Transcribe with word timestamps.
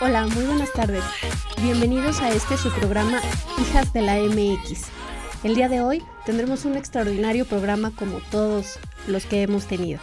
Hola, 0.00 0.26
muy 0.28 0.44
buenas 0.44 0.72
tardes. 0.72 1.04
Bienvenidos 1.62 2.20
a 2.20 2.30
este 2.30 2.56
su 2.56 2.70
programa 2.70 3.20
Hijas 3.58 3.92
de 3.92 4.00
la 4.00 4.16
MX. 4.16 4.84
El 5.44 5.54
día 5.54 5.68
de 5.68 5.82
hoy 5.82 6.02
tendremos 6.24 6.64
un 6.64 6.76
extraordinario 6.76 7.44
programa 7.44 7.92
como 7.94 8.18
todos 8.30 8.78
los 9.06 9.26
que 9.26 9.42
hemos 9.42 9.66
tenido. 9.66 10.00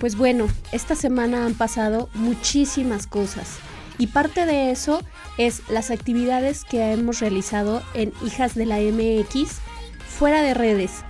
Pues 0.00 0.16
bueno, 0.16 0.46
esta 0.72 0.94
semana 0.94 1.46
han 1.46 1.54
pasado 1.54 2.10
muchísimas 2.12 3.06
cosas 3.06 3.58
y 3.98 4.08
parte 4.08 4.44
de 4.44 4.70
eso 4.70 5.00
es 5.38 5.62
las 5.70 5.90
actividades 5.90 6.64
que 6.64 6.92
hemos 6.92 7.20
realizado 7.20 7.82
en 7.94 8.12
Hijas 8.22 8.54
de 8.54 8.66
la 8.66 8.78
MX 8.78 9.60
fuera 10.06 10.42
de 10.42 10.54
redes. 10.54 11.04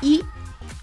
Y 0.00 0.22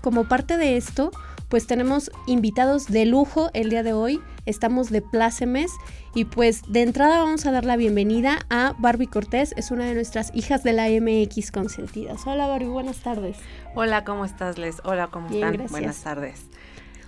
como 0.01 0.25
parte 0.25 0.57
de 0.57 0.77
esto, 0.77 1.11
pues 1.53 1.67
tenemos 1.67 2.09
invitados 2.25 2.87
de 2.87 3.05
lujo 3.05 3.51
el 3.53 3.69
día 3.69 3.83
de 3.83 3.93
hoy. 3.93 4.19
Estamos 4.47 4.89
de 4.89 5.03
plácemes 5.03 5.71
y 6.15 6.25
pues 6.25 6.63
de 6.67 6.81
entrada 6.81 7.19
vamos 7.19 7.45
a 7.45 7.51
dar 7.51 7.63
la 7.63 7.77
bienvenida 7.77 8.39
a 8.49 8.73
Barbie 8.79 9.05
Cortés, 9.05 9.53
es 9.55 9.69
una 9.69 9.85
de 9.85 9.93
nuestras 9.93 10.31
hijas 10.33 10.63
de 10.63 10.73
la 10.73 10.87
MX 10.87 11.51
consentidas. 11.51 12.25
Hola 12.25 12.47
Barbie, 12.47 12.69
buenas 12.69 13.01
tardes. 13.03 13.37
Hola, 13.75 14.03
¿cómo 14.03 14.25
estás 14.25 14.57
Les? 14.57 14.81
Hola, 14.83 15.09
¿cómo 15.11 15.29
están? 15.29 15.67
Buenas 15.69 16.01
tardes. 16.01 16.47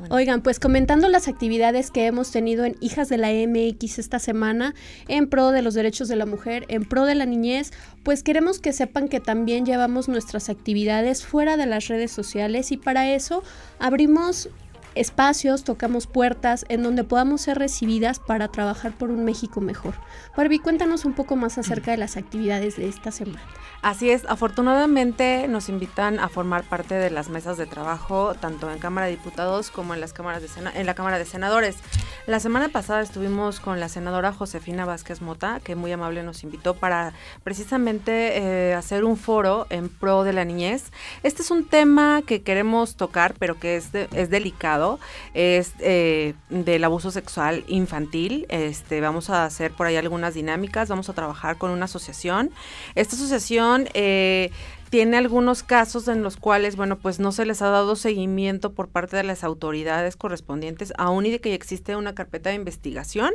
Oigan, 0.10 0.42
pues 0.42 0.60
comentando 0.60 1.08
las 1.10 1.28
actividades 1.28 1.92
que 1.92 2.06
hemos 2.06 2.32
tenido 2.32 2.66
en 2.66 2.76
Hijas 2.82 3.10
de 3.10 3.18
la 3.18 3.30
MX 3.30 4.00
esta 4.00 4.20
semana 4.20 4.74
en 5.08 5.28
pro 5.30 5.52
de 5.52 5.62
los 5.62 5.74
derechos 5.74 6.08
de 6.08 6.16
la 6.16 6.26
mujer, 6.26 6.66
en 6.68 6.86
pro 6.86 7.06
de 7.06 7.16
la 7.16 7.26
niñez, 7.26 7.72
pues 8.04 8.24
queremos 8.24 8.60
que 8.60 8.74
sepan 8.74 9.08
que 9.08 9.20
también 9.20 9.66
llevamos 9.66 10.08
nuestras 10.08 10.50
actividades 10.50 11.26
fuera 11.26 11.58
de 11.58 11.66
las 11.66 11.88
redes 11.88 12.12
sociales 12.12 12.72
y 12.72 12.78
para 12.78 13.12
eso 13.14 13.44
abrimos 13.80 14.50
espacios, 14.96 15.64
tocamos 15.64 16.08
puertas 16.08 16.66
en 16.70 16.84
donde 16.84 17.04
podamos 17.04 17.42
ser 17.42 17.58
recibidas 17.60 18.20
para 18.20 18.48
trabajar 18.48 18.94
por 18.94 19.12
un 19.12 19.26
México 19.26 19.62
mejor. 19.62 19.96
Barbie, 20.36 20.60
cuéntanos 20.60 21.06
un 21.06 21.14
poco 21.14 21.36
más 21.36 21.58
acerca 21.58 21.92
de 21.92 21.98
las 21.98 22.18
actividades 22.18 22.78
de 22.78 22.88
esta 22.88 23.12
semana. 23.12 23.42
Así 23.82 24.10
es, 24.10 24.26
afortunadamente 24.28 25.48
nos 25.48 25.70
invitan 25.70 26.20
a 26.20 26.28
formar 26.28 26.64
parte 26.64 26.96
de 26.96 27.12
las 27.12 27.30
mesas 27.30 27.58
de 27.58 27.68
trabajo 27.68 28.34
tanto 28.34 28.72
en 28.72 28.80
Cámara 28.80 29.06
de 29.06 29.12
Diputados 29.12 29.70
como 29.70 29.94
en 29.94 30.02
las 30.02 30.16
la 30.16 30.94
Cámara 30.96 31.20
de 31.20 31.26
Senadores. 31.26 31.76
La 32.26 32.40
semana 32.40 32.70
pasada 32.70 33.02
estuvimos 33.02 33.60
con 33.60 33.80
la 33.80 33.90
senadora 33.90 34.34
Josefina 34.34 34.86
Vázquez 34.86 35.22
Mota, 35.22 35.60
que 35.64 35.76
muy 35.76 35.92
amable 35.92 36.24
nos 36.24 36.44
invitó 36.44 36.74
para 36.74 37.14
precisamente 37.44 38.40
eh, 38.40 38.74
hacer 38.74 39.04
un 39.04 39.18
foro 39.18 39.68
en 39.70 39.90
pro 39.90 40.24
de 40.24 40.34
la 40.34 40.46
niñez. 40.46 40.92
Este 41.22 41.44
es 41.44 41.52
un 41.52 41.68
tema 41.68 42.24
que 42.26 42.42
queremos 42.42 42.96
tocar, 42.96 43.36
pero 43.38 43.60
que 43.60 43.76
es 43.76 43.92
delicado, 43.92 44.85
es 45.34 45.74
eh, 45.80 46.34
del 46.50 46.84
abuso 46.84 47.12
sexual 47.12 47.64
infantil. 47.68 48.46
Este, 48.50 49.02
vamos 49.02 49.30
a 49.30 49.46
hacer 49.46 49.72
por 49.72 49.88
ahí 49.88 49.96
algunas 49.96 50.34
dinámicas, 50.34 50.90
vamos 50.90 51.10
a 51.10 51.14
trabajar 51.14 51.58
con 51.58 51.72
una 51.72 51.86
asociación. 51.86 52.52
Esta 52.96 53.16
asociación 53.16 53.88
eh, 53.94 54.52
tiene 54.96 55.18
algunos 55.18 55.62
casos 55.62 56.08
en 56.08 56.24
los 56.24 56.38
cuales, 56.38 56.78
bueno, 56.78 56.98
pues 56.98 57.20
no 57.20 57.34
se 57.34 57.46
les 57.46 57.62
ha 57.62 57.68
dado 57.68 57.98
seguimiento 57.98 58.72
por 58.72 58.88
parte 58.88 59.18
de 59.18 59.24
las 59.24 59.44
autoridades 59.44 60.16
correspondientes, 60.16 60.94
aún 60.98 61.26
y 61.26 61.32
de 61.32 61.42
que 61.42 61.54
existe 61.54 61.98
una 61.98 62.16
carpeta 62.16 62.52
de 62.52 62.56
investigación. 62.56 63.34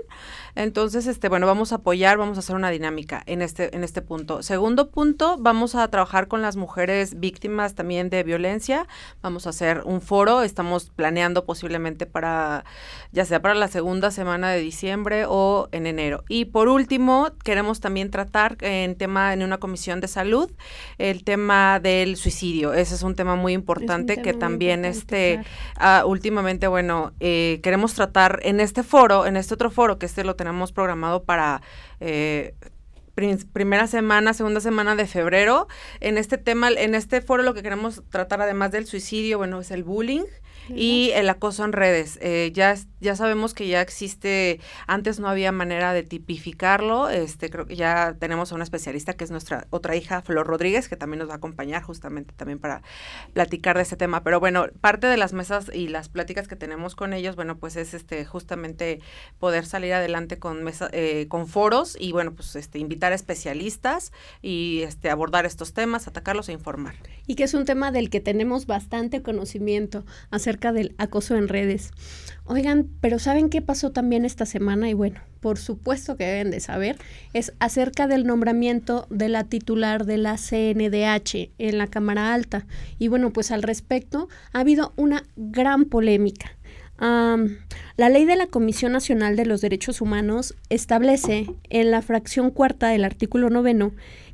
Entonces, 0.55 1.07
este, 1.07 1.29
bueno, 1.29 1.47
vamos 1.47 1.73
a 1.73 1.75
apoyar, 1.75 2.17
vamos 2.17 2.39
a 2.39 2.41
hacer 2.41 2.57
una 2.57 2.71
dinámica 2.71 3.23
en 3.27 3.43
este, 3.43 3.77
en 3.77 3.85
este 3.85 4.01
punto. 4.01 4.43
Segundo 4.43 4.89
punto, 4.89 5.37
vamos 5.39 5.75
a 5.75 5.87
trabajar 5.89 6.29
con 6.29 6.41
las 6.41 6.57
mujeres 6.57 7.21
víctimas 7.21 7.75
también 7.75 8.09
de 8.09 8.23
violencia. 8.23 8.87
Vamos 9.21 9.47
a 9.47 9.51
hacer 9.51 9.83
un 9.85 10.01
foro, 10.01 10.41
estamos 10.41 10.89
planeando 10.89 11.45
posiblemente 11.45 12.07
para, 12.07 12.65
ya 13.13 13.27
sea 13.27 13.43
para 13.43 13.55
la 13.55 13.69
segunda 13.69 14.11
semana 14.11 14.51
de 14.51 14.61
diciembre 14.61 15.27
o 15.29 15.69
en 15.73 15.87
enero. 15.87 16.25
Y 16.27 16.47
por 16.47 16.69
último, 16.69 17.33
queremos 17.45 17.81
también 17.81 18.11
tratar 18.11 18.57
en 18.63 18.97
tema, 18.97 19.35
en 19.35 19.43
una 19.43 19.59
comisión 19.59 20.01
de 20.01 20.09
salud, 20.09 20.51
el 20.97 21.23
tema 21.23 21.50
del 21.81 22.17
suicidio. 22.17 22.73
Ese 22.73 22.95
es 22.95 23.03
un 23.03 23.17
tema 23.17 23.35
muy 23.35 23.53
importante 23.53 24.23
que 24.23 24.35
también 24.35 24.85
este 24.85 25.43
ah, 25.77 26.05
últimamente, 26.07 26.69
bueno, 26.69 27.13
eh, 27.19 27.59
queremos 27.63 27.95
tratar 27.95 28.39
en 28.45 28.61
este 28.61 28.83
foro, 28.83 29.27
en 29.27 29.37
este 29.37 29.55
otro 29.55 29.71
foro, 29.71 29.99
que 29.99 30.07
este 30.07 30.23
lo 30.23 30.37
tenemos 30.37 30.71
programado 30.73 31.25
para 31.25 31.61
eh, 31.99 32.55
primera 33.53 33.87
semana, 33.87 34.33
segunda 34.33 34.61
semana 34.61 34.95
de 34.95 35.07
febrero. 35.07 35.67
En 35.99 36.19
este 36.19 36.39
tema, 36.39 36.69
en 36.71 36.95
este 36.95 37.21
foro 37.21 37.43
lo 37.43 37.53
que 37.53 37.63
queremos 37.63 38.03
tratar 38.11 38.41
además 38.41 38.71
del 38.71 38.87
suicidio, 38.87 39.39
bueno, 39.39 39.61
es 39.61 39.71
el 39.73 39.83
bullying 39.83 40.25
y 40.69 41.11
el 41.15 41.29
acoso 41.29 41.65
en 41.65 41.73
redes. 41.73 42.19
Eh, 42.23 42.51
ya, 42.55 42.77
ya 43.01 43.17
sabemos 43.17 43.55
que 43.55 43.67
ya 43.69 43.81
existe, 43.81 44.61
antes 44.87 45.19
no 45.21 45.29
había 45.29 45.53
manera 45.53 45.93
de 45.93 46.03
tipificarlo, 46.03 47.09
este, 47.09 47.51
creo 47.51 47.67
que 47.67 47.77
ya 47.77 48.17
tenemos 48.19 48.53
a 48.53 48.55
una 48.55 48.65
especialista 48.65 49.15
que 49.15 49.25
es 49.25 49.31
nuestra 49.31 49.67
otra 49.71 49.97
hija, 49.97 50.23
Flor 50.23 50.47
Rodríguez, 50.47 50.89
que 50.89 50.97
también 50.97 51.21
nos 51.21 51.29
va 51.29 51.35
a 51.35 51.37
acompañar 51.37 51.83
justamente 51.83 52.35
también 52.37 52.59
para 52.59 52.83
platicar 53.33 53.77
de 53.77 53.83
ese 53.83 53.97
tema. 53.97 54.23
Pero 54.23 54.41
bueno, 54.41 54.67
parte 54.81 55.07
de 55.07 55.17
las 55.17 55.33
mesas 55.33 55.71
y 55.73 55.89
las 55.89 56.09
pláticas 56.09 56.49
que 56.49 56.57
tenemos 56.57 56.95
con 56.95 57.13
ellos, 57.13 57.37
bueno, 57.37 57.59
pues 57.59 57.77
es 57.77 57.95
este 57.95 58.25
justamente 58.25 59.01
poder 59.39 59.67
salir 59.67 59.95
adelante 59.95 60.39
con 60.39 60.63
mesa, 60.63 60.89
eh, 60.93 61.27
con 61.29 61.47
foros 61.47 61.97
y 61.99 62.13
bueno, 62.13 62.35
pues 62.35 62.57
este 62.57 62.79
invitar 62.79 63.13
a 63.13 63.15
especialistas 63.15 64.13
y 64.43 64.83
este 64.83 65.11
abordar 65.11 65.47
estos 65.47 65.73
temas, 65.73 66.09
atacarlos 66.09 66.49
e 66.49 66.53
informar. 66.53 66.95
Y 67.27 67.35
que 67.35 67.45
es 67.45 67.55
un 67.55 67.65
tema 67.65 67.93
del 67.93 68.11
que 68.11 68.21
tenemos 68.21 68.67
bastante 68.67 69.23
conocimiento 69.23 70.05
acerca 70.51 70.73
del 70.73 70.95
acoso 70.99 71.37
en 71.37 71.47
redes. 71.47 71.93
Oigan, 72.45 72.89
pero 73.01 73.21
¿saben 73.21 73.51
qué 73.51 73.63
pasó 73.63 73.93
también 73.93 74.25
esta 74.25 74.47
semana? 74.47 74.91
Y 74.91 74.95
bueno, 74.95 75.21
por 75.39 75.59
supuesto 75.59 76.17
que 76.17 76.25
deben 76.25 76.51
de 76.51 76.59
saber, 76.59 76.97
es 77.33 77.53
acerca 77.61 78.09
del 78.09 78.27
nombramiento 78.27 79.07
de 79.11 79.29
la 79.29 79.45
titular 79.45 80.05
de 80.07 80.19
la 80.19 80.37
CNDH 80.37 81.53
en 81.59 81.79
la 81.79 81.87
Cámara 81.87 82.35
Alta. 82.35 82.67
Y 82.99 83.07
bueno, 83.07 83.33
pues 83.33 83.53
al 83.53 83.63
respecto 83.63 84.29
ha 84.53 84.61
habido 84.61 84.93
una 84.97 85.23
gran 85.37 85.85
polémica. 85.85 86.57
la 86.99 88.09
ley 88.09 88.25
de 88.25 88.35
la 88.35 88.49
Comisión 88.49 88.91
Nacional 88.91 89.37
de 89.37 89.47
los 89.47 89.61
Derechos 89.61 90.01
Humanos 90.01 90.57
establece 90.69 91.47
en 91.69 91.93
la 91.93 92.03
fracción 92.03 92.51
cuarta 92.51 92.89
del 92.89 93.05
artículo 93.05 93.51
noveno 93.51 93.93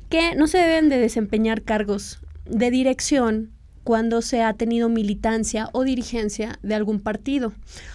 que 0.09 0.33
no 0.35 0.47
se 0.47 0.57
deben 0.57 0.89
de 0.89 0.97
desempeñar 0.97 1.61
cargos 1.61 2.19
de 2.45 2.71
dirección 2.71 3.51
cuando 3.87 4.21
se 4.21 4.43
ha 4.43 4.51
tenido 4.51 4.89
militancia 4.89 5.69
o 5.71 5.85
dirigencia 5.85 6.59
de 6.61 6.75
algún 6.75 6.99
partido. 6.99 7.53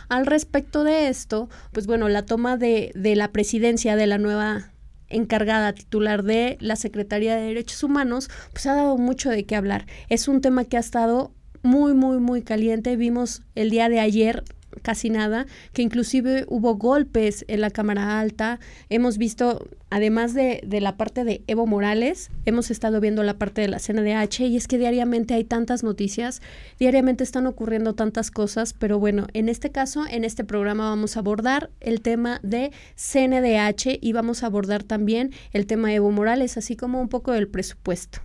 Al 0.09 0.25
respecto 0.25 0.85
de 0.85 1.09
esto, 1.09 1.51
pues 1.71 1.87
bueno, 1.87 2.09
la 2.09 2.25
toma 2.25 2.57
de, 2.57 2.93
de 2.95 3.15
la 3.15 3.31
presidencia 3.31 3.95
de 3.95 4.07
la 4.07 4.17
nueva 4.17 4.73
encargada 5.11 5.75
titular 5.75 6.23
de 6.23 6.57
la 6.61 6.77
Secretaría 6.77 7.37
de 7.37 7.43
Derechos 7.43 7.83
Humanos, 7.83 8.31
pues 8.53 8.65
ha 8.65 8.75
dado 8.75 8.97
mucho 8.97 9.29
de 9.29 9.45
qué 9.45 9.55
hablar. 9.55 9.85
Es 10.09 10.29
un 10.29 10.41
tema 10.41 10.65
que 10.65 10.79
ha 10.79 10.81
estado 10.81 11.35
muy, 11.63 11.93
muy, 11.93 12.21
muy 12.21 12.41
caliente. 12.41 12.97
Vimos 12.97 13.43
el 13.55 13.69
día 13.69 13.91
de 13.91 14.01
ayer 14.01 14.45
casi 14.83 15.11
nada, 15.11 15.47
que 15.73 15.83
inclusive 15.83 16.45
hubo 16.49 16.77
golpes 16.77 17.45
en 17.49 17.61
la 17.61 17.71
Cámara 17.71 18.21
Alta. 18.21 18.61
Hemos 18.89 19.19
visto, 19.19 19.69
además 19.91 20.35
de, 20.35 20.61
de, 20.67 20.81
la 20.81 20.97
parte 20.97 21.25
de 21.25 21.43
Evo 21.47 21.67
Morales, 21.67 22.31
hemos 22.47 22.71
estado 22.71 23.01
viendo 23.01 23.23
la 23.23 23.39
parte 23.39 23.61
de 23.61 23.69
la 23.69 23.79
CNDH 23.79 24.41
y 24.41 24.57
es 24.57 24.69
que 24.69 24.79
diariamente 24.79 25.35
hay 25.35 25.45
tantas 25.45 25.83
noticias, 25.83 26.41
diariamente 26.79 27.25
están 27.25 27.47
ocurriendo 27.47 27.95
tantas 27.95 28.31
cosas, 28.31 28.73
pero 28.73 28.99
bueno, 28.99 29.27
en 29.35 29.49
este 29.49 29.71
caso, 29.71 30.05
en 30.11 30.25
este 30.25 30.45
programa 30.45 30.89
vamos 30.89 31.17
a 31.17 31.21
abordar 31.21 31.71
el 31.81 32.01
tema 32.01 32.41
de 32.43 32.73
CNDH 32.97 33.99
y 34.01 34.13
vamos 34.13 34.43
a 34.43 34.47
abordar 34.47 34.83
también 34.83 35.33
el 35.53 35.67
tema 35.67 35.89
de 35.89 35.97
Evo 35.97 36.11
Morales, 36.11 36.57
así 36.57 36.77
como 36.77 37.01
un 37.01 37.09
poco 37.09 37.33
del 37.33 37.49
presupuesto. 37.49 38.21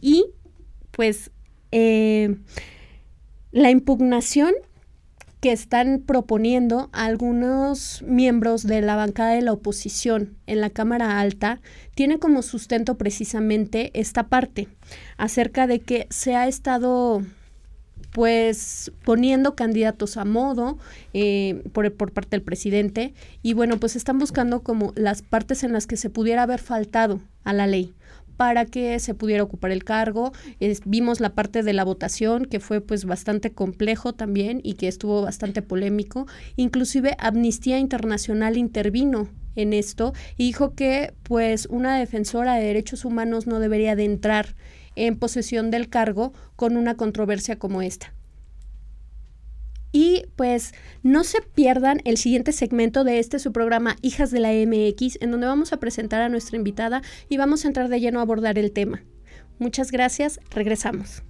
Y 0.00 0.26
pues... 0.90 1.30
Eh, 1.72 2.36
la 3.52 3.70
impugnación 3.70 4.52
que 5.40 5.52
están 5.52 6.02
proponiendo 6.04 6.90
algunos 6.92 8.02
miembros 8.06 8.62
de 8.66 8.82
la 8.82 8.96
bancada 8.96 9.32
de 9.32 9.42
la 9.42 9.52
oposición 9.52 10.36
en 10.46 10.60
la 10.60 10.70
Cámara 10.70 11.18
Alta 11.18 11.60
tiene 11.94 12.18
como 12.18 12.42
sustento 12.42 12.98
precisamente 12.98 13.90
esta 13.98 14.28
parte 14.28 14.68
acerca 15.16 15.66
de 15.66 15.80
que 15.80 16.06
se 16.10 16.34
ha 16.34 16.46
estado 16.46 17.22
pues 18.12 18.92
poniendo 19.04 19.54
candidatos 19.54 20.16
a 20.16 20.24
modo 20.24 20.78
eh, 21.14 21.62
por, 21.72 21.92
por 21.94 22.12
parte 22.12 22.30
del 22.30 22.42
presidente. 22.42 23.14
Y 23.42 23.54
bueno 23.54 23.78
pues 23.78 23.96
están 23.96 24.18
buscando 24.18 24.62
como 24.62 24.92
las 24.96 25.22
partes 25.22 25.62
en 25.64 25.72
las 25.72 25.86
que 25.86 25.96
se 25.96 26.10
pudiera 26.10 26.42
haber 26.42 26.60
faltado 26.60 27.20
a 27.44 27.52
la 27.52 27.66
ley 27.66 27.94
para 28.40 28.64
que 28.64 28.98
se 29.00 29.12
pudiera 29.12 29.42
ocupar 29.42 29.70
el 29.70 29.84
cargo. 29.84 30.32
vimos 30.86 31.20
la 31.20 31.34
parte 31.34 31.62
de 31.62 31.74
la 31.74 31.84
votación 31.84 32.46
que 32.46 32.58
fue 32.58 32.80
pues 32.80 33.04
bastante 33.04 33.52
complejo 33.52 34.14
también 34.14 34.62
y 34.64 34.76
que 34.76 34.88
estuvo 34.88 35.20
bastante 35.20 35.60
polémico. 35.60 36.26
Inclusive 36.56 37.16
Amnistía 37.18 37.78
Internacional 37.78 38.56
intervino 38.56 39.28
en 39.56 39.74
esto 39.74 40.14
y 40.38 40.46
dijo 40.46 40.74
que 40.74 41.12
pues 41.22 41.66
una 41.66 41.98
defensora 41.98 42.54
de 42.54 42.64
derechos 42.64 43.04
humanos 43.04 43.46
no 43.46 43.60
debería 43.60 43.94
de 43.94 44.06
entrar 44.06 44.56
en 44.96 45.18
posesión 45.18 45.70
del 45.70 45.90
cargo 45.90 46.32
con 46.56 46.78
una 46.78 46.94
controversia 46.94 47.58
como 47.58 47.82
esta. 47.82 48.14
Y 49.92 50.24
pues 50.36 50.72
no 51.02 51.24
se 51.24 51.42
pierdan 51.42 52.00
el 52.04 52.16
siguiente 52.16 52.52
segmento 52.52 53.04
de 53.04 53.18
este 53.18 53.38
su 53.38 53.52
programa 53.52 53.96
Hijas 54.02 54.30
de 54.30 54.40
la 54.40 54.50
MX, 54.52 55.18
en 55.20 55.30
donde 55.30 55.46
vamos 55.46 55.72
a 55.72 55.78
presentar 55.78 56.22
a 56.22 56.28
nuestra 56.28 56.56
invitada 56.56 57.02
y 57.28 57.36
vamos 57.36 57.64
a 57.64 57.68
entrar 57.68 57.88
de 57.88 58.00
lleno 58.00 58.20
a 58.20 58.22
abordar 58.22 58.58
el 58.58 58.72
tema. 58.72 59.02
Muchas 59.58 59.90
gracias, 59.90 60.40
regresamos. 60.50 61.22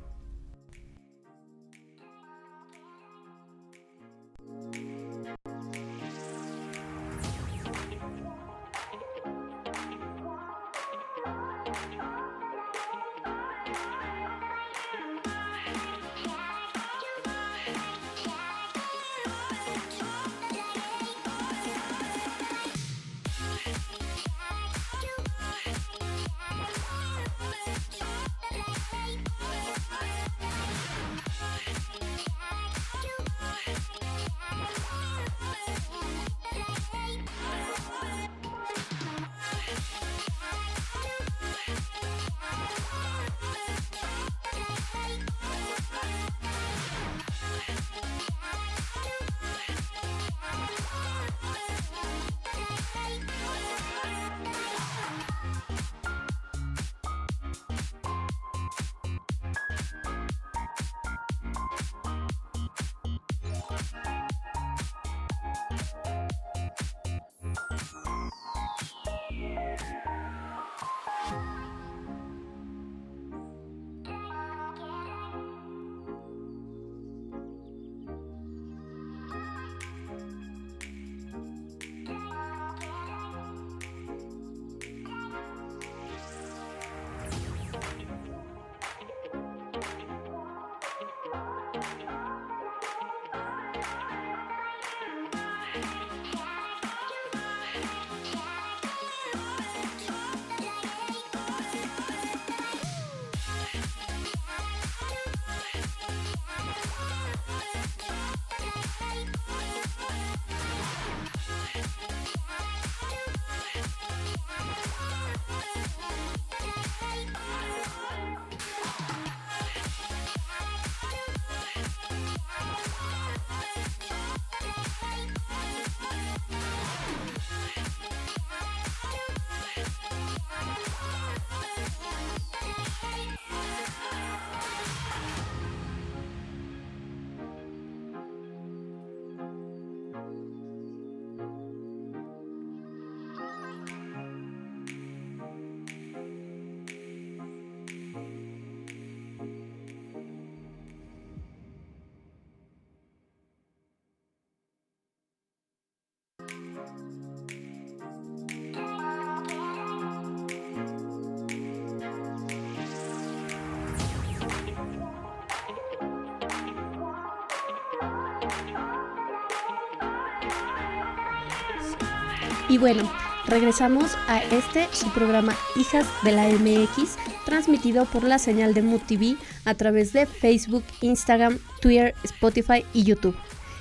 Y 172.70 172.78
bueno, 172.78 173.02
regresamos 173.48 174.16
a 174.28 174.44
este 174.44 174.86
programa 175.12 175.56
Hijas 175.74 176.06
de 176.22 176.30
la 176.30 176.46
MX, 176.46 177.16
transmitido 177.44 178.04
por 178.04 178.22
la 178.22 178.38
señal 178.38 178.74
de 178.74 178.82
Mood 178.82 179.00
TV 179.08 179.34
a 179.64 179.74
través 179.74 180.12
de 180.12 180.24
Facebook, 180.24 180.84
Instagram, 181.00 181.58
Twitter, 181.80 182.14
Spotify 182.22 182.84
y 182.94 183.02
YouTube. 183.02 183.34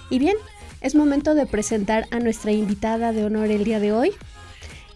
Y 0.10 0.18
bien, 0.18 0.36
es 0.82 0.96
momento 0.96 1.36
de 1.36 1.46
presentar 1.46 2.08
a 2.10 2.18
nuestra 2.18 2.52
invitada 2.52 3.12
de 3.12 3.26
honor 3.26 3.52
el 3.52 3.64
día 3.64 3.80
de 3.80 3.92
hoy. 3.92 4.12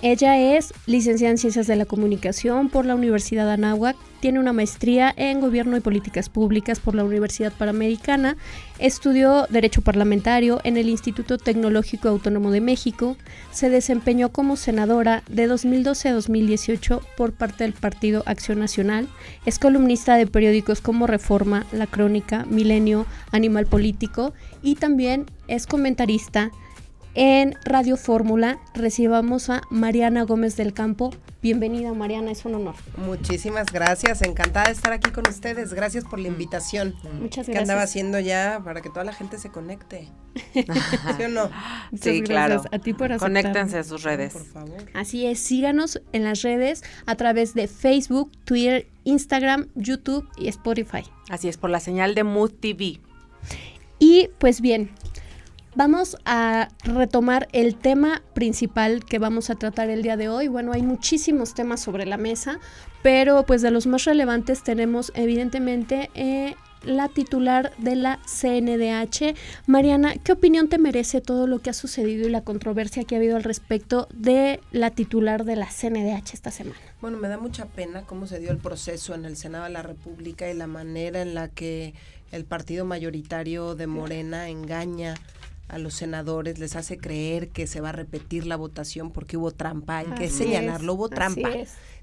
Ella 0.05 0.37
es 0.37 0.73
licenciada 0.85 1.31
en 1.31 1.37
Ciencias 1.37 1.65
de 1.65 1.77
la 1.77 1.85
Comunicación 1.85 2.67
por 2.67 2.85
la 2.85 2.93
Universidad 2.93 3.49
Anáhuac, 3.49 3.95
tiene 4.19 4.41
una 4.41 4.51
maestría 4.51 5.13
en 5.15 5.39
Gobierno 5.39 5.77
y 5.77 5.79
Políticas 5.79 6.27
Públicas 6.27 6.81
por 6.81 6.93
la 6.93 7.05
Universidad 7.05 7.53
Panamericana, 7.53 8.35
estudió 8.79 9.47
Derecho 9.49 9.81
Parlamentario 9.81 10.59
en 10.65 10.75
el 10.75 10.89
Instituto 10.89 11.37
Tecnológico 11.37 12.09
Autónomo 12.09 12.51
de 12.51 12.59
México, 12.59 13.15
se 13.53 13.69
desempeñó 13.69 14.27
como 14.27 14.57
senadora 14.57 15.23
de 15.29 15.47
2012 15.47 16.09
a 16.09 16.13
2018 16.13 17.01
por 17.15 17.31
parte 17.31 17.63
del 17.63 17.71
Partido 17.71 18.23
Acción 18.25 18.59
Nacional, 18.59 19.07
es 19.45 19.57
columnista 19.57 20.17
de 20.17 20.27
periódicos 20.27 20.81
como 20.81 21.07
Reforma, 21.07 21.65
La 21.71 21.87
Crónica, 21.87 22.45
Milenio, 22.49 23.05
Animal 23.31 23.67
Político 23.67 24.33
y 24.61 24.75
también 24.75 25.27
es 25.47 25.65
comentarista 25.65 26.51
en 27.15 27.55
Radio 27.63 27.97
Fórmula 27.97 28.59
recibamos 28.73 29.49
a 29.49 29.61
Mariana 29.69 30.23
Gómez 30.23 30.55
del 30.55 30.73
Campo. 30.73 31.13
Bienvenida 31.41 31.93
Mariana, 31.93 32.31
es 32.31 32.45
un 32.45 32.55
honor. 32.55 32.75
Muchísimas 32.97 33.67
gracias, 33.71 34.21
encantada 34.21 34.67
de 34.67 34.73
estar 34.73 34.93
aquí 34.93 35.11
con 35.11 35.27
ustedes. 35.27 35.73
Gracias 35.73 36.05
por 36.05 36.19
la 36.19 36.27
invitación. 36.27 36.95
Muchas 37.19 37.45
gracias. 37.45 37.47
¿Qué 37.47 37.57
andaba 37.57 37.81
haciendo 37.83 38.19
ya 38.19 38.61
para 38.63 38.81
que 38.81 38.89
toda 38.89 39.03
la 39.03 39.13
gente 39.13 39.37
se 39.37 39.49
conecte? 39.49 40.09
¿Sí 40.53 41.23
o 41.23 41.27
no? 41.29 41.49
sí, 41.99 42.21
claro. 42.23 42.63
A 42.71 42.79
ti 42.79 42.93
por 42.93 43.15
Conéctense 43.17 43.77
a 43.77 43.83
sus 43.83 44.03
redes. 44.03 44.33
Por 44.33 44.45
favor. 44.45 44.85
Así 44.93 45.25
es, 45.25 45.39
síganos 45.39 46.01
en 46.13 46.23
las 46.23 46.41
redes 46.41 46.83
a 47.05 47.15
través 47.15 47.53
de 47.53 47.67
Facebook, 47.67 48.31
Twitter, 48.45 48.87
Instagram, 49.03 49.67
YouTube 49.75 50.27
y 50.37 50.47
Spotify. 50.47 51.03
Así 51.29 51.47
es, 51.47 51.57
por 51.57 51.69
la 51.69 51.79
señal 51.79 52.15
de 52.15 52.23
Mood 52.23 52.51
TV. 52.51 52.99
Y 53.99 54.29
pues 54.37 54.59
bien, 54.59 54.91
Vamos 55.75 56.17
a 56.25 56.69
retomar 56.83 57.47
el 57.51 57.75
tema 57.75 58.21
principal 58.35 59.03
que 59.03 59.17
vamos 59.17 59.49
a 59.49 59.55
tratar 59.55 59.89
el 59.89 60.03
día 60.03 60.17
de 60.17 60.29
hoy. 60.29 60.47
Bueno, 60.47 60.71
hay 60.71 60.83
muchísimos 60.83 61.55
temas 61.55 61.81
sobre 61.81 62.05
la 62.05 62.17
mesa, 62.17 62.59
pero 63.01 63.43
pues 63.47 63.63
de 63.63 63.71
los 63.71 63.87
más 63.87 64.05
relevantes 64.05 64.61
tenemos 64.61 65.11
evidentemente 65.15 66.11
eh, 66.13 66.53
la 66.83 67.09
titular 67.09 67.73
de 67.79 67.95
la 67.95 68.19
CNDH. 68.25 69.35
Mariana, 69.65 70.13
¿qué 70.23 70.33
opinión 70.33 70.69
te 70.69 70.77
merece 70.77 71.21
todo 71.21 71.47
lo 71.47 71.57
que 71.57 71.71
ha 71.71 71.73
sucedido 71.73 72.27
y 72.27 72.31
la 72.31 72.43
controversia 72.43 73.03
que 73.03 73.15
ha 73.15 73.17
habido 73.17 73.35
al 73.35 73.43
respecto 73.43 74.07
de 74.13 74.59
la 74.71 74.91
titular 74.91 75.43
de 75.43 75.55
la 75.55 75.69
CNDH 75.69 76.35
esta 76.35 76.51
semana? 76.51 76.77
Bueno, 77.01 77.17
me 77.17 77.29
da 77.29 77.39
mucha 77.39 77.65
pena 77.65 78.03
cómo 78.03 78.27
se 78.27 78.39
dio 78.39 78.51
el 78.51 78.57
proceso 78.57 79.15
en 79.15 79.25
el 79.25 79.37
Senado 79.37 79.63
de 79.63 79.71
la 79.71 79.81
República 79.81 80.51
y 80.51 80.53
la 80.53 80.67
manera 80.67 81.23
en 81.23 81.33
la 81.33 81.47
que 81.47 81.95
el 82.31 82.45
partido 82.45 82.85
mayoritario 82.85 83.73
de 83.73 83.87
Morena 83.87 84.49
engaña 84.49 85.15
a 85.73 85.77
los 85.79 85.93
senadores, 85.95 86.59
les 86.59 86.75
hace 86.75 86.97
creer 86.97 87.49
que 87.49 87.67
se 87.67 87.81
va 87.81 87.89
a 87.89 87.91
repetir 87.93 88.45
la 88.45 88.55
votación 88.55 89.11
porque 89.11 89.37
hubo 89.37 89.51
trampa, 89.51 89.97
hay 89.99 90.07
que 90.17 90.29
señalarlo, 90.29 90.93
hubo 90.93 91.09
trampa. 91.09 91.49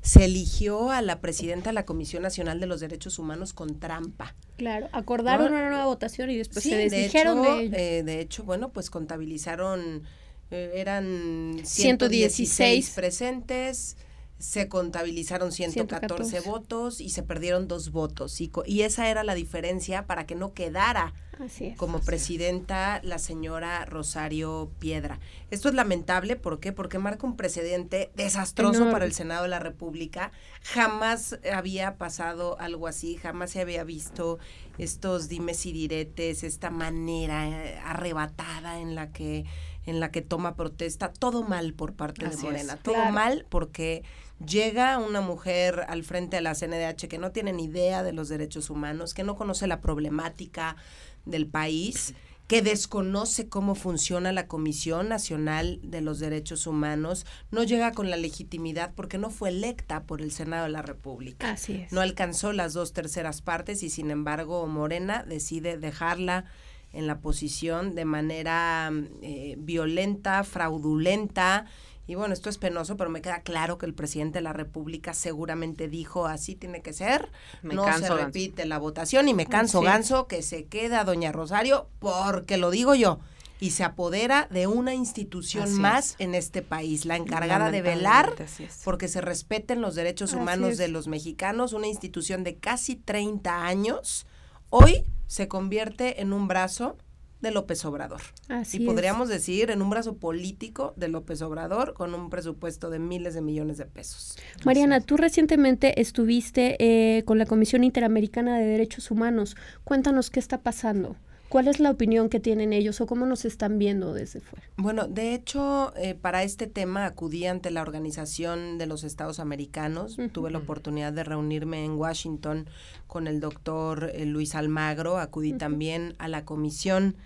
Se 0.02 0.24
eligió 0.24 0.90
a 0.90 1.02
la 1.02 1.20
presidenta 1.20 1.70
de 1.70 1.74
la 1.74 1.84
Comisión 1.84 2.22
Nacional 2.22 2.58
de 2.58 2.66
los 2.66 2.80
Derechos 2.80 3.18
Humanos 3.18 3.52
con 3.52 3.78
trampa. 3.78 4.34
Claro, 4.56 4.88
acordaron 4.92 5.50
No, 5.50 5.58
una 5.58 5.68
nueva 5.68 5.84
votación 5.86 6.30
y 6.30 6.36
después 6.38 6.62
Sí, 6.62 6.70
se 6.70 6.76
de 6.76 6.88
desdijeron 6.88 7.38
hecho, 7.38 7.42
de 7.42 7.64
ello. 7.64 7.76
eh, 7.76 8.02
de 8.02 8.20
hecho, 8.20 8.44
bueno, 8.44 8.70
pues 8.70 8.90
contabilizaron, 8.90 10.02
eh, 10.50 10.72
eran 10.74 11.60
116 11.62 11.70
116 11.74 12.90
presentes, 12.90 13.96
se 14.40 14.68
contabilizaron 14.68 15.52
114, 15.52 16.24
114. 16.30 16.40
votos 16.50 17.00
y 17.00 17.10
se 17.10 17.22
perdieron 17.22 17.68
dos 17.68 17.92
votos. 17.92 18.40
Y, 18.40 18.50
y 18.66 18.82
esa 18.82 19.08
era 19.08 19.22
la 19.22 19.34
diferencia 19.34 20.06
para 20.06 20.26
que 20.26 20.34
no 20.34 20.52
quedara 20.54 21.12
es. 21.38 21.76
como 21.76 22.00
presidenta 22.00 23.00
la 23.04 23.18
señora 23.18 23.84
Rosario 23.84 24.70
Piedra. 24.78 25.20
Esto 25.50 25.68
es 25.68 25.74
lamentable, 25.74 26.36
¿por 26.36 26.58
qué? 26.58 26.72
Porque 26.72 26.98
marca 26.98 27.26
un 27.26 27.36
precedente 27.36 28.10
desastroso 28.16 28.74
Enorme. 28.76 28.92
para 28.92 29.04
el 29.04 29.12
Senado 29.12 29.42
de 29.44 29.48
la 29.50 29.58
República. 29.60 30.32
Jamás 30.62 31.38
había 31.52 31.96
pasado 31.98 32.58
algo 32.60 32.86
así, 32.88 33.16
jamás 33.16 33.50
se 33.50 33.60
había 33.60 33.84
visto 33.84 34.38
estos 34.78 35.28
dimes 35.28 35.64
y 35.66 35.72
diretes, 35.72 36.42
esta 36.44 36.70
manera 36.70 37.48
eh, 37.48 37.78
arrebatada 37.84 38.80
en 38.80 38.94
la 38.94 39.12
que 39.12 39.44
en 39.86 39.98
la 39.98 40.10
que 40.10 40.20
toma 40.20 40.56
protesta, 40.56 41.10
todo 41.10 41.42
mal 41.42 41.72
por 41.72 41.94
parte 41.94 42.26
Así 42.26 42.36
de 42.36 42.36
es. 42.36 42.42
Morena, 42.44 42.76
todo 42.76 42.94
Claro. 42.94 43.12
mal 43.12 43.46
porque 43.48 44.04
llega 44.44 44.98
una 44.98 45.20
mujer 45.20 45.84
al 45.88 46.02
frente 46.04 46.36
de 46.36 46.42
la 46.42 46.54
CNDH 46.54 47.08
que 47.08 47.18
no 47.18 47.32
tiene 47.32 47.52
ni 47.52 47.64
idea 47.64 48.02
de 48.02 48.12
los 48.12 48.28
derechos 48.28 48.70
humanos, 48.70 49.14
que 49.14 49.24
no 49.24 49.36
conoce 49.36 49.66
la 49.66 49.80
problemática 49.80 50.76
del 51.24 51.46
país, 51.46 52.14
que 52.46 52.62
desconoce 52.62 53.48
cómo 53.48 53.76
funciona 53.76 54.32
la 54.32 54.48
Comisión 54.48 55.08
Nacional 55.08 55.78
de 55.84 56.00
los 56.00 56.18
Derechos 56.18 56.66
Humanos, 56.66 57.24
no 57.52 57.62
llega 57.62 57.92
con 57.92 58.10
la 58.10 58.16
legitimidad 58.16 58.92
porque 58.96 59.18
no 59.18 59.30
fue 59.30 59.50
electa 59.50 60.02
por 60.02 60.20
el 60.20 60.32
Senado 60.32 60.64
de 60.64 60.70
la 60.70 60.82
República. 60.82 61.52
Así 61.52 61.74
es. 61.74 61.92
No 61.92 62.00
alcanzó 62.00 62.52
las 62.52 62.72
dos 62.72 62.92
terceras 62.92 63.40
partes 63.40 63.84
y 63.84 63.88
sin 63.88 64.10
embargo 64.10 64.66
Morena 64.66 65.22
decide 65.22 65.78
dejarla 65.78 66.46
en 66.92 67.06
la 67.06 67.20
posición 67.20 67.94
de 67.94 68.04
manera 68.04 68.90
eh, 69.22 69.54
violenta, 69.58 70.42
fraudulenta. 70.42 71.66
Y 72.10 72.16
bueno, 72.16 72.34
esto 72.34 72.50
es 72.50 72.58
penoso, 72.58 72.96
pero 72.96 73.08
me 73.08 73.22
queda 73.22 73.42
claro 73.42 73.78
que 73.78 73.86
el 73.86 73.94
presidente 73.94 74.38
de 74.38 74.42
la 74.42 74.52
República 74.52 75.14
seguramente 75.14 75.86
dijo 75.86 76.26
así 76.26 76.56
tiene 76.56 76.82
que 76.82 76.92
ser. 76.92 77.30
Me 77.62 77.74
no 77.74 77.84
canso, 77.84 78.00
se 78.00 78.08
Ganso. 78.08 78.24
repite 78.26 78.66
la 78.66 78.78
votación 78.78 79.28
y 79.28 79.34
me 79.34 79.46
canso. 79.46 79.80
Ganso, 79.80 80.26
que 80.26 80.42
se 80.42 80.64
queda 80.66 81.04
doña 81.04 81.30
Rosario 81.30 81.86
porque 82.00 82.56
lo 82.56 82.72
digo 82.72 82.96
yo. 82.96 83.20
Y 83.60 83.70
se 83.70 83.84
apodera 83.84 84.48
de 84.50 84.66
una 84.66 84.92
institución 84.92 85.62
Así 85.64 85.74
más 85.74 86.10
es. 86.12 86.16
en 86.18 86.34
este 86.34 86.62
país, 86.62 87.04
la 87.04 87.14
encargada 87.14 87.70
de 87.70 87.80
velar 87.80 88.34
porque 88.82 89.06
se 89.06 89.20
respeten 89.20 89.80
los 89.80 89.94
derechos 89.94 90.30
Así 90.30 90.40
humanos 90.40 90.70
es. 90.70 90.78
de 90.78 90.88
los 90.88 91.06
mexicanos, 91.06 91.72
una 91.74 91.86
institución 91.86 92.42
de 92.42 92.56
casi 92.56 92.96
30 92.96 93.66
años, 93.66 94.26
hoy 94.70 95.04
se 95.28 95.46
convierte 95.46 96.22
en 96.22 96.32
un 96.32 96.48
brazo 96.48 96.96
de 97.40 97.50
López 97.50 97.84
Obrador. 97.84 98.20
Así 98.48 98.78
y 98.78 98.82
es. 98.82 98.86
podríamos 98.86 99.28
decir 99.28 99.70
en 99.70 99.82
un 99.82 99.90
brazo 99.90 100.16
político 100.16 100.94
de 100.96 101.08
López 101.08 101.42
Obrador 101.42 101.94
con 101.94 102.14
un 102.14 102.30
presupuesto 102.30 102.90
de 102.90 102.98
miles 102.98 103.34
de 103.34 103.40
millones 103.40 103.78
de 103.78 103.86
pesos. 103.86 104.36
Mariana, 104.64 105.00
tú 105.00 105.16
recientemente 105.16 106.00
estuviste 106.00 106.76
eh, 106.78 107.24
con 107.24 107.38
la 107.38 107.46
Comisión 107.46 107.84
Interamericana 107.84 108.58
de 108.58 108.66
Derechos 108.66 109.10
Humanos. 109.10 109.56
Cuéntanos 109.84 110.30
qué 110.30 110.40
está 110.40 110.58
pasando. 110.58 111.16
¿Cuál 111.50 111.66
es 111.66 111.80
la 111.80 111.90
opinión 111.90 112.28
que 112.28 112.38
tienen 112.38 112.72
ellos 112.72 113.00
o 113.00 113.06
cómo 113.08 113.26
nos 113.26 113.44
están 113.44 113.76
viendo 113.76 114.14
desde 114.14 114.40
fuera? 114.40 114.64
Bueno, 114.76 115.08
de 115.08 115.34
hecho, 115.34 115.92
eh, 115.96 116.14
para 116.14 116.44
este 116.44 116.68
tema 116.68 117.06
acudí 117.06 117.44
ante 117.44 117.72
la 117.72 117.82
Organización 117.82 118.78
de 118.78 118.86
los 118.86 119.02
Estados 119.02 119.40
Americanos. 119.40 120.16
Tuve 120.30 120.52
la 120.52 120.58
oportunidad 120.58 121.12
de 121.12 121.24
reunirme 121.24 121.84
en 121.84 121.94
Washington 121.96 122.68
con 123.08 123.26
el 123.26 123.40
doctor 123.40 124.12
eh, 124.14 124.26
Luis 124.26 124.54
Almagro. 124.54 125.18
Acudí 125.18 125.52
también 125.52 126.14
a 126.18 126.28
la 126.28 126.44
Comisión 126.44 127.16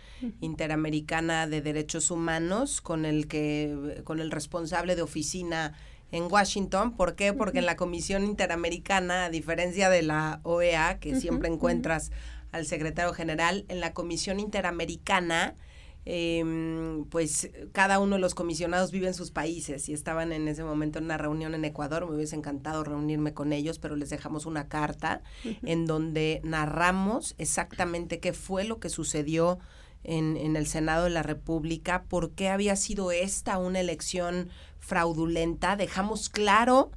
Interamericana 0.41 1.47
de 1.47 1.61
Derechos 1.61 2.11
Humanos 2.11 2.81
con 2.81 3.05
el 3.05 3.29
que, 3.29 4.01
con 4.05 4.21
el 4.21 4.31
responsable 4.31 4.97
de 4.97 5.03
oficina 5.03 5.75
en 6.13 6.33
Washington. 6.33 6.97
¿Por 6.97 7.15
qué? 7.15 7.35
Porque 7.35 7.59
en 7.59 7.67
la 7.67 7.77
Comisión 7.77 8.25
Interamericana, 8.25 9.27
a 9.27 9.31
diferencia 9.31 9.91
de 9.91 10.03
la 10.03 10.41
OEA, 10.45 10.99
que 10.99 11.21
siempre 11.21 11.49
encuentras 11.49 12.11
al 12.55 12.67
secretario 12.67 13.13
general, 13.13 13.65
en 13.69 13.81
la 13.81 13.93
Comisión 13.93 14.39
Interamericana, 14.39 15.57
em, 16.05 17.05
pues 17.07 17.51
cada 17.73 17.99
uno 17.99 18.15
de 18.15 18.21
los 18.21 18.37
comisionados 18.37 18.93
vive 18.93 19.09
en 19.09 19.15
sus 19.15 19.33
países. 19.33 19.89
Y 19.89 19.93
estaban 19.93 20.33
en 20.33 20.47
ese 20.47 20.63
momento 20.63 21.01
en 21.01 21.07
una 21.07 21.19
reunión 21.19 21.55
en 21.55 21.65
Ecuador, 21.65 22.09
me 22.09 22.15
hubiese 22.15 22.37
encantado 22.37 22.85
reunirme 22.85 23.35
con 23.35 23.53
ellos, 23.53 23.81
pero 23.81 23.97
les 23.97 24.11
dejamos 24.11 24.47
una 24.47 24.69
carta 24.69 25.23
en 25.65 25.85
donde 25.87 26.41
narramos 26.45 27.35
exactamente 27.39 28.21
qué 28.21 28.33
fue 28.33 28.63
lo 28.63 28.79
que 28.79 28.89
sucedió 28.89 29.59
en, 30.05 30.37
en 30.37 30.55
el 30.55 30.69
Senado 30.69 31.05
de 31.05 31.11
la 31.11 31.25
República, 31.25 32.05
por 32.09 32.33
qué 32.33 32.51
había 32.51 32.77
sido 32.77 33.11
esta 33.11 33.59
una 33.59 33.81
elección 33.81 34.49
fraudulenta, 34.79 35.75
dejamos 35.75 36.29
claro 36.29 36.93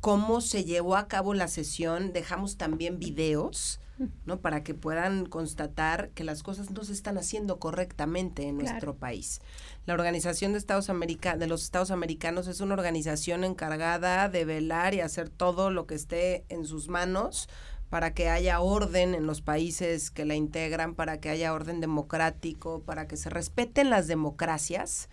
cómo 0.00 0.40
se 0.40 0.62
llevó 0.62 0.94
a 0.94 1.08
cabo 1.08 1.34
la 1.34 1.48
sesión, 1.48 2.12
dejamos 2.12 2.56
también 2.56 3.00
videos, 3.00 3.80
¿no? 4.24 4.40
Para 4.40 4.62
que 4.62 4.74
puedan 4.74 5.26
constatar 5.26 6.10
que 6.10 6.24
las 6.24 6.42
cosas 6.42 6.70
no 6.70 6.84
se 6.84 6.92
están 6.92 7.18
haciendo 7.18 7.58
correctamente 7.58 8.42
en 8.44 8.56
Claro. 8.58 8.70
nuestro 8.72 8.94
país. 8.96 9.40
La 9.86 9.94
Organización 9.94 10.52
de 10.52 10.58
Estados 10.58 10.90
America 10.90 11.36
de 11.36 11.46
los 11.46 11.62
Estados 11.62 11.90
Americanos 11.90 12.46
es 12.46 12.60
una 12.60 12.74
organización 12.74 13.44
encargada 13.44 14.28
de 14.28 14.44
velar 14.44 14.94
y 14.94 15.00
hacer 15.00 15.28
todo 15.28 15.70
lo 15.70 15.86
que 15.86 15.94
esté 15.94 16.44
en 16.48 16.64
sus 16.66 16.88
manos 16.88 17.48
para 17.90 18.14
que 18.14 18.30
haya 18.30 18.60
orden 18.60 19.14
en 19.14 19.26
los 19.26 19.42
países 19.42 20.10
que 20.10 20.24
la 20.24 20.34
integran, 20.34 20.94
para 20.94 21.20
que 21.20 21.28
haya 21.28 21.52
orden 21.52 21.80
democrático, 21.80 22.80
para 22.82 23.06
que 23.06 23.18
se 23.18 23.28
respeten 23.28 23.90
las 23.90 24.06
democracias 24.06 25.10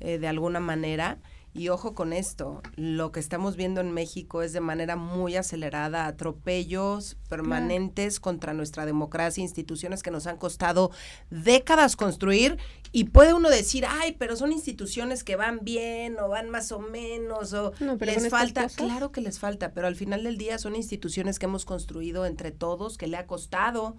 eh, 0.00 0.18
de 0.18 0.28
alguna 0.28 0.58
manera. 0.58 1.18
Y 1.54 1.68
ojo 1.68 1.94
con 1.94 2.14
esto, 2.14 2.62
lo 2.76 3.12
que 3.12 3.20
estamos 3.20 3.56
viendo 3.56 3.82
en 3.82 3.92
México 3.92 4.40
es 4.40 4.54
de 4.54 4.60
manera 4.60 4.96
muy 4.96 5.36
acelerada, 5.36 6.06
atropellos 6.06 7.18
permanentes 7.28 8.20
contra 8.20 8.54
nuestra 8.54 8.86
democracia, 8.86 9.42
instituciones 9.42 10.02
que 10.02 10.10
nos 10.10 10.26
han 10.26 10.38
costado 10.38 10.92
décadas 11.28 11.94
construir 11.94 12.56
y 12.90 13.04
puede 13.04 13.34
uno 13.34 13.50
decir, 13.50 13.84
ay, 13.86 14.16
pero 14.18 14.34
son 14.36 14.50
instituciones 14.50 15.24
que 15.24 15.36
van 15.36 15.60
bien 15.62 16.18
o 16.18 16.28
van 16.28 16.48
más 16.48 16.72
o 16.72 16.78
menos 16.78 17.52
o 17.52 17.72
No, 17.80 17.98
pero 17.98 18.12
les 18.12 18.30
falta, 18.30 18.66
claro 18.68 19.12
que 19.12 19.20
les 19.20 19.38
falta, 19.38 19.72
pero 19.72 19.86
al 19.86 19.96
final 19.96 20.24
del 20.24 20.38
día 20.38 20.56
son 20.56 20.74
instituciones 20.74 21.38
que 21.38 21.44
hemos 21.44 21.66
construido 21.66 22.24
entre 22.24 22.50
todos, 22.50 22.96
que 22.96 23.08
le 23.08 23.18
ha 23.18 23.26
costado 23.26 23.98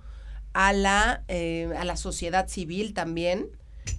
a 0.54 0.74
la, 0.74 1.24
eh, 1.28 1.72
a 1.78 1.86
la 1.86 1.98
sociedad 1.98 2.48
civil 2.48 2.96
también, 2.96 3.50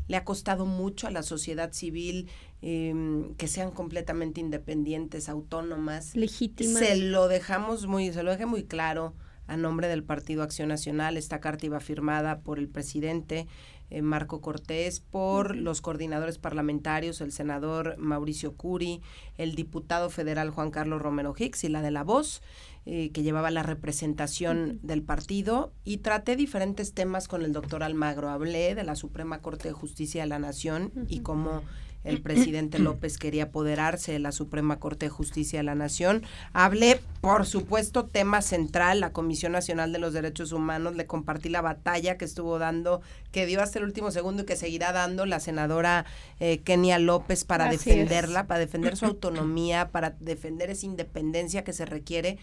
le 0.09 0.17
ha 0.17 0.25
costado 0.25 0.67
mucho 0.67 1.07
a 1.07 1.11
la 1.11 1.23
sociedad 1.23 1.73
civil 1.73 2.29
eh, 2.67 3.35
que 3.37 3.47
sean 3.47 3.71
completamente 3.71 4.41
independientes, 4.41 5.29
autónomas. 5.29 6.17
Legítima. 6.17 6.79
Se 6.79 6.97
lo 6.97 7.29
dejamos 7.29 7.87
muy, 7.87 8.11
se 8.11 8.23
lo 8.23 8.31
dejé 8.31 8.47
muy 8.47 8.65
claro 8.65 9.13
a 9.47 9.59
nombre 9.59 9.87
del 9.87 10.03
Partido 10.03 10.43
Acción 10.43 10.69
Nacional. 10.71 11.19
Esta 11.19 11.41
carta 11.41 11.67
iba 11.67 11.79
firmada 11.81 12.41
por 12.41 12.59
el 12.59 12.69
presidente 12.69 13.47
eh, 13.91 14.01
Marco 14.01 14.41
Cortés, 14.41 15.01
por 15.01 15.57
los 15.57 15.83
coordinadores 15.83 16.39
parlamentarios, 16.39 17.21
el 17.21 17.33
senador 17.33 17.99
Mauricio 17.99 18.55
Curi, 18.55 19.03
el 19.37 19.57
diputado 19.57 20.09
federal 20.09 20.49
Juan 20.49 20.71
Carlos 20.71 21.03
Romero 21.03 21.35
Hicks 21.37 21.65
y 21.65 21.69
la 21.69 21.83
de 21.83 21.91
la 21.91 22.03
voz, 22.03 22.41
eh, 22.87 23.11
que 23.11 23.23
llevaba 23.23 23.51
la 23.51 23.63
representación 23.63 24.81
del 24.83 25.03
partido, 25.03 25.75
y 25.85 25.99
traté 25.99 26.35
diferentes 26.35 26.95
temas 26.95 27.29
con 27.29 27.43
el 27.43 27.53
doctor 27.53 27.83
Almagro. 27.83 28.31
Hablé 28.31 28.75
de 28.75 28.85
la 28.85 28.97
Suprema 28.97 29.43
Corte 29.43 29.69
de 29.69 29.75
Justicia 29.75 30.23
de 30.23 30.29
la 30.29 30.39
Nación 30.39 30.93
y 31.09 31.21
cómo 31.21 31.63
el 32.05 32.21
presidente 32.21 32.79
López 32.79 33.19
quería 33.19 33.45
apoderarse 33.45 34.13
de 34.13 34.19
la 34.19 34.31
Suprema 34.31 34.79
Corte 34.79 35.07
de 35.07 35.11
Justicia 35.11 35.59
de 35.59 35.65
la 35.65 35.75
Nación. 35.75 36.23
Hablé, 36.53 37.01
por 37.23 37.47
supuesto, 37.47 38.05
tema 38.05 38.43
central, 38.43 39.01
la 39.01 39.13
Comisión 39.13 39.53
Nacional 39.53 39.93
de 39.93 39.99
los 39.99 40.13
Derechos 40.13 40.53
Humanos. 40.53 40.95
Le 40.95 41.07
compartí 41.07 41.49
la 41.49 41.63
batalla 41.63 42.19
que 42.19 42.27
estuvo 42.27 42.59
dando, 42.59 43.01
que 43.33 43.47
dio 43.47 43.63
hasta 43.63 43.79
el 43.79 43.87
último 43.87 44.11
segundo 44.11 44.43
y 44.43 44.47
que 44.47 44.57
seguirá 44.57 44.93
dando 44.93 45.25
la 45.25 45.41
senadora 45.41 46.05
eh, 46.41 46.59
Kenia 46.61 46.99
López 46.99 47.45
para 47.45 47.67
Así 47.67 47.77
es. 47.77 47.85
defenderla, 47.85 48.47
para 48.47 48.61
defender 48.61 48.97
su 48.97 49.07
autonomía, 49.07 49.89
para 49.91 50.11
defender 50.21 50.71
esa 50.71 50.85
independencia 50.85 51.65
que 51.65 51.73
se 51.73 51.87
requiere 51.87 52.39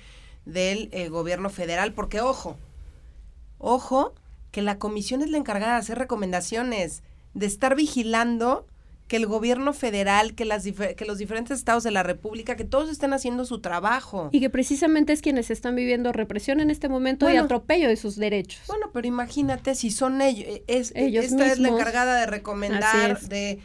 del 0.46 0.90
eh, 0.92 1.10
gobierno 1.10 1.52
federal. 1.52 1.94
Porque, 1.94 2.20
ojo, 2.20 2.58
ojo, 3.60 4.16
que 4.52 4.64
la 4.64 4.80
comisión 4.80 5.22
es 5.22 5.30
la 5.30 5.38
encargada 5.38 5.74
de 5.74 5.80
hacer 5.80 6.00
recomendaciones, 6.00 7.04
de 7.36 7.46
estar 7.46 7.76
vigilando 7.76 8.66
que 9.12 9.18
el 9.18 9.26
gobierno 9.26 9.74
federal, 9.74 10.36
que, 10.36 10.46
las 10.46 10.64
que 10.64 11.04
los 11.06 11.18
diferentes 11.18 11.60
estados 11.60 11.84
de 11.84 11.92
la 11.92 12.02
República, 12.02 12.56
que 12.56 12.64
todos 12.64 12.90
estén 12.90 13.12
haciendo 13.12 13.44
su 13.44 13.60
trabajo. 13.60 14.30
Y 14.32 14.40
que 14.40 14.50
precisamente 14.50 15.12
es 15.12 15.22
quienes 15.22 15.52
están 15.52 15.76
viviendo 15.76 16.14
represión 16.14 16.62
en 16.62 16.72
este 16.72 16.88
momento 16.88 17.30
y 17.30 17.36
atropello 17.36 17.90
de 17.90 17.98
sus 17.98 18.16
derechos. 18.16 18.62
Bueno, 18.68 18.90
pero 18.94 19.06
imagínate 19.10 19.76
si 19.76 19.92
son 19.92 20.22
ellos, 20.22 20.48
eh, 20.48 20.64
es, 20.68 20.94
ellos 20.96 21.26
esta 21.26 21.52
es 21.52 21.60
la 21.60 21.68
encargada 21.68 22.22
de 22.22 22.26
recomendar, 22.26 23.20
de... 23.20 23.60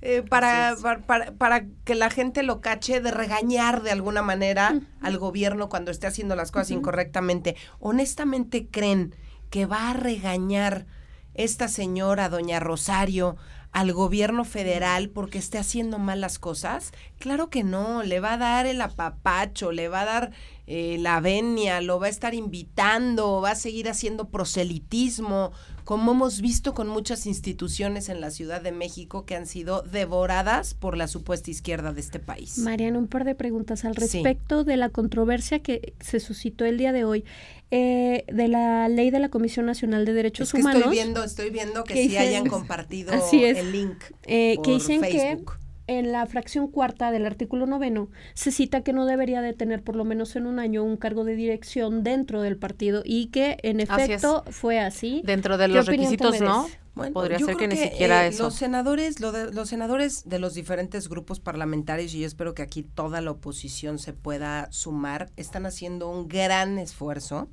Eh, 0.00 0.22
para, 0.22 0.74
para, 1.06 1.32
para, 1.32 1.66
que 1.84 1.94
la 1.94 2.08
gente 2.08 2.42
lo 2.42 2.62
cache, 2.62 3.02
de 3.02 3.10
regañar 3.10 3.82
de 3.82 3.90
alguna 3.90 4.22
manera 4.22 4.80
al 5.02 5.18
gobierno 5.18 5.68
cuando 5.68 5.90
esté 5.90 6.06
haciendo 6.06 6.36
las 6.36 6.50
cosas 6.52 6.70
incorrectamente. 6.70 7.54
Honestamente 7.80 8.68
creen 8.70 9.14
que 9.50 9.66
va 9.66 9.90
a 9.90 9.92
regañar 9.92 10.86
esta 11.34 11.68
señora, 11.68 12.30
doña 12.30 12.60
Rosario, 12.60 13.36
al 13.76 13.92
gobierno 13.92 14.46
federal 14.46 15.10
porque 15.10 15.36
esté 15.36 15.58
haciendo 15.58 15.98
mal 15.98 16.22
las 16.22 16.38
cosas? 16.38 16.92
Claro 17.18 17.50
que 17.50 17.62
no, 17.62 18.02
le 18.02 18.20
va 18.20 18.32
a 18.32 18.38
dar 18.38 18.64
el 18.64 18.80
apapacho, 18.80 19.70
le 19.70 19.88
va 19.88 20.00
a 20.00 20.04
dar 20.06 20.32
eh, 20.66 20.96
la 20.98 21.20
venia, 21.20 21.82
lo 21.82 22.00
va 22.00 22.06
a 22.06 22.08
estar 22.08 22.32
invitando, 22.32 23.42
va 23.42 23.50
a 23.50 23.54
seguir 23.54 23.90
haciendo 23.90 24.30
proselitismo, 24.30 25.52
como 25.84 26.12
hemos 26.12 26.40
visto 26.40 26.72
con 26.72 26.88
muchas 26.88 27.26
instituciones 27.26 28.08
en 28.08 28.22
la 28.22 28.30
Ciudad 28.30 28.62
de 28.62 28.72
México 28.72 29.26
que 29.26 29.36
han 29.36 29.46
sido 29.46 29.82
devoradas 29.82 30.72
por 30.72 30.96
la 30.96 31.06
supuesta 31.06 31.50
izquierda 31.50 31.92
de 31.92 32.00
este 32.00 32.18
país. 32.18 32.56
Mariana, 32.58 32.98
un 32.98 33.08
par 33.08 33.24
de 33.24 33.34
preguntas 33.34 33.84
al 33.84 33.94
respecto 33.94 34.64
de 34.64 34.78
la 34.78 34.88
controversia 34.88 35.58
que 35.60 35.92
se 36.00 36.18
suscitó 36.18 36.64
el 36.64 36.78
día 36.78 36.92
de 36.92 37.04
hoy. 37.04 37.24
Eh, 37.72 38.24
de 38.28 38.46
la 38.46 38.88
ley 38.88 39.10
de 39.10 39.18
la 39.18 39.28
Comisión 39.28 39.66
Nacional 39.66 40.04
de 40.04 40.12
Derechos 40.12 40.54
Humanos. 40.54 40.82
Estoy 40.82 40.94
viendo, 40.94 41.24
estoy 41.24 41.50
viendo 41.50 41.82
que, 41.82 41.94
sí 41.94 42.16
hayan 42.16 42.46
compartido 42.46 43.12
el 43.32 43.72
link. 43.72 43.96
Eh, 44.24 44.58
que 44.62 44.72
dicen 44.72 45.02
que 45.02 45.38
en 45.86 46.12
la 46.12 46.26
fracción 46.26 46.68
cuarta 46.68 47.10
del 47.10 47.26
artículo 47.26 47.66
noveno 47.66 48.08
se 48.34 48.50
cita 48.50 48.82
que 48.82 48.92
no 48.92 49.06
debería 49.06 49.40
de 49.40 49.52
tener 49.52 49.82
por 49.82 49.96
lo 49.96 50.04
menos 50.04 50.36
en 50.36 50.46
un 50.46 50.58
año 50.58 50.82
un 50.82 50.96
cargo 50.96 51.24
de 51.24 51.36
dirección 51.36 52.02
dentro 52.02 52.42
del 52.42 52.56
partido 52.56 53.02
y 53.04 53.26
que 53.26 53.58
en 53.62 53.80
efecto 53.80 54.44
fue 54.50 54.80
así. 54.80 55.22
Dentro 55.24 55.58
de 55.58 55.68
los 55.68 55.86
requisitos, 55.86 56.40
¿no? 56.40 56.66
Podría 57.12 57.38
ser 57.38 57.56
que 57.56 57.68
ni 57.68 57.76
siquiera 57.76 58.24
eh, 58.24 58.28
eso. 58.28 58.44
Los 58.44 58.54
senadores, 58.54 59.20
los 59.20 59.68
senadores 59.68 60.26
de 60.26 60.38
los 60.38 60.54
diferentes 60.54 61.10
grupos 61.10 61.40
parlamentarios, 61.40 62.14
y 62.14 62.20
yo 62.20 62.26
espero 62.26 62.54
que 62.54 62.62
aquí 62.62 62.82
toda 62.82 63.20
la 63.20 63.32
oposición 63.32 63.98
se 63.98 64.14
pueda 64.14 64.68
sumar, 64.72 65.30
están 65.36 65.66
haciendo 65.66 66.08
un 66.08 66.26
gran 66.26 66.78
esfuerzo 66.78 67.48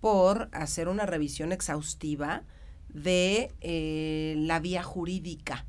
por 0.00 0.48
hacer 0.52 0.88
una 0.88 1.04
revisión 1.04 1.52
exhaustiva 1.52 2.42
de 2.88 3.52
eh, 3.60 4.34
la 4.38 4.60
vía 4.60 4.82
jurídica 4.82 5.66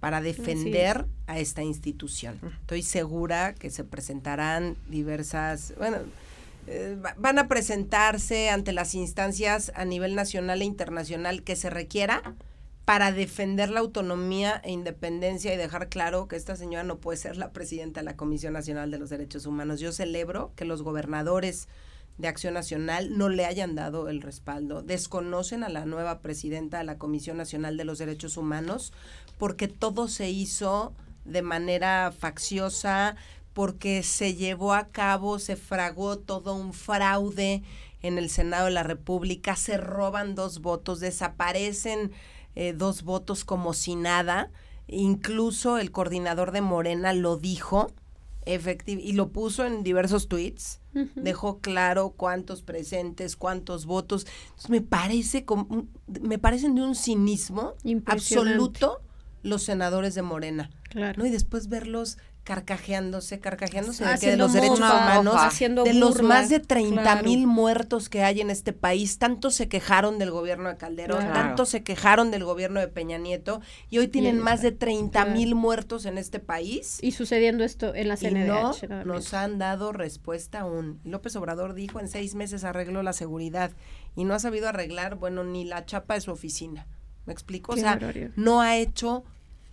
para 0.00 0.20
defender 0.20 1.06
a 1.26 1.38
esta 1.38 1.62
institución. 1.62 2.40
Estoy 2.60 2.82
segura 2.82 3.54
que 3.54 3.70
se 3.70 3.84
presentarán 3.84 4.76
diversas, 4.88 5.74
bueno, 5.76 5.98
eh, 6.66 6.96
van 7.18 7.38
a 7.38 7.48
presentarse 7.48 8.50
ante 8.50 8.72
las 8.72 8.94
instancias 8.94 9.70
a 9.74 9.84
nivel 9.84 10.14
nacional 10.14 10.62
e 10.62 10.64
internacional 10.64 11.42
que 11.42 11.56
se 11.56 11.70
requiera 11.70 12.34
para 12.84 13.12
defender 13.12 13.70
la 13.70 13.80
autonomía 13.80 14.60
e 14.64 14.72
independencia 14.72 15.54
y 15.54 15.56
dejar 15.56 15.88
claro 15.88 16.28
que 16.28 16.36
esta 16.36 16.56
señora 16.56 16.82
no 16.82 16.98
puede 16.98 17.18
ser 17.18 17.36
la 17.36 17.52
presidenta 17.52 18.00
de 18.00 18.04
la 18.04 18.16
Comisión 18.16 18.54
Nacional 18.54 18.90
de 18.90 18.98
los 18.98 19.10
Derechos 19.10 19.46
Humanos. 19.46 19.80
Yo 19.80 19.92
celebro 19.92 20.52
que 20.56 20.64
los 20.64 20.82
gobernadores 20.82 21.68
de 22.20 22.28
Acción 22.28 22.54
Nacional 22.54 23.16
no 23.16 23.28
le 23.28 23.46
hayan 23.46 23.74
dado 23.74 24.08
el 24.08 24.20
respaldo. 24.20 24.82
Desconocen 24.82 25.64
a 25.64 25.68
la 25.68 25.86
nueva 25.86 26.20
presidenta 26.20 26.78
de 26.78 26.84
la 26.84 26.98
Comisión 26.98 27.36
Nacional 27.36 27.76
de 27.76 27.84
los 27.84 27.98
Derechos 27.98 28.36
Humanos 28.36 28.92
porque 29.38 29.68
todo 29.68 30.06
se 30.08 30.30
hizo 30.30 30.92
de 31.24 31.42
manera 31.42 32.12
facciosa, 32.16 33.16
porque 33.54 34.02
se 34.02 34.34
llevó 34.34 34.74
a 34.74 34.88
cabo, 34.88 35.38
se 35.38 35.56
fragó 35.56 36.18
todo 36.18 36.54
un 36.54 36.72
fraude 36.72 37.62
en 38.02 38.18
el 38.18 38.30
Senado 38.30 38.66
de 38.66 38.72
la 38.72 38.82
República, 38.82 39.56
se 39.56 39.76
roban 39.76 40.34
dos 40.34 40.60
votos, 40.60 41.00
desaparecen 41.00 42.12
eh, 42.54 42.72
dos 42.72 43.02
votos 43.02 43.44
como 43.44 43.72
si 43.72 43.96
nada. 43.96 44.50
Incluso 44.86 45.78
el 45.78 45.90
coordinador 45.90 46.52
de 46.52 46.60
Morena 46.60 47.12
lo 47.12 47.36
dijo 47.36 47.90
y 48.86 49.12
lo 49.12 49.28
puso 49.28 49.64
en 49.64 49.82
diversos 49.82 50.28
tweets. 50.28 50.79
Dejó 51.14 51.60
claro 51.60 52.14
cuántos 52.16 52.62
presentes, 52.62 53.36
cuántos 53.36 53.86
votos. 53.86 54.26
me 54.68 54.80
parece 54.80 55.44
me 56.20 56.38
parecen 56.38 56.74
de 56.74 56.82
un 56.82 56.94
cinismo 56.94 57.74
absoluto 58.06 59.00
los 59.42 59.62
senadores 59.62 60.14
de 60.14 60.22
Morena. 60.22 60.70
Claro. 60.90 61.20
¿no? 61.20 61.26
Y 61.26 61.30
después 61.30 61.68
verlos 61.68 62.18
carcajeándose, 62.44 63.38
carcajeándose 63.38 64.04
de, 64.04 64.36
los 64.36 64.52
derechos 64.52 64.78
humanos, 64.78 65.58
de 65.84 65.94
los 65.94 66.22
más 66.22 66.48
de 66.48 66.58
30 66.58 67.22
mil 67.22 67.46
muertos 67.46 68.08
que 68.08 68.22
hay 68.22 68.40
en 68.40 68.50
este 68.50 68.72
país. 68.72 69.18
Tanto 69.18 69.50
se 69.50 69.68
quejaron 69.68 70.18
del 70.18 70.30
gobierno 70.30 70.68
de 70.68 70.76
Calderón, 70.76 71.32
tanto 71.32 71.66
se 71.66 71.82
quejaron 71.82 72.30
del 72.30 72.44
gobierno 72.44 72.80
de 72.80 72.88
Peña 72.88 73.18
Nieto 73.18 73.60
y 73.90 73.98
hoy 73.98 74.08
tienen 74.08 74.38
más 74.38 74.62
de 74.62 74.72
30 74.72 75.26
mil 75.26 75.54
muertos 75.54 76.06
en 76.06 76.18
este 76.18 76.40
país. 76.40 76.98
Y 77.02 77.12
sucediendo 77.12 77.62
esto 77.62 77.94
en 77.94 78.08
la 78.08 78.16
CNDH. 78.16 78.84
Y 78.84 78.86
no 78.88 79.04
nos 79.04 79.34
han 79.34 79.58
dado 79.58 79.92
respuesta 79.92 80.60
aún. 80.60 81.00
López 81.04 81.36
Obrador 81.36 81.74
dijo 81.74 82.00
en 82.00 82.08
seis 82.08 82.34
meses 82.34 82.64
arregló 82.64 83.02
la 83.02 83.12
seguridad 83.12 83.72
y 84.16 84.24
no 84.24 84.34
ha 84.34 84.38
sabido 84.38 84.68
arreglar, 84.68 85.16
bueno, 85.16 85.44
ni 85.44 85.64
la 85.64 85.84
chapa 85.84 86.14
de 86.14 86.20
su 86.20 86.30
oficina. 86.30 86.86
¿Me 87.26 87.32
explico? 87.32 87.72
o 87.72 87.76
sea, 87.76 87.98
no 88.34 88.60
ha 88.60 88.76
hecho 88.76 89.24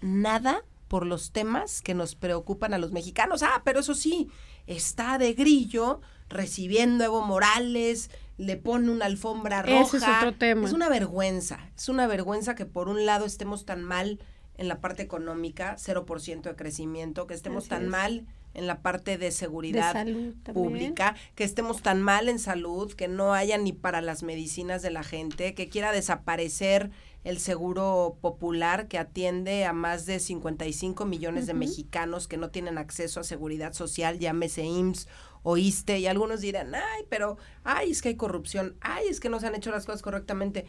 nada 0.02 0.64
por 0.88 1.06
los 1.06 1.32
temas 1.32 1.82
que 1.82 1.94
nos 1.94 2.16
preocupan 2.16 2.74
a 2.74 2.78
los 2.78 2.92
mexicanos. 2.92 3.44
Ah, 3.44 3.62
pero 3.64 3.80
eso 3.80 3.94
sí, 3.94 4.30
está 4.66 5.18
de 5.18 5.34
grillo 5.34 6.02
recibiendo 6.30 7.04
Evo 7.04 7.22
Morales, 7.22 8.10
le 8.38 8.58
pone 8.58 8.92
una 8.92 9.06
alfombra 9.06 9.62
roja. 9.62 9.82
Ese 9.82 9.98
es 9.98 10.04
otro 10.04 10.34
tema. 10.36 10.68
Es 10.68 10.74
una 10.74 10.90
vergüenza, 10.90 11.60
es 11.76 11.90
una 11.90 12.08
vergüenza 12.08 12.56
que 12.56 12.66
por 12.66 12.90
un 12.90 13.06
lado 13.06 13.26
estemos 13.26 13.66
tan 13.66 13.84
mal 13.84 14.20
en 14.58 14.68
la 14.68 14.80
parte 14.82 15.04
económica, 15.04 15.76
0% 15.78 16.42
de 16.42 16.56
crecimiento, 16.56 17.28
que 17.28 17.34
estemos 17.34 17.68
tan 17.68 17.88
mal 17.88 18.26
en 18.54 18.66
la 18.66 18.82
parte 18.82 19.20
de 19.20 19.32
seguridad 19.32 20.06
pública, 20.52 21.16
que 21.36 21.44
estemos 21.44 21.84
tan 21.84 22.02
mal 22.02 22.28
en 22.28 22.40
salud, 22.40 22.92
que 22.94 23.08
no 23.08 23.34
haya 23.34 23.58
ni 23.60 23.72
para 23.72 24.02
las 24.02 24.24
medicinas 24.24 24.82
de 24.82 24.90
la 24.90 25.04
gente, 25.04 25.54
que 25.54 25.70
quiera 25.70 25.92
desaparecer 25.92 26.90
el 27.24 27.40
seguro 27.40 28.18
popular 28.22 28.88
que 28.88 28.98
atiende 28.98 29.66
a 29.66 29.74
más 29.74 30.06
de 30.06 30.20
55 30.20 31.06
millones 31.06 31.46
de 31.46 31.54
mexicanos 31.54 32.28
que 32.28 32.38
no 32.38 32.50
tienen 32.50 32.78
acceso 32.78 33.20
a 33.20 33.24
seguridad 33.24 33.74
social, 33.74 34.20
llámese 34.20 34.64
IMSS 34.64 35.08
o 35.44 35.58
ISTE, 35.58 36.00
y 36.00 36.08
algunos 36.08 36.42
dirán, 36.42 36.74
ay, 36.76 37.04
pero, 37.10 37.38
ay, 37.64 37.92
es 37.92 38.02
que 38.02 38.10
hay 38.10 38.16
corrupción, 38.16 38.76
ay, 38.82 39.08
es 39.10 39.20
que 39.20 39.30
no 39.30 39.40
se 39.40 39.48
han 39.48 39.56
hecho 39.56 39.72
las 39.72 39.86
cosas 39.86 40.02
correctamente. 40.02 40.66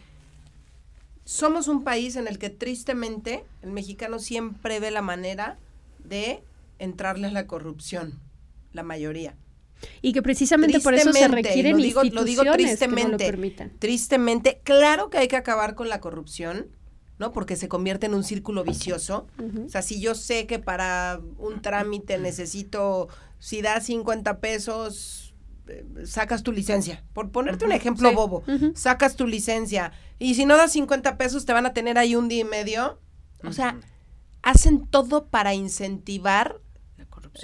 Somos 1.24 1.68
un 1.68 1.84
país 1.84 2.16
en 2.16 2.26
el 2.26 2.38
que 2.38 2.50
tristemente 2.50 3.44
el 3.62 3.70
mexicano 3.70 4.18
siempre 4.18 4.80
ve 4.80 4.90
la 4.90 5.02
manera 5.02 5.58
de 5.98 6.42
entrarle 6.78 7.26
a 7.26 7.32
la 7.32 7.46
corrupción, 7.46 8.18
la 8.72 8.82
mayoría. 8.82 9.36
Y 10.02 10.12
que 10.12 10.22
precisamente 10.22 10.80
por 10.80 10.94
eso 10.94 11.12
se 11.12 11.28
requieren 11.28 11.76
lo 11.76 11.82
digo, 11.82 12.02
lo 12.04 12.24
digo 12.24 12.42
tristemente, 12.52 13.70
Tristemente, 13.78 14.60
claro 14.64 15.10
que 15.10 15.18
hay 15.18 15.28
que 15.28 15.36
acabar 15.36 15.74
con 15.74 15.88
la 15.88 16.00
corrupción, 16.00 16.68
¿no? 17.18 17.32
Porque 17.32 17.56
se 17.56 17.68
convierte 17.68 18.06
en 18.06 18.14
un 18.14 18.24
círculo 18.24 18.64
vicioso. 18.64 19.26
O 19.64 19.68
sea, 19.68 19.82
si 19.82 20.00
yo 20.00 20.14
sé 20.14 20.46
que 20.46 20.58
para 20.58 21.20
un 21.36 21.62
trámite 21.62 22.18
necesito, 22.18 23.08
si 23.38 23.62
das 23.62 23.86
50 23.86 24.40
pesos, 24.40 25.34
eh, 25.68 25.84
sacas 26.04 26.42
tu 26.42 26.52
licencia. 26.52 27.04
Por 27.12 27.30
ponerte 27.30 27.64
un 27.64 27.72
ejemplo 27.72 28.12
bobo, 28.12 28.42
sacas 28.74 29.16
tu 29.16 29.26
licencia. 29.26 29.92
Y 30.18 30.34
si 30.34 30.44
no 30.44 30.56
das 30.56 30.72
50 30.72 31.16
pesos, 31.18 31.44
te 31.44 31.52
van 31.52 31.66
a 31.66 31.72
tener 31.72 31.98
ahí 31.98 32.16
un 32.16 32.28
día 32.28 32.40
y 32.40 32.44
medio. 32.44 33.00
O 33.44 33.52
sea, 33.52 33.78
hacen 34.42 34.86
todo 34.86 35.26
para 35.26 35.54
incentivar 35.54 36.60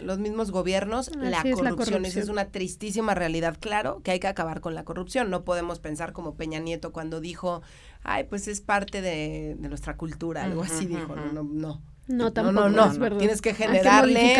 los 0.00 0.18
mismos 0.18 0.50
gobiernos, 0.50 1.10
la 1.16 1.42
corrupción. 1.42 2.04
es 2.04 2.28
una 2.28 2.46
tristísima 2.50 3.14
realidad. 3.14 3.56
Claro 3.58 4.00
que 4.02 4.10
hay 4.10 4.20
que 4.20 4.28
acabar 4.28 4.60
con 4.60 4.74
la 4.74 4.84
corrupción. 4.84 5.30
No 5.30 5.44
podemos 5.44 5.78
pensar 5.78 6.12
como 6.12 6.34
Peña 6.34 6.58
Nieto 6.58 6.92
cuando 6.92 7.20
dijo, 7.20 7.62
ay, 8.02 8.24
pues 8.24 8.48
es 8.48 8.60
parte 8.60 9.02
de, 9.02 9.56
nuestra 9.58 9.96
cultura, 9.96 10.44
algo 10.44 10.62
así 10.62 10.86
dijo. 10.86 11.14
No, 11.14 11.32
no, 11.32 11.42
no. 11.42 11.82
No, 12.06 12.34
tampoco 12.34 12.68
no, 12.68 12.92
no, 12.92 13.16
Tienes 13.16 13.40
que 13.40 13.54
generarle 13.54 14.36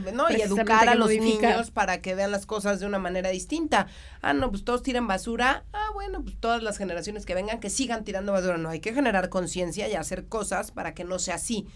pues, 0.00 0.14
no, 0.14 0.30
y 0.30 0.42
educar 0.42 0.88
a 0.88 0.94
los 0.94 1.08
niños 1.08 1.72
para 1.72 2.00
que 2.00 2.14
vean 2.14 2.30
las 2.30 2.46
cosas 2.46 2.78
de 2.78 2.86
una 2.86 3.00
manera 3.00 3.30
distinta. 3.30 3.88
Ah, 4.22 4.32
no, 4.32 4.50
pues 4.50 4.64
todos 4.64 4.84
tiran 4.84 5.08
basura. 5.08 5.64
Ah, 5.72 5.88
bueno, 5.92 6.22
pues 6.22 6.36
todas 6.38 6.62
las 6.62 6.78
generaciones 6.78 7.26
que 7.26 7.34
vengan 7.34 7.58
que 7.58 7.68
sigan 7.68 8.04
tirando 8.04 8.32
basura. 8.32 8.58
No, 8.58 8.68
hay 8.68 8.78
que 8.78 8.94
generar 8.94 9.28
conciencia 9.28 9.88
y 9.88 9.94
hacer 9.94 10.28
cosas 10.28 10.70
para 10.70 10.94
que 10.94 11.02
no 11.02 11.18
sea 11.18 11.34
así 11.34 11.66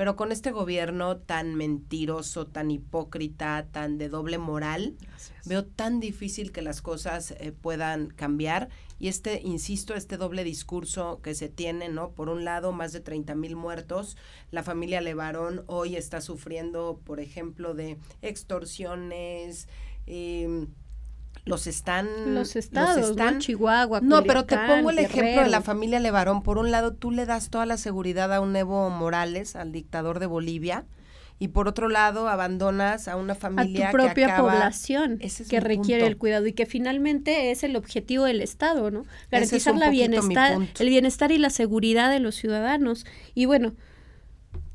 Pero 0.00 0.16
con 0.16 0.32
este 0.32 0.50
gobierno 0.50 1.18
tan 1.18 1.56
mentiroso, 1.56 2.46
tan 2.46 2.70
hipócrita, 2.70 3.66
tan 3.70 3.98
de 3.98 4.08
doble 4.08 4.38
moral, 4.38 4.96
veo 5.44 5.66
tan 5.66 6.00
difícil 6.00 6.52
que 6.52 6.62
las 6.62 6.80
cosas 6.80 7.32
eh, 7.32 7.52
puedan 7.52 8.06
cambiar. 8.06 8.70
Y 8.98 9.08
este, 9.08 9.42
insisto, 9.42 9.94
este 9.94 10.16
doble 10.16 10.42
discurso 10.42 11.20
que 11.22 11.34
se 11.34 11.50
tiene, 11.50 11.90
¿no? 11.90 12.12
Por 12.12 12.30
un 12.30 12.46
lado, 12.46 12.72
más 12.72 12.94
de 12.94 13.00
30 13.00 13.34
mil 13.34 13.56
muertos. 13.56 14.16
La 14.50 14.62
familia 14.62 15.02
Levarón 15.02 15.64
hoy 15.66 15.96
está 15.96 16.22
sufriendo, 16.22 16.98
por 17.04 17.20
ejemplo, 17.20 17.74
de 17.74 17.98
extorsiones. 18.22 19.68
Eh, 20.06 20.66
los 21.44 21.66
están 21.66 22.34
los 22.34 22.56
estados 22.56 23.10
están 23.10 23.38
Chihuahua 23.38 24.00
no 24.02 24.22
pero 24.24 24.44
te 24.44 24.56
pongo 24.56 24.90
el 24.90 24.98
ejemplo 24.98 25.42
de 25.42 25.48
la 25.48 25.62
familia 25.62 26.00
Levarón. 26.00 26.42
Por 26.42 26.58
un 26.58 26.70
lado 26.70 26.92
tú 26.92 27.10
le 27.10 27.26
das 27.26 27.50
toda 27.50 27.66
la 27.66 27.76
seguridad 27.76 28.32
a 28.32 28.40
un 28.40 28.54
Evo 28.54 28.90
Morales 28.90 29.56
al 29.56 29.72
dictador 29.72 30.18
de 30.18 30.26
Bolivia 30.26 30.84
y 31.38 31.48
por 31.48 31.68
otro 31.68 31.88
lado 31.88 32.28
abandonas 32.28 33.08
a 33.08 33.16
una 33.16 33.34
familia 33.34 33.88
a 33.88 33.90
tu 33.90 33.96
propia 33.96 34.36
población 34.36 35.18
que 35.48 35.60
requiere 35.60 36.06
el 36.06 36.18
cuidado 36.18 36.46
y 36.46 36.52
que 36.52 36.66
finalmente 36.66 37.50
es 37.50 37.62
el 37.64 37.76
objetivo 37.76 38.24
del 38.24 38.42
Estado 38.42 38.90
no 38.90 39.04
garantizar 39.30 39.74
la 39.76 39.88
bienestar 39.88 40.58
el 40.78 40.88
bienestar 40.88 41.32
y 41.32 41.38
la 41.38 41.50
seguridad 41.50 42.10
de 42.10 42.20
los 42.20 42.34
ciudadanos. 42.34 43.06
Y 43.34 43.46
bueno 43.46 43.72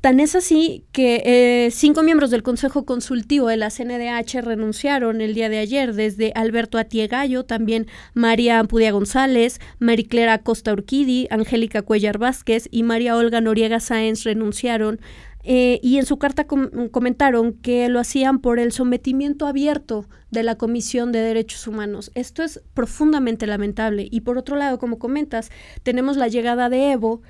Tan 0.06 0.20
es 0.20 0.36
así 0.36 0.84
que 0.92 1.20
eh, 1.24 1.70
cinco 1.72 2.04
miembros 2.04 2.30
del 2.30 2.44
Consejo 2.44 2.84
Consultivo 2.84 3.48
de 3.48 3.56
la 3.56 3.70
CNDH 3.70 4.40
renunciaron 4.40 5.20
el 5.20 5.34
día 5.34 5.48
de 5.48 5.58
ayer, 5.58 5.94
desde 5.94 6.30
Alberto 6.36 6.78
Atiegallo, 6.78 7.44
también 7.44 7.88
María 8.14 8.60
Ampudia 8.60 8.92
González, 8.92 9.58
Mariclera 9.80 10.38
Costa 10.38 10.72
Urquidi, 10.72 11.26
Angélica 11.28 11.82
Cuellar 11.82 12.18
Vázquez 12.18 12.68
y 12.70 12.84
María 12.84 13.16
Olga 13.16 13.40
Noriega 13.40 13.80
Sáenz 13.80 14.22
renunciaron 14.22 15.00
eh, 15.42 15.80
y 15.82 15.98
en 15.98 16.06
su 16.06 16.18
carta 16.18 16.46
comentaron 16.46 17.54
que 17.54 17.88
lo 17.88 17.98
hacían 17.98 18.38
por 18.38 18.60
el 18.60 18.70
sometimiento 18.70 19.48
abierto 19.48 20.08
de 20.30 20.44
la 20.44 20.54
Comisión 20.54 21.10
de 21.10 21.18
Derechos 21.18 21.66
Humanos. 21.66 22.12
Esto 22.14 22.44
es 22.44 22.62
profundamente 22.74 23.48
lamentable. 23.48 24.06
Y 24.08 24.20
por 24.20 24.38
otro 24.38 24.54
lado, 24.54 24.78
como 24.78 25.00
comentas, 25.00 25.50
tenemos 25.82 26.16
la 26.16 26.28
llegada 26.28 26.68
de 26.68 26.92
Evo 26.92 27.22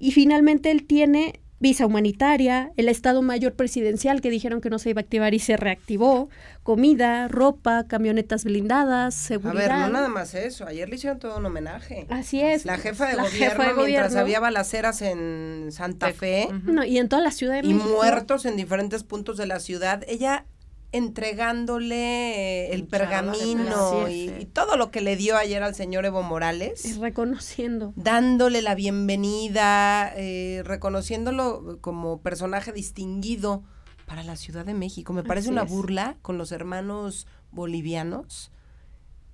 y 0.00 0.10
finalmente 0.10 0.72
él 0.72 0.84
tiene 0.84 1.42
visa 1.60 1.86
humanitaria, 1.86 2.72
el 2.76 2.88
Estado 2.88 3.22
Mayor 3.22 3.54
Presidencial 3.54 4.20
que 4.20 4.30
dijeron 4.30 4.60
que 4.60 4.70
no 4.70 4.78
se 4.78 4.90
iba 4.90 5.00
a 5.00 5.02
activar 5.02 5.34
y 5.34 5.38
se 5.38 5.56
reactivó, 5.56 6.28
comida, 6.62 7.28
ropa, 7.28 7.86
camionetas 7.88 8.44
blindadas, 8.44 9.14
seguridad. 9.14 9.70
A 9.70 9.76
ver, 9.76 9.86
no 9.86 9.92
nada 9.92 10.08
más 10.08 10.34
eso, 10.34 10.66
ayer 10.66 10.88
le 10.88 10.96
hicieron 10.96 11.18
todo 11.18 11.38
un 11.38 11.46
homenaje. 11.46 12.06
Así 12.10 12.40
es. 12.40 12.64
La 12.64 12.78
jefa 12.78 13.08
de, 13.08 13.16
gobierno, 13.16 13.74
mientras 13.76 14.16
había 14.16 14.40
balaceras 14.40 15.02
en 15.02 15.68
Santa 15.70 16.12
Fe. 16.12 16.48
No, 16.64 16.84
y 16.84 16.98
en 16.98 17.08
toda 17.08 17.22
la 17.22 17.30
ciudad 17.30 17.62
de 17.62 17.68
y 17.68 17.74
muertos 17.74 18.44
en 18.44 18.56
diferentes 18.56 19.02
puntos 19.02 19.36
de 19.36 19.46
la 19.46 19.60
ciudad, 19.60 20.04
ella 20.06 20.44
entregándole 20.92 22.72
el 22.72 22.86
pergamino 22.86 24.08
y, 24.08 24.46
todo 24.52 24.76
lo 24.76 24.90
que 24.90 25.00
le 25.00 25.16
dio 25.16 25.36
ayer 25.36 25.62
al 25.62 25.74
señor 25.74 26.04
Evo 26.06 26.22
Morales. 26.22 26.98
reconociendo. 26.98 27.92
Dándole 27.96 28.62
la 28.62 28.74
bienvenida, 28.74 30.12
eh, 30.16 30.62
reconociéndolo 30.64 31.78
como 31.80 32.20
personaje 32.22 32.72
distinguido 32.72 33.64
para 34.06 34.22
la 34.22 34.36
Ciudad 34.36 34.64
de 34.64 34.74
México. 34.74 35.12
Me 35.12 35.22
parece 35.22 35.50
una 35.50 35.64
burla 35.64 36.16
con 36.22 36.38
los 36.38 36.52
hermanos 36.52 37.26
bolivianos 37.50 38.50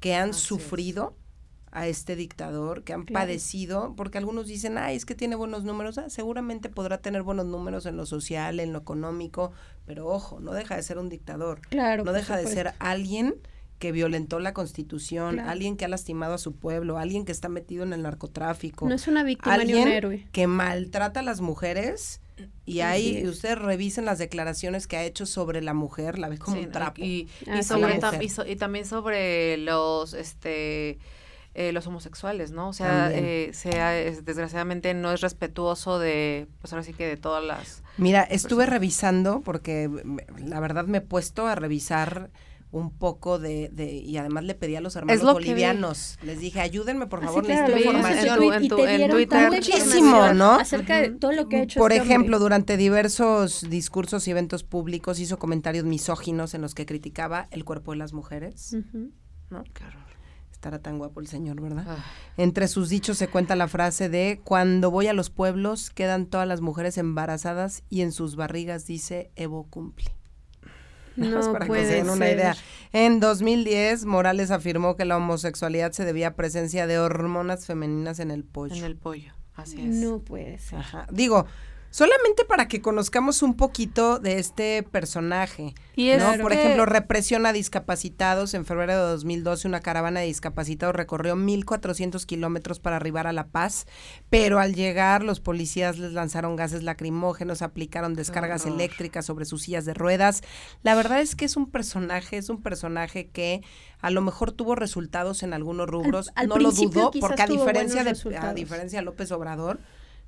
que 0.00 0.14
han 0.14 0.34
sufrido 0.34 1.16
a 1.74 1.88
este 1.88 2.14
dictador, 2.14 2.84
que 2.84 2.92
han 2.92 3.04
padecido, 3.04 3.94
porque 3.96 4.18
algunos 4.18 4.46
dicen, 4.46 4.78
ay, 4.78 4.94
es 4.94 5.04
que 5.04 5.16
tiene 5.16 5.34
buenos 5.34 5.64
números, 5.64 5.98
ah, 5.98 6.08
seguramente 6.08 6.68
podrá 6.68 6.98
tener 6.98 7.22
buenos 7.22 7.46
números 7.46 7.84
en 7.86 7.96
lo 7.96 8.06
social, 8.06 8.60
en 8.60 8.72
lo 8.72 8.78
económico, 8.78 9.50
pero 9.86 10.06
ojo, 10.06 10.40
no 10.40 10.52
deja 10.52 10.76
de 10.76 10.82
ser 10.82 10.98
un 10.98 11.08
dictador, 11.08 11.60
claro, 11.68 12.04
no 12.04 12.12
deja 12.12 12.36
de 12.36 12.46
ser 12.46 12.74
alguien 12.78 13.34
que 13.78 13.92
violentó 13.92 14.38
la 14.38 14.54
constitución, 14.54 15.40
alguien 15.40 15.76
que 15.76 15.84
ha 15.84 15.88
lastimado 15.88 16.34
a 16.34 16.38
su 16.38 16.54
pueblo, 16.54 16.98
alguien 16.98 17.24
que 17.24 17.32
está 17.32 17.48
metido 17.48 17.82
en 17.82 17.92
el 17.92 18.02
narcotráfico. 18.02 18.88
No 18.88 18.94
es 18.94 19.08
una 19.08 19.24
víctima 19.24 19.58
ni 19.58 19.74
un 19.74 19.88
héroe. 19.88 20.26
Que 20.32 20.46
maltrata 20.46 21.20
a 21.20 21.22
las 21.22 21.40
mujeres 21.40 22.20
y 22.64 22.80
ahí 22.80 23.26
ustedes 23.26 23.58
revisen 23.58 24.04
las 24.04 24.18
declaraciones 24.18 24.86
que 24.86 24.96
ha 24.96 25.04
hecho 25.04 25.26
sobre 25.26 25.60
la 25.60 25.74
mujer, 25.74 26.18
la 26.18 26.28
ve 26.28 26.38
como 26.38 26.58
un 26.58 26.70
trapo. 26.70 27.02
Y, 27.02 27.28
sobre, 27.62 28.00
y, 28.46 28.56
también 28.56 28.86
sobre 28.86 29.58
los 29.58 30.14
este 30.14 30.98
eh, 31.54 31.70
los 31.72 31.86
homosexuales, 31.86 32.50
¿no? 32.50 32.68
O 32.68 32.72
sea, 32.72 33.12
eh, 33.12 33.50
sea 33.52 33.90
desgraciadamente 33.90 34.92
no 34.92 35.12
es 35.12 35.20
respetuoso 35.20 36.00
de, 36.00 36.48
pues 36.60 36.72
ahora 36.72 36.82
sí 36.82 36.92
que 36.92 37.06
de 37.06 37.16
todas 37.16 37.44
las... 37.44 37.83
Mira, 37.96 38.22
estuve 38.22 38.66
revisando 38.66 39.40
porque 39.42 39.90
la 40.38 40.60
verdad 40.60 40.86
me 40.86 40.98
he 40.98 41.00
puesto 41.00 41.46
a 41.46 41.54
revisar 41.54 42.30
un 42.74 42.90
poco 42.90 43.38
de, 43.38 43.70
de, 43.72 43.92
y 43.92 44.16
además 44.16 44.42
le 44.42 44.56
pedí 44.56 44.74
a 44.74 44.80
los 44.80 44.96
hermanos 44.96 45.22
bolivianos, 45.22 46.18
les 46.22 46.40
dije, 46.40 46.60
ayúdenme 46.60 47.06
por 47.06 47.22
favor, 47.22 47.46
necesito 47.46 47.78
información. 47.78 48.42
En, 48.52 48.68
tu, 48.68 48.78
en, 48.78 49.10
Twitter. 49.10 49.50
Muchísimo, 49.52 50.32
¿no? 50.34 50.54
Acerca 50.54 51.00
de 51.00 51.10
todo 51.10 51.30
lo 51.30 51.48
que 51.48 51.56
ha 51.58 51.62
hecho 51.62 51.78
Por 51.78 51.92
este 51.92 52.04
ejemplo, 52.04 52.40
durante 52.40 52.76
diversos 52.76 53.70
discursos 53.70 54.26
y 54.26 54.32
eventos 54.32 54.64
públicos 54.64 55.20
hizo 55.20 55.38
comentarios 55.38 55.84
misóginos 55.84 56.52
en 56.54 56.62
los 56.62 56.74
que 56.74 56.84
criticaba 56.84 57.46
el 57.52 57.64
cuerpo 57.64 57.92
de 57.92 57.98
las 57.98 58.12
mujeres, 58.12 58.76
¿no? 59.50 59.62
Claro 59.72 60.03
estará 60.64 60.78
tan 60.78 60.96
guapo 60.96 61.20
el 61.20 61.26
señor, 61.26 61.60
¿verdad? 61.60 61.84
Ah. 61.86 62.04
Entre 62.38 62.68
sus 62.68 62.88
dichos 62.88 63.18
se 63.18 63.28
cuenta 63.28 63.54
la 63.54 63.68
frase 63.68 64.08
de 64.08 64.40
cuando 64.44 64.90
voy 64.90 65.08
a 65.08 65.12
los 65.12 65.28
pueblos 65.28 65.90
quedan 65.90 66.24
todas 66.24 66.48
las 66.48 66.62
mujeres 66.62 66.96
embarazadas 66.96 67.82
y 67.90 68.00
en 68.00 68.12
sus 68.12 68.34
barrigas 68.34 68.86
dice 68.86 69.30
Evo 69.36 69.64
cumple. 69.68 70.06
No 71.16 71.52
para 71.52 71.66
puede 71.66 72.02
que 72.02 72.10
una 72.10 72.28
idea. 72.28 72.56
En 72.92 73.20
2010, 73.20 74.04
Morales 74.04 74.50
afirmó 74.50 74.96
que 74.96 75.04
la 75.04 75.16
homosexualidad 75.16 75.92
se 75.92 76.04
debía 76.04 76.28
a 76.28 76.34
presencia 76.34 76.88
de 76.88 76.98
hormonas 76.98 77.66
femeninas 77.66 78.18
en 78.18 78.32
el 78.32 78.42
pollo. 78.42 78.74
En 78.74 78.82
el 78.82 78.96
pollo, 78.96 79.32
así 79.54 79.80
es. 79.80 79.94
No 79.94 80.18
puede 80.18 80.58
ser. 80.58 80.80
Digo, 81.12 81.46
solamente 81.94 82.44
para 82.44 82.66
que 82.66 82.80
conozcamos 82.80 83.40
un 83.44 83.54
poquito 83.54 84.18
de 84.18 84.40
este 84.40 84.82
personaje. 84.82 85.76
Y 85.94 86.10
¿no? 86.16 86.42
Por 86.42 86.52
ejemplo, 86.52 86.86
represión 86.86 87.46
a 87.46 87.52
discapacitados. 87.52 88.52
En 88.54 88.64
febrero 88.64 88.94
de 88.94 89.12
2012, 89.12 89.68
una 89.68 89.78
caravana 89.78 90.18
de 90.18 90.26
discapacitados 90.26 90.96
recorrió 90.96 91.36
1.400 91.36 92.26
kilómetros 92.26 92.80
para 92.80 92.96
arribar 92.96 93.28
a 93.28 93.32
La 93.32 93.46
Paz, 93.46 93.86
pero 94.28 94.58
al 94.58 94.74
llegar 94.74 95.22
los 95.22 95.38
policías 95.38 95.96
les 95.96 96.14
lanzaron 96.14 96.56
gases 96.56 96.82
lacrimógenos, 96.82 97.62
aplicaron 97.62 98.14
descargas 98.14 98.66
eléctricas 98.66 99.24
sobre 99.24 99.44
sus 99.44 99.62
sillas 99.62 99.84
de 99.84 99.94
ruedas. 99.94 100.42
La 100.82 100.96
verdad 100.96 101.20
es 101.20 101.36
que 101.36 101.44
es 101.44 101.56
un 101.56 101.70
personaje, 101.70 102.38
es 102.38 102.48
un 102.48 102.60
personaje 102.60 103.28
que 103.28 103.62
a 104.00 104.10
lo 104.10 104.20
mejor 104.20 104.50
tuvo 104.50 104.74
resultados 104.74 105.44
en 105.44 105.52
algunos 105.52 105.88
rubros, 105.88 106.32
no 106.44 106.56
lo 106.56 106.72
dudo, 106.72 107.12
porque 107.20 107.42
a 107.42 107.46
diferencia 107.46 108.02
de 108.02 108.36
a 108.36 108.52
diferencia 108.52 108.98
de 108.98 109.04
López 109.04 109.30
Obrador, 109.30 109.78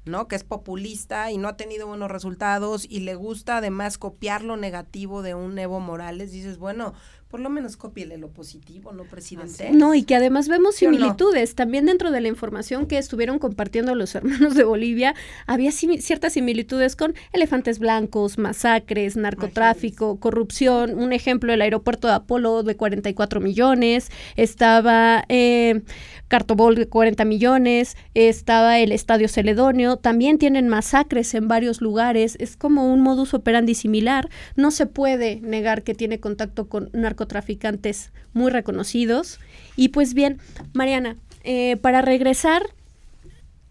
¿no? 0.06 0.28
Que 0.28 0.36
es 0.36 0.44
populista 0.44 1.30
y 1.30 1.36
no 1.36 1.48
ha 1.48 1.56
tenido 1.56 1.86
buenos 1.86 2.10
resultados 2.10 2.86
y 2.88 3.00
le 3.00 3.14
gusta 3.14 3.58
además 3.58 3.98
copiar 3.98 4.42
lo 4.42 4.56
negativo 4.56 5.22
de 5.22 5.34
un 5.34 5.58
Evo 5.58 5.80
Morales, 5.80 6.32
dices, 6.32 6.58
bueno, 6.58 6.94
por 7.28 7.40
lo 7.40 7.50
menos 7.50 7.76
cópiele 7.76 8.18
lo 8.18 8.28
positivo, 8.28 8.92
¿no, 8.92 9.02
presidente? 9.02 9.70
No, 9.72 9.94
y 9.94 10.04
que 10.04 10.14
además 10.14 10.46
vemos 10.46 10.76
similitudes. 10.76 11.56
También 11.56 11.86
dentro 11.86 12.12
de 12.12 12.20
la 12.20 12.28
información 12.28 12.86
que 12.86 12.98
estuvieron 12.98 13.40
compartiendo 13.40 13.96
los 13.96 14.14
hermanos 14.14 14.54
de 14.54 14.62
Bolivia, 14.62 15.14
había 15.46 15.72
ciertas 15.72 16.34
similitudes 16.34 16.94
con 16.94 17.14
elefantes 17.32 17.80
blancos, 17.80 18.38
masacres, 18.38 19.16
narcotráfico, 19.16 20.20
corrupción. 20.20 20.96
Un 20.96 21.12
ejemplo, 21.12 21.52
el 21.52 21.62
aeropuerto 21.62 22.06
de 22.06 22.14
Apolo 22.14 22.62
de 22.62 22.76
44 22.76 23.40
millones, 23.40 24.10
estaba 24.36 25.24
eh, 25.28 25.82
Cartobol 26.28 26.76
de 26.76 26.86
40 26.86 27.24
millones, 27.24 27.96
estaba 28.14 28.78
el 28.78 28.92
Estadio 28.92 29.28
Celedonio, 29.28 29.96
también 29.96 30.38
tienen 30.38 30.68
masacres 30.68 31.34
en 31.34 31.48
varios 31.48 31.80
lugares, 31.80 32.36
es 32.38 32.56
como 32.56 32.92
un 32.92 33.00
modus 33.00 33.34
operandi 33.34 33.74
similar. 33.74 34.28
No 34.54 34.70
se 34.70 34.86
puede 34.86 35.40
negar 35.40 35.82
que 35.82 35.94
tiene 35.94 36.20
contacto 36.20 36.68
con 36.68 36.88
narcotráfico 36.92 37.15
narcotraficantes 37.16 38.12
muy 38.34 38.50
reconocidos. 38.50 39.40
Y 39.74 39.88
pues 39.88 40.14
bien, 40.14 40.38
Mariana, 40.74 41.16
eh, 41.44 41.76
para 41.78 42.02
regresar, 42.02 42.62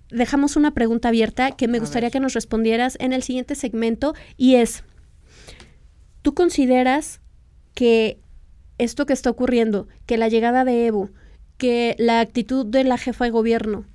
dejamos 0.10 0.56
una 0.56 0.72
pregunta 0.72 1.10
abierta 1.10 1.52
que 1.52 1.68
me 1.68 1.80
gustaría 1.80 2.10
que 2.10 2.20
nos 2.20 2.34
respondieras 2.34 2.98
en 3.00 3.14
el 3.14 3.22
siguiente 3.24 3.56
segmento 3.56 4.16
y 4.38 4.56
es, 4.56 4.84
¿tú 6.22 6.34
consideras 6.34 7.22
que 7.74 8.20
esto 8.78 9.06
que 9.06 9.14
está 9.14 9.30
ocurriendo, 9.30 9.88
que 10.06 10.18
la 10.18 10.28
llegada 10.28 10.66
de 10.66 10.88
Evo, 10.88 11.10
que 11.58 11.96
la 12.00 12.20
actitud 12.20 12.66
de 12.66 12.84
la 12.84 12.98
jefa 12.98 13.26
de 13.26 13.32
gobierno 13.32 13.86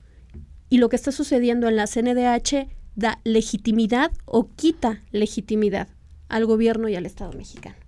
y 0.68 0.78
lo 0.78 0.88
que 0.88 0.96
está 0.96 1.12
sucediendo 1.12 1.68
en 1.68 1.76
la 1.76 1.86
CNDH 1.86 2.68
da 2.94 3.20
legitimidad 3.24 4.12
o 4.24 4.48
quita 4.54 5.02
legitimidad 5.10 5.88
al 6.28 6.46
gobierno 6.46 6.88
y 6.88 6.96
al 6.96 7.06
Estado 7.06 7.32
mexicano? 7.32 7.79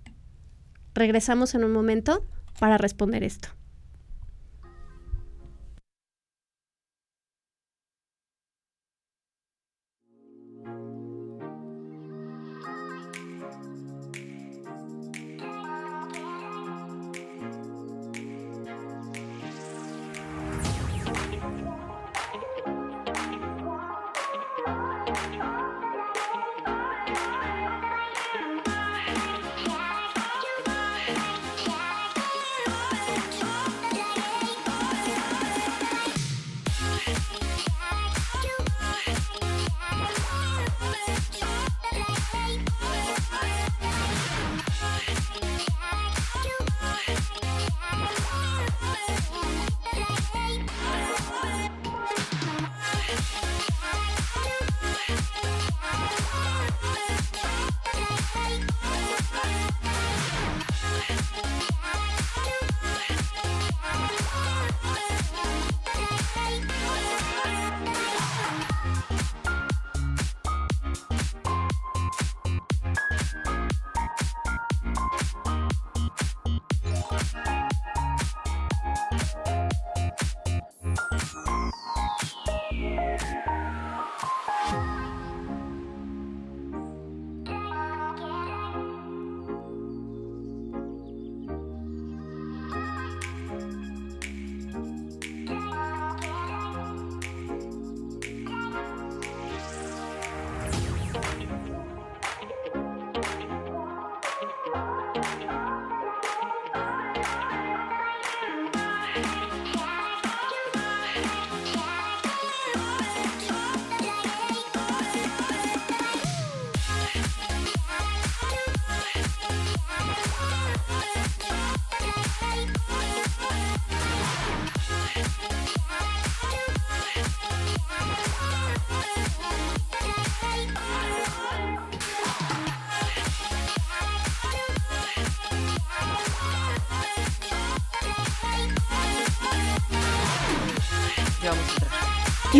Regresamos 0.93 1.55
en 1.55 1.63
un 1.63 1.71
momento 1.71 2.23
para 2.59 2.77
responder 2.77 3.23
esto. 3.23 3.49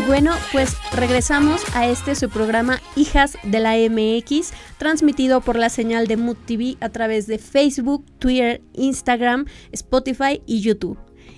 Bueno, 0.07 0.31
pues 0.51 0.75
regresamos 0.91 1.61
a 1.75 1.87
este 1.87 2.15
su 2.15 2.29
programa 2.29 2.79
Hijas 2.95 3.37
de 3.43 3.59
la 3.59 3.75
MX, 3.75 4.51
transmitido 4.77 5.41
por 5.41 5.57
la 5.57 5.69
señal 5.69 6.07
de 6.07 6.17
Mood 6.17 6.37
TV 6.45 6.77
a 6.81 6.89
través 6.89 7.27
de 7.27 7.37
Facebook, 7.37 8.05
Twitter, 8.19 8.61
Instagram, 8.73 9.45
Spotify 9.71 10.41
y 10.45 10.61
YouTube. 10.61 10.97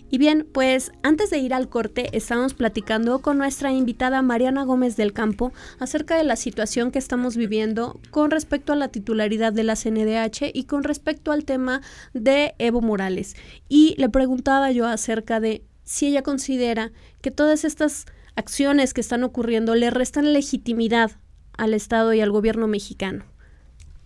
Y 0.09 0.17
bien, 0.17 0.47
pues 0.51 0.91
antes 1.03 1.29
de 1.29 1.39
ir 1.39 1.53
al 1.53 1.69
corte, 1.69 2.09
estamos 2.15 2.53
platicando 2.53 3.21
con 3.21 3.37
nuestra 3.37 3.71
invitada 3.71 4.21
Mariana 4.21 4.63
Gómez 4.63 4.95
del 4.95 5.13
Campo 5.13 5.51
acerca 5.79 6.17
de 6.17 6.23
la 6.23 6.35
situación 6.35 6.91
que 6.91 6.99
estamos 6.99 7.35
viviendo 7.35 7.99
con 8.11 8.31
respecto 8.31 8.73
a 8.73 8.77
la 8.77 8.87
titularidad 8.87 9.53
de 9.53 9.63
la 9.63 9.75
CNDH 9.75 10.51
y 10.53 10.63
con 10.65 10.83
respecto 10.83 11.31
al 11.31 11.45
tema 11.45 11.81
de 12.13 12.55
Evo 12.57 12.81
Morales. 12.81 13.35
Y 13.67 13.95
le 13.97 14.09
preguntaba 14.09 14.71
yo 14.71 14.87
acerca 14.87 15.39
de 15.39 15.63
si 15.83 16.07
ella 16.07 16.23
considera 16.23 16.91
que 17.21 17.31
todas 17.31 17.63
estas 17.63 18.05
acciones 18.35 18.93
que 18.93 19.01
están 19.01 19.23
ocurriendo 19.23 19.75
le 19.75 19.89
restan 19.89 20.33
legitimidad 20.33 21.11
al 21.57 21.73
Estado 21.73 22.13
y 22.13 22.21
al 22.21 22.31
gobierno 22.31 22.67
mexicano. 22.67 23.25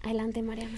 Adelante, 0.02 0.42
Mariana. 0.42 0.78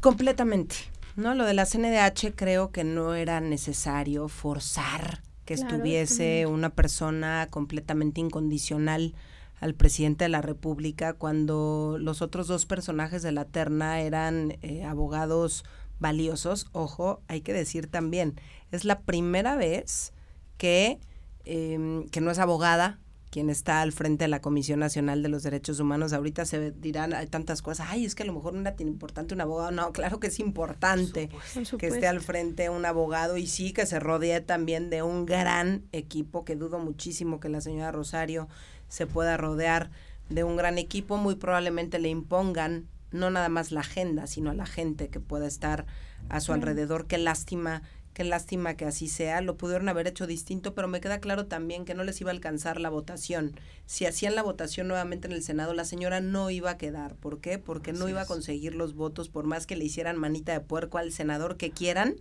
Completamente. 0.00 0.76
No, 1.16 1.34
lo 1.34 1.44
de 1.44 1.54
la 1.54 1.64
CNDH 1.64 2.34
creo 2.34 2.70
que 2.70 2.84
no 2.84 3.14
era 3.14 3.40
necesario 3.40 4.28
forzar 4.28 5.22
que 5.46 5.54
estuviese 5.54 6.46
una 6.46 6.70
persona 6.70 7.46
completamente 7.50 8.20
incondicional 8.20 9.14
al 9.60 9.74
presidente 9.74 10.24
de 10.24 10.28
la 10.28 10.42
República 10.42 11.14
cuando 11.14 11.96
los 12.00 12.20
otros 12.20 12.48
dos 12.48 12.66
personajes 12.66 13.22
de 13.22 13.32
la 13.32 13.44
terna 13.44 14.00
eran 14.00 14.58
eh, 14.62 14.84
abogados 14.84 15.64
valiosos. 15.98 16.66
Ojo, 16.72 17.22
hay 17.28 17.40
que 17.40 17.52
decir 17.52 17.86
también, 17.86 18.38
es 18.72 18.84
la 18.84 19.00
primera 19.00 19.56
vez 19.56 20.12
que 20.58 20.98
Em, 21.48 22.08
que 22.08 22.20
no 22.20 22.32
es 22.32 22.40
abogada, 22.40 22.98
quien 23.30 23.50
está 23.50 23.80
al 23.80 23.92
frente 23.92 24.24
de 24.24 24.28
la 24.28 24.40
Comisión 24.40 24.80
Nacional 24.80 25.22
de 25.22 25.28
los 25.28 25.44
Derechos 25.44 25.78
Humanos. 25.78 26.12
Ahorita 26.12 26.44
se 26.44 26.72
dirán, 26.72 27.14
hay 27.14 27.28
tantas 27.28 27.62
cosas, 27.62 27.86
ay, 27.88 28.04
es 28.04 28.16
que 28.16 28.24
a 28.24 28.26
lo 28.26 28.32
mejor 28.32 28.54
no 28.54 28.62
era 28.62 28.74
tan 28.74 28.88
importante 28.88 29.32
un 29.32 29.40
abogado. 29.40 29.70
No, 29.70 29.92
claro 29.92 30.18
que 30.18 30.26
es 30.26 30.40
importante 30.40 31.30
que 31.78 31.86
esté 31.86 32.08
al 32.08 32.20
frente 32.20 32.68
un 32.68 32.84
abogado 32.84 33.36
y 33.36 33.46
sí 33.46 33.72
que 33.72 33.86
se 33.86 34.00
rodee 34.00 34.40
también 34.40 34.90
de 34.90 35.04
un 35.04 35.24
gran 35.24 35.84
equipo, 35.92 36.44
que 36.44 36.56
dudo 36.56 36.80
muchísimo 36.80 37.38
que 37.38 37.48
la 37.48 37.60
señora 37.60 37.92
Rosario 37.92 38.48
se 38.88 39.06
pueda 39.06 39.36
rodear 39.36 39.90
de 40.28 40.42
un 40.42 40.56
gran 40.56 40.78
equipo. 40.78 41.16
Muy 41.16 41.36
probablemente 41.36 42.00
le 42.00 42.08
impongan 42.08 42.88
no 43.12 43.30
nada 43.30 43.48
más 43.48 43.70
la 43.70 43.80
agenda, 43.80 44.26
sino 44.26 44.50
a 44.50 44.54
la 44.54 44.66
gente 44.66 45.10
que 45.10 45.20
pueda 45.20 45.46
estar 45.46 45.86
a 46.28 46.40
su 46.40 46.52
alrededor. 46.52 47.06
Qué 47.06 47.18
lástima 47.18 47.82
Qué 48.16 48.24
lástima 48.24 48.78
que 48.78 48.86
así 48.86 49.08
sea. 49.08 49.42
Lo 49.42 49.58
pudieron 49.58 49.90
haber 49.90 50.06
hecho 50.06 50.26
distinto, 50.26 50.72
pero 50.72 50.88
me 50.88 51.02
queda 51.02 51.20
claro 51.20 51.44
también 51.48 51.84
que 51.84 51.92
no 51.92 52.02
les 52.02 52.18
iba 52.18 52.30
a 52.30 52.32
alcanzar 52.32 52.80
la 52.80 52.88
votación. 52.88 53.60
Si 53.84 54.06
hacían 54.06 54.34
la 54.34 54.42
votación 54.42 54.88
nuevamente 54.88 55.26
en 55.26 55.34
el 55.34 55.42
Senado, 55.42 55.74
la 55.74 55.84
señora 55.84 56.22
no 56.22 56.48
iba 56.48 56.70
a 56.70 56.78
quedar. 56.78 57.16
¿Por 57.16 57.42
qué? 57.42 57.58
Porque 57.58 57.92
no 57.92 58.08
iba 58.08 58.22
a 58.22 58.26
conseguir 58.26 58.74
los 58.74 58.94
votos, 58.94 59.28
por 59.28 59.44
más 59.44 59.66
que 59.66 59.76
le 59.76 59.84
hicieran 59.84 60.16
manita 60.16 60.54
de 60.54 60.60
puerco 60.60 60.96
al 60.96 61.12
senador 61.12 61.58
que 61.58 61.72
quieran. 61.72 62.16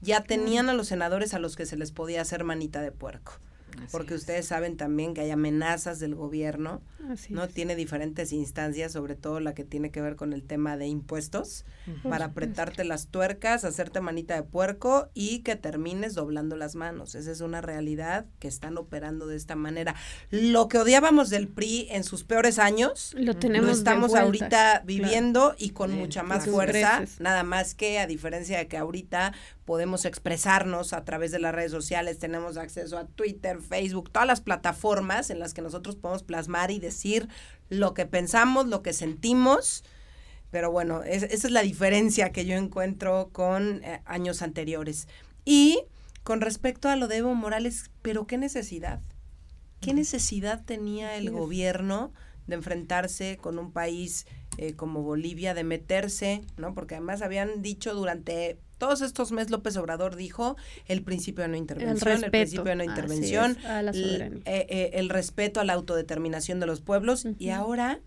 Ya 0.00 0.22
tenían 0.24 0.70
a 0.70 0.72
los 0.72 0.88
senadores 0.88 1.34
a 1.34 1.38
los 1.38 1.56
que 1.56 1.66
se 1.66 1.76
les 1.76 1.92
podía 1.92 2.22
hacer 2.22 2.42
manita 2.42 2.80
de 2.80 2.90
puerco 2.90 3.34
porque 3.90 4.14
ustedes 4.14 4.46
saben 4.46 4.76
también 4.76 5.14
que 5.14 5.20
hay 5.22 5.30
amenazas 5.30 5.98
del 5.98 6.14
gobierno, 6.14 6.82
¿no? 7.28 7.48
Tiene 7.48 7.76
diferentes 7.76 8.32
instancias, 8.32 8.92
sobre 8.92 9.14
todo 9.14 9.40
la 9.40 9.54
que 9.54 9.64
tiene 9.64 9.90
que 9.90 10.00
ver 10.00 10.16
con 10.16 10.32
el 10.32 10.42
tema 10.42 10.76
de 10.76 10.86
impuestos, 10.86 11.64
para 12.02 12.26
apretarte 12.26 12.84
las 12.84 13.08
tuercas, 13.08 13.64
hacerte 13.64 14.00
manita 14.00 14.34
de 14.34 14.42
puerco 14.42 15.08
y 15.14 15.40
que 15.40 15.56
termines 15.56 16.14
doblando 16.14 16.56
las 16.56 16.74
manos. 16.74 17.14
Esa 17.14 17.30
es 17.30 17.40
una 17.40 17.60
realidad 17.60 18.26
que 18.38 18.48
están 18.48 18.78
operando 18.78 19.26
de 19.26 19.36
esta 19.36 19.56
manera. 19.56 19.94
Lo 20.30 20.68
que 20.68 20.78
odiábamos 20.78 21.30
del 21.30 21.48
PRI 21.48 21.88
en 21.90 22.04
sus 22.04 22.24
peores 22.24 22.58
años, 22.58 23.14
lo, 23.18 23.34
tenemos 23.36 23.78
estamos 23.78 24.14
ahorita 24.14 24.82
viviendo 24.84 25.54
y 25.58 25.70
con 25.70 25.92
mucha 25.92 26.22
más 26.22 26.46
fuerza, 26.46 27.04
nada 27.18 27.42
más 27.42 27.74
que 27.74 27.98
a 27.98 28.06
diferencia 28.06 28.58
de 28.58 28.68
que 28.68 28.76
ahorita 28.76 29.32
podemos 29.64 30.04
expresarnos 30.04 30.92
a 30.92 31.04
través 31.04 31.32
de 31.32 31.38
las 31.38 31.54
redes 31.54 31.70
sociales, 31.70 32.18
tenemos 32.18 32.56
acceso 32.56 32.98
a 32.98 33.06
Twitter, 33.06 33.60
Facebook, 33.64 34.10
todas 34.10 34.26
las 34.26 34.40
plataformas 34.40 35.30
en 35.30 35.38
las 35.38 35.54
que 35.54 35.62
nosotros 35.62 35.96
podemos 35.96 36.22
plasmar 36.22 36.70
y 36.70 36.78
decir 36.78 37.28
lo 37.68 37.94
que 37.94 38.06
pensamos, 38.06 38.66
lo 38.66 38.82
que 38.82 38.92
sentimos. 38.92 39.84
Pero 40.50 40.70
bueno, 40.70 41.02
esa 41.02 41.26
es 41.26 41.50
la 41.50 41.62
diferencia 41.62 42.30
que 42.30 42.46
yo 42.46 42.54
encuentro 42.54 43.30
con 43.32 43.82
eh, 43.82 44.00
años 44.04 44.42
anteriores. 44.42 45.08
Y 45.44 45.82
con 46.22 46.40
respecto 46.40 46.88
a 46.88 46.96
lo 46.96 47.08
de 47.08 47.18
Evo 47.18 47.34
Morales, 47.34 47.90
pero 48.02 48.26
qué 48.26 48.38
necesidad. 48.38 49.00
¿Qué 49.80 49.92
necesidad 49.92 50.64
tenía 50.64 51.16
el 51.16 51.30
gobierno 51.30 52.12
de 52.46 52.54
enfrentarse 52.54 53.36
con 53.36 53.58
un 53.58 53.72
país 53.72 54.26
eh, 54.56 54.74
como 54.74 55.02
Bolivia, 55.02 55.52
de 55.52 55.64
meterse, 55.64 56.42
¿no? 56.56 56.74
Porque 56.74 56.94
además 56.94 57.20
habían 57.20 57.60
dicho 57.60 57.92
durante 57.94 58.58
todos 58.84 59.00
estos 59.00 59.32
meses 59.32 59.50
López 59.50 59.78
Obrador 59.78 60.14
dijo 60.14 60.58
el 60.88 61.02
principio 61.02 61.42
de 61.42 61.48
no 61.48 61.56
intervención, 61.56 62.22
el, 62.22 62.30
principio 62.30 62.64
de 62.64 62.76
no 62.76 62.84
intervención, 62.84 63.56
eh, 63.64 64.42
eh, 64.44 64.90
el, 64.92 65.08
respeto 65.08 65.58
a 65.58 65.64
la 65.64 65.72
autodeterminación 65.72 66.60
de 66.60 66.66
los 66.66 66.82
pueblos. 66.82 67.26
Y 67.38 67.48
ahora 67.48 68.00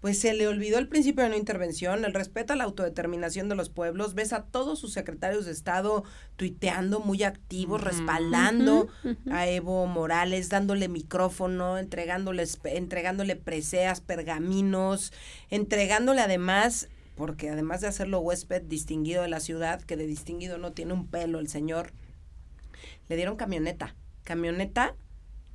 pues 0.00 0.18
se 0.18 0.34
le 0.34 0.48
olvidó 0.48 0.78
el 0.78 0.88
principio 0.88 1.22
de 1.22 1.30
no 1.30 1.36
intervención, 1.36 2.04
el 2.04 2.12
respeto 2.12 2.54
a 2.54 2.56
la 2.56 2.64
autodeterminación 2.64 3.48
de 3.48 3.54
los 3.54 3.68
pueblos, 3.68 4.14
ves 4.14 4.32
a 4.32 4.42
todos 4.42 4.80
sus 4.80 4.92
secretarios 4.92 5.44
de 5.44 5.52
Estado 5.52 6.02
tuiteando 6.34 6.98
muy 6.98 7.22
activos, 7.22 7.80
respaldando 7.80 8.88
a 9.30 9.46
Evo 9.46 9.86
Morales, 9.86 10.48
dándole 10.48 10.88
micrófono, 10.88 11.78
entregándoles, 11.78 12.58
entregándole 12.64 13.36
preseas, 13.36 14.00
pergaminos, 14.00 15.12
entregándole 15.50 16.20
además 16.22 16.88
porque 17.20 17.50
además 17.50 17.82
de 17.82 17.86
hacerlo 17.86 18.20
huésped 18.20 18.62
distinguido 18.62 19.20
de 19.20 19.28
la 19.28 19.40
ciudad, 19.40 19.82
que 19.82 19.98
de 19.98 20.06
distinguido 20.06 20.56
no 20.56 20.72
tiene 20.72 20.94
un 20.94 21.06
pelo 21.06 21.38
el 21.38 21.48
señor, 21.48 21.92
le 23.10 23.16
dieron 23.16 23.36
camioneta, 23.36 23.94
camioneta 24.24 24.94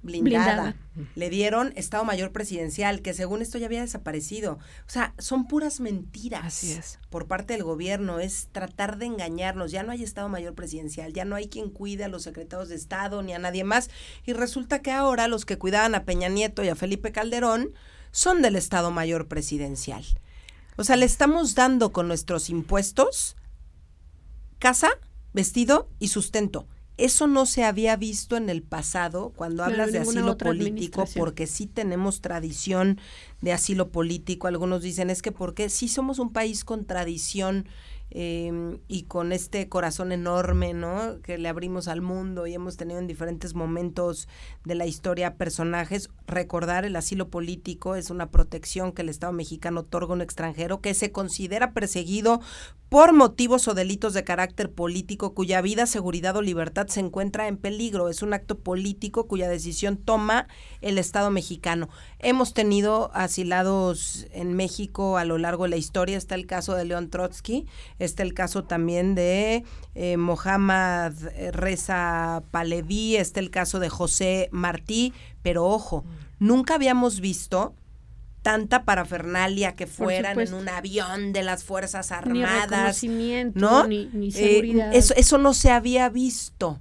blindada. 0.04 0.76
Le 1.16 1.32
dieron 1.32 1.74
Estado 1.76 2.04
Mayor 2.04 2.32
Presidencial, 2.32 3.02
que 3.02 3.16
según 3.16 3.42
esto 3.42 3.58
ya 3.58 3.66
había 3.66 3.82
desaparecido. 3.82 4.60
O 4.88 4.90
sea, 4.92 5.16
son 5.18 5.48
puras 5.48 5.80
mentiras 5.80 6.46
Así 6.46 6.74
es. 6.74 7.00
por 7.10 7.26
parte 7.26 7.54
del 7.54 7.64
gobierno. 7.64 8.20
Es 8.20 8.50
tratar 8.52 9.00
de 9.00 9.08
engañarnos. 9.08 9.72
Ya 9.72 9.82
no 9.82 9.92
hay 9.92 10.04
Estado 10.04 10.30
Mayor 10.30 10.54
Presidencial, 10.54 11.14
ya 11.14 11.26
no 11.26 11.36
hay 11.36 11.48
quien 11.48 11.72
cuide 11.72 12.04
a 12.04 12.10
los 12.10 12.22
secretarios 12.22 12.70
de 12.70 12.76
Estado 12.76 13.24
ni 13.24 13.34
a 13.34 13.40
nadie 13.40 13.64
más. 13.64 13.90
Y 14.24 14.34
resulta 14.34 14.84
que 14.84 14.92
ahora 14.92 15.28
los 15.28 15.46
que 15.46 15.58
cuidaban 15.58 15.96
a 15.96 16.06
Peña 16.06 16.30
Nieto 16.30 16.64
y 16.64 16.70
a 16.70 16.76
Felipe 16.76 17.12
Calderón 17.12 17.74
son 18.12 18.44
del 18.44 18.56
Estado 18.56 18.92
Mayor 18.92 19.28
Presidencial. 19.28 20.06
O 20.78 20.84
sea, 20.84 20.96
le 20.96 21.06
estamos 21.06 21.56
dando 21.56 21.92
con 21.92 22.08
nuestros 22.08 22.50
impuestos 22.50 23.36
casa, 24.60 24.90
vestido 25.34 25.90
y 26.00 26.10
sustento. 26.10 26.68
Eso 26.98 27.28
no 27.28 27.46
se 27.46 27.66
había 27.66 27.98
visto 27.98 28.38
en 28.38 28.50
el 28.50 28.64
pasado 28.64 29.34
cuando 29.36 29.66
hablas 29.66 29.92
de 29.92 30.00
asilo 30.00 30.38
político, 30.38 31.06
porque 31.16 31.46
sí 31.46 31.68
tenemos 31.68 32.22
tradición 32.22 33.00
de 33.42 33.52
asilo 33.52 33.90
político. 33.90 34.48
Algunos 34.48 34.82
dicen 34.82 35.10
es 35.10 35.22
que 35.22 35.34
porque 35.34 35.70
sí 35.70 35.90
somos 35.90 36.20
un 36.20 36.32
país 36.32 36.64
con 36.64 36.86
tradición 36.86 37.68
Em, 38.12 38.80
y 38.88 39.04
con 39.04 39.32
este 39.32 39.68
corazón 39.68 40.12
enorme, 40.12 40.74
¿no? 40.74 41.20
Que 41.22 41.38
le 41.38 41.50
abrimos 41.50 41.88
al 41.88 42.02
mundo 42.02 42.48
y 42.48 42.54
hemos 42.54 42.78
tenido 42.78 43.00
en 43.00 43.08
diferentes 43.08 43.56
momentos 43.56 44.30
de 44.64 44.76
la 44.76 44.86
historia 44.86 45.36
personajes. 45.36 46.10
Recordar 46.28 46.86
el 46.86 46.96
asilo 46.96 47.30
político 47.30 47.96
es 47.96 48.12
una 48.12 48.30
protección 48.30 48.94
que 48.94 49.02
el 49.02 49.10
Estado 49.10 49.34
mexicano 49.34 49.82
otorga 49.82 50.14
a 50.14 50.16
un 50.16 50.22
extranjero 50.22 50.82
que 50.82 50.94
se 50.94 51.12
considera 51.12 51.74
perseguido 51.74 52.42
por 52.90 53.14
motivos 53.14 53.68
o 53.68 53.74
delitos 53.74 54.14
de 54.14 54.24
carácter 54.24 54.72
político 54.72 55.34
cuya 55.34 55.62
vida, 55.62 55.86
seguridad 55.86 56.36
o 56.36 56.42
libertad 56.42 56.88
se 56.88 57.00
encuentra 57.00 57.48
en 57.48 57.58
peligro. 57.58 58.10
Es 58.10 58.22
un 58.22 58.34
acto 58.34 58.60
político 58.60 59.28
cuya 59.28 59.50
decisión 59.50 59.98
toma 59.98 60.48
el 60.82 60.98
Estado 60.98 61.32
mexicano. 61.32 61.90
Hemos 62.20 62.54
tenido 62.54 63.12
asilados 63.14 64.28
en 64.32 64.54
México 64.54 65.18
a 65.18 65.26
lo 65.26 65.38
largo 65.38 65.64
de 65.64 65.72
la 65.72 65.78
historia. 65.78 66.18
Está 66.18 66.36
el 66.36 66.46
caso 66.46 66.76
de 66.76 66.86
León 66.86 67.10
Trotsky, 67.10 67.66
está 67.98 68.24
el 68.24 68.34
caso 68.34 68.64
también 68.66 69.16
de 69.16 69.64
eh, 69.96 70.18
Mohammad 70.18 71.14
Reza 71.52 72.44
Paleví, 72.52 73.16
está 73.16 73.40
el 73.40 73.50
caso 73.50 73.80
de 73.80 73.90
José 73.90 74.50
Martí, 74.52 75.14
pero 75.42 75.66
ojo, 75.66 76.06
nunca 76.40 76.76
habíamos 76.76 77.20
visto 77.20 77.74
tanta 78.46 78.86
parafernalia 78.86 79.76
que 79.76 79.88
fueran 79.88 80.40
en 80.40 80.54
un 80.54 80.70
avión 80.70 81.34
de 81.34 81.42
las 81.42 81.64
Fuerzas 81.64 82.12
Armadas. 82.12 83.04
Ni 83.04 83.44
¿no? 83.56 83.88
ni, 83.88 84.08
eh, 84.36 84.92
eso, 84.94 85.16
eso 85.18 85.40
no 85.40 85.56
se 85.56 85.72
había 85.72 86.10
visto. 86.10 86.80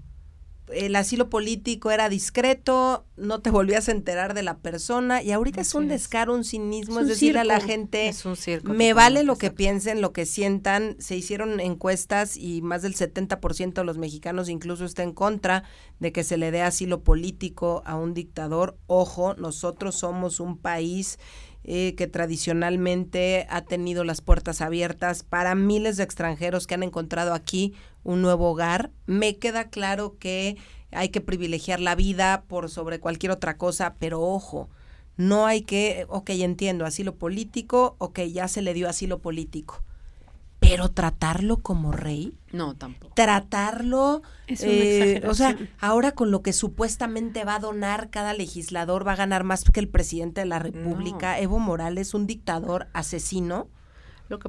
el 0.68 0.94
asilo 0.94 1.30
político 1.30 1.90
era 1.90 2.10
discreto, 2.10 3.06
no 3.16 3.40
te 3.40 3.48
volvías 3.48 3.88
a 3.88 3.92
enterar 3.92 4.34
de 4.34 4.42
la 4.42 4.58
persona 4.58 5.22
y 5.22 5.32
ahorita 5.32 5.62
es 5.62 5.74
un 5.74 5.88
descaro, 5.88 6.34
un 6.34 6.44
cinismo, 6.44 7.00
es, 7.00 7.08
decir 7.08 7.38
a 7.38 7.44
la 7.44 7.60
gente, 7.60 8.12
me 8.64 8.92
vale 8.92 9.24
lo 9.24 9.38
que 9.38 9.50
piensen, 9.50 10.02
lo 10.02 10.12
que 10.12 10.26
sientan, 10.26 10.96
se 10.98 11.16
hicieron 11.16 11.60
encuestas 11.60 12.36
y 12.36 12.60
más 12.60 12.82
del 12.82 12.94
70% 12.94 13.72
de 13.72 13.84
los 13.84 13.96
mexicanos 13.96 14.50
incluso 14.50 14.84
está 14.84 15.02
en 15.02 15.14
contra 15.14 15.64
de 15.98 16.12
que 16.12 16.24
se 16.24 16.36
le 16.36 16.50
dé 16.50 16.60
asilo 16.60 17.02
político 17.04 17.82
a 17.86 17.96
un 17.96 18.12
dictador. 18.12 18.76
Ojo, 18.86 19.32
nosotros 19.36 19.94
somos 19.94 20.40
un 20.40 20.58
país 20.58 21.18
eh, 21.64 21.94
que 21.96 22.06
tradicionalmente 22.06 23.46
ha 23.50 23.62
tenido 23.62 24.04
las 24.04 24.20
puertas 24.20 24.60
abiertas 24.60 25.22
para 25.22 25.54
miles 25.54 25.96
de 25.96 26.04
extranjeros 26.04 26.66
que 26.66 26.74
han 26.74 26.82
encontrado 26.82 27.34
aquí 27.34 27.74
un 28.02 28.22
nuevo 28.22 28.50
hogar. 28.50 28.90
Me 29.06 29.36
queda 29.38 29.70
claro 29.70 30.16
que 30.18 30.56
hay 30.92 31.08
que 31.08 31.20
privilegiar 31.20 31.80
la 31.80 31.94
vida 31.94 32.44
por 32.48 32.70
sobre 32.70 33.00
cualquier 33.00 33.32
otra 33.32 33.56
cosa, 33.56 33.96
pero 33.98 34.20
ojo, 34.20 34.68
no 35.16 35.46
hay 35.46 35.62
que, 35.62 36.06
ok, 36.08 36.30
entiendo, 36.30 36.84
asilo 36.84 37.16
político, 37.16 37.96
ok, 37.98 38.20
ya 38.20 38.48
se 38.48 38.62
le 38.62 38.74
dio 38.74 38.88
asilo 38.88 39.20
político 39.20 39.82
pero 40.64 40.90
tratarlo 40.90 41.58
como 41.58 41.92
rey. 41.92 42.34
No, 42.52 42.74
tampoco. 42.74 43.14
Tratarlo, 43.14 44.22
eh, 44.48 45.22
o 45.28 45.34
sea, 45.34 45.56
ahora 45.78 46.12
con 46.12 46.30
lo 46.30 46.42
que 46.42 46.52
supuestamente 46.52 47.44
va 47.44 47.56
a 47.56 47.60
donar 47.60 48.10
cada 48.10 48.32
legislador, 48.32 49.06
va 49.06 49.12
a 49.12 49.16
ganar 49.16 49.44
más 49.44 49.64
que 49.64 49.80
el 49.80 49.88
presidente 49.88 50.40
de 50.40 50.46
la 50.46 50.58
República. 50.58 51.38
Evo 51.38 51.58
Morales, 51.58 52.14
un 52.14 52.26
dictador 52.26 52.88
asesino 52.92 53.68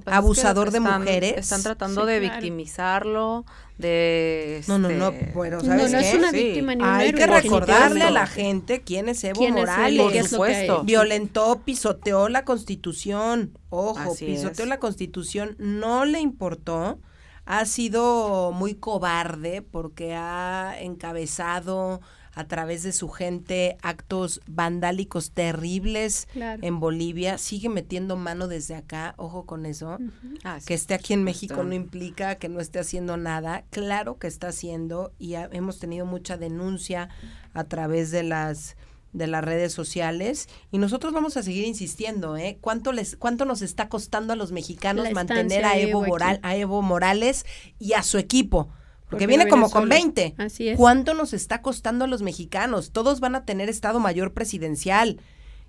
abusador 0.05 0.71
de 0.71 0.79
mujeres. 0.79 1.33
Están 1.37 1.63
tratando 1.63 2.05
de 2.05 2.19
victimizarlo, 2.19 3.45
de... 3.77 4.63
no, 4.67 4.79
no, 4.79 4.89
no, 4.89 5.09
este, 5.09 5.31
bueno, 5.33 5.59
¿sabes 5.61 5.91
no, 5.91 5.97
es 5.97 6.13
una 6.13 6.31
víctima 6.31 6.75
ni 6.75 6.83
un 6.83 6.89
Hay 6.89 7.13
que 7.13 7.27
recordarle 7.27 8.03
a 8.03 8.11
la 8.11 8.27
gente 8.27 8.81
quién 8.81 9.09
es 9.09 9.23
Evo 9.23 9.47
Morales. 9.49 10.01
por 10.01 10.27
supuesto. 10.27 10.83
Violentó, 10.83 11.61
pisoteó 11.63 12.29
la 12.29 12.45
Constitución. 12.45 13.57
Ojo, 13.69 14.15
pisoteó 14.17 14.65
la 14.65 14.79
Constitución. 14.79 15.55
No 15.59 16.05
le 16.05 16.19
importó. 16.19 16.99
Ha 17.45 17.65
sido 17.65 18.51
muy 18.53 18.73
cobarde 18.73 19.61
porque 19.61 20.15
ha 20.15 20.75
encabezado 20.79 22.01
a 22.35 22.47
través 22.47 22.83
de 22.83 22.91
su 22.91 23.09
gente 23.09 23.77
actos 23.81 24.41
vandálicos 24.45 25.31
terribles 25.31 26.27
en 26.35 26.79
Bolivia, 26.79 27.37
sigue 27.37 27.69
metiendo 27.69 28.17
mano 28.17 28.47
desde 28.47 28.75
acá, 28.75 29.15
ojo 29.17 29.45
con 29.45 29.65
eso, 29.65 29.97
ah, 30.43 30.59
que 30.65 30.73
esté 30.73 30.93
aquí 30.93 31.13
en 31.13 31.23
México 31.23 31.63
no 31.63 31.73
implica 31.73 32.35
que 32.35 32.49
no 32.49 32.59
esté 32.59 32.79
haciendo 32.79 33.15
nada, 33.15 33.63
claro 33.69 34.19
que 34.19 34.27
está 34.27 34.49
haciendo 34.49 35.13
y 35.17 35.35
hemos 35.35 35.79
tenido 35.79 36.05
mucha 36.05 36.37
denuncia 36.37 37.09
a 37.53 37.63
través 37.63 38.11
de 38.11 38.23
las 38.23 38.75
de 39.13 39.27
las 39.27 39.45
redes 39.45 39.71
sociales 39.71 40.49
y 40.71 40.77
nosotros 40.77 41.13
vamos 41.13 41.37
a 41.37 41.43
seguir 41.43 41.65
insistiendo, 41.65 42.35
¿eh? 42.35 42.57
¿Cuánto 42.59 42.91
les 42.91 43.15
cuánto 43.15 43.45
nos 43.45 43.61
está 43.61 43.87
costando 43.87 44.33
a 44.33 44.35
los 44.35 44.51
mexicanos 44.51 45.09
mantener 45.13 45.63
a 45.63 45.77
Evo, 45.77 46.05
a 46.19 46.55
Evo 46.57 46.81
Morales 46.81 47.45
y 47.79 47.93
a 47.93 48.03
su 48.03 48.17
equipo? 48.17 48.69
Porque, 49.15 49.27
viene 49.27 49.47
como 49.47 49.69
con 49.69 49.87
20. 49.87 50.35
Así 50.37 50.69
es. 50.69 50.77
¿Cuánto 50.77 51.13
nos 51.13 51.33
está 51.33 51.61
costando 51.61 52.05
a 52.05 52.07
los 52.07 52.21
mexicanos? 52.21 52.91
Todos 52.91 53.19
van 53.19 53.35
a 53.35 53.45
tener 53.45 53.69
Estado 53.69 53.99
Mayor 53.99 54.33
Presidencial. 54.33 55.19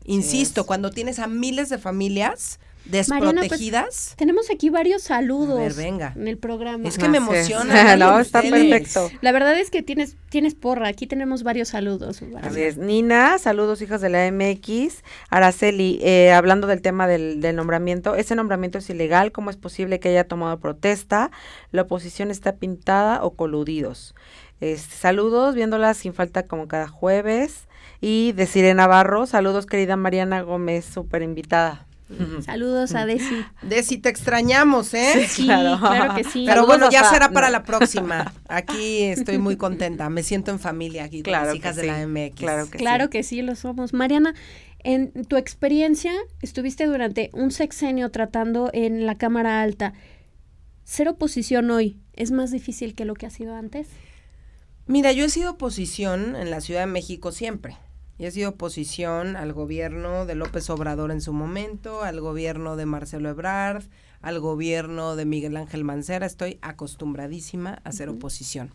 Insisto, 0.04 0.66
cuando 0.66 0.90
tienes 0.90 1.18
a 1.18 1.26
miles 1.26 1.68
de 1.68 1.78
familias 1.78 2.61
pues, 2.90 3.09
desprotegidas. 3.09 4.14
tenemos 4.16 4.51
aquí 4.51 4.70
varios 4.70 5.03
saludos. 5.03 5.59
A 5.59 5.62
ver, 5.62 5.75
venga. 5.75 6.12
En 6.16 6.29
el 6.29 6.38
programa. 6.38 6.88
Es 6.88 6.99
que 6.99 7.09
me 7.09 7.18
emociona. 7.18 7.96
no, 7.96 8.18
está 8.18 8.42
perfecto. 8.42 9.11
La 9.20 9.33
verdad 9.33 9.59
es 9.59 9.70
que 9.70 9.83
tienes, 9.83 10.16
tienes 10.29 10.55
porra. 10.55 10.88
Aquí 10.88 11.07
tenemos 11.07 11.42
varios 11.42 11.68
saludos. 11.68 12.22
Así 12.42 12.62
es. 12.62 12.77
Nina, 12.77 13.38
saludos, 13.38 13.83
hijas 13.83 14.01
de 14.01 14.11
la 14.11 14.31
MX. 14.31 15.03
Araceli, 15.31 15.99
eh, 16.03 16.33
hablando 16.33 16.66
del 16.66 16.83
tema 16.83 17.07
del, 17.07 17.40
del 17.40 17.57
nombramiento, 17.57 18.14
ese 18.14 18.35
nombramiento 18.35 18.79
es 18.79 18.88
ilegal. 18.90 19.33
¿Cómo 19.33 19.51
es 19.51 19.57
posible 19.57 20.01
que 20.01 20.11
haya 20.11 20.25
tomado 20.25 20.59
protesta? 20.59 21.31
La 21.72 21.83
oposición 21.83 22.31
está 22.31 22.57
pintada 22.57 23.25
o 23.25 23.35
coludidos. 23.35 24.14
Este, 24.61 24.94
saludos, 24.96 25.55
viéndolas 25.55 25.99
sin 25.99 26.14
falta 26.14 26.46
como 26.46 26.68
cada 26.68 26.88
jueves. 26.88 27.68
Y 28.01 28.33
de 28.33 28.46
Sirena 28.46 28.83
Navarro, 28.83 29.27
saludos 29.27 29.66
querida 29.66 29.96
Mariana 29.96 30.42
Gómez, 30.42 30.85
súper 30.85 31.22
invitada. 31.22 31.86
Saludos 32.44 32.94
a 32.94 33.04
Desi. 33.04 33.44
Desi, 33.62 33.98
te 33.98 34.08
extrañamos, 34.08 34.94
¿eh? 34.94 35.26
Sí, 35.28 35.44
claro, 35.44 36.14
que 36.14 36.24
sí. 36.24 36.44
Pero 36.46 36.64
bueno, 36.66 36.88
ya 36.90 37.04
será 37.04 37.30
para 37.30 37.50
la 37.50 37.64
próxima. 37.64 38.32
Aquí 38.48 39.02
estoy 39.02 39.38
muy 39.38 39.56
contenta, 39.56 40.08
me 40.08 40.22
siento 40.22 40.52
en 40.52 40.60
familia 40.60 41.04
aquí 41.04 41.22
con 41.22 41.32
las 41.32 41.54
hijas 41.54 41.74
de 41.76 41.84
la 41.84 42.06
MX. 42.06 42.34
Claro 42.36 42.70
que, 42.70 42.78
claro 42.78 43.10
que 43.10 43.22
sí, 43.22 43.42
lo 43.42 43.56
somos. 43.56 43.92
Mariana, 43.92 44.34
en 44.78 45.24
tu 45.24 45.36
experiencia, 45.36 46.12
estuviste 46.42 46.86
durante 46.86 47.30
un 47.32 47.50
sexenio 47.50 48.10
tratando 48.10 48.70
en 48.72 49.04
la 49.04 49.16
Cámara 49.16 49.62
Alta. 49.62 49.92
¿Ser 50.84 51.08
oposición 51.08 51.70
hoy 51.72 51.98
es 52.12 52.30
más 52.30 52.52
difícil 52.52 52.94
que 52.94 53.04
lo 53.04 53.14
que 53.14 53.26
ha 53.26 53.30
sido 53.30 53.56
antes? 53.56 53.88
Mira, 54.86 55.10
yo 55.10 55.24
he 55.24 55.28
sido 55.28 55.52
oposición 55.52 56.36
en 56.36 56.52
la 56.52 56.60
Ciudad 56.60 56.80
de 56.82 56.86
México 56.86 57.32
siempre 57.32 57.76
y 58.18 58.26
ha 58.26 58.31
sido 58.31 58.50
oposición 58.50 59.37
al 59.37 59.52
gobierno 59.52 60.26
de 60.26 60.35
López 60.35 60.70
Obrador 60.70 61.11
en 61.11 61.20
su 61.20 61.33
momento, 61.33 62.02
al 62.02 62.20
gobierno 62.20 62.76
de 62.76 62.87
Marcelo 62.87 63.29
Ebrard, 63.29 63.85
al 64.22 64.40
gobierno 64.40 65.16
de 65.16 65.26
Miguel 65.26 65.57
Ángel 65.57 65.85
Mancera. 65.85 66.26
Estoy 66.26 66.59
acostumbradísima 66.62 67.81
a 67.85 67.92
ser 67.92 68.09
oposición. 68.09 68.72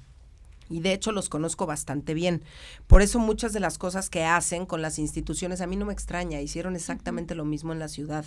Y 0.70 0.80
de 0.80 0.94
hecho 0.94 1.12
los 1.12 1.28
conozco 1.28 1.66
bastante 1.66 2.14
bien. 2.14 2.44
Por 2.88 3.02
eso 3.02 3.20
muchas 3.20 3.52
de 3.52 3.60
las 3.60 3.78
cosas 3.78 4.10
que 4.10 4.24
hacen 4.24 4.66
con 4.66 4.82
las 4.82 5.00
instituciones 5.00 5.60
a 5.60 5.68
mí 5.68 5.76
no 5.76 5.86
me 5.86 5.94
extraña. 5.94 6.40
Hicieron 6.40 6.76
exactamente 6.76 7.36
lo 7.36 7.44
mismo 7.44 7.74
en 7.74 7.80
la 7.80 7.90
ciudad 7.90 8.26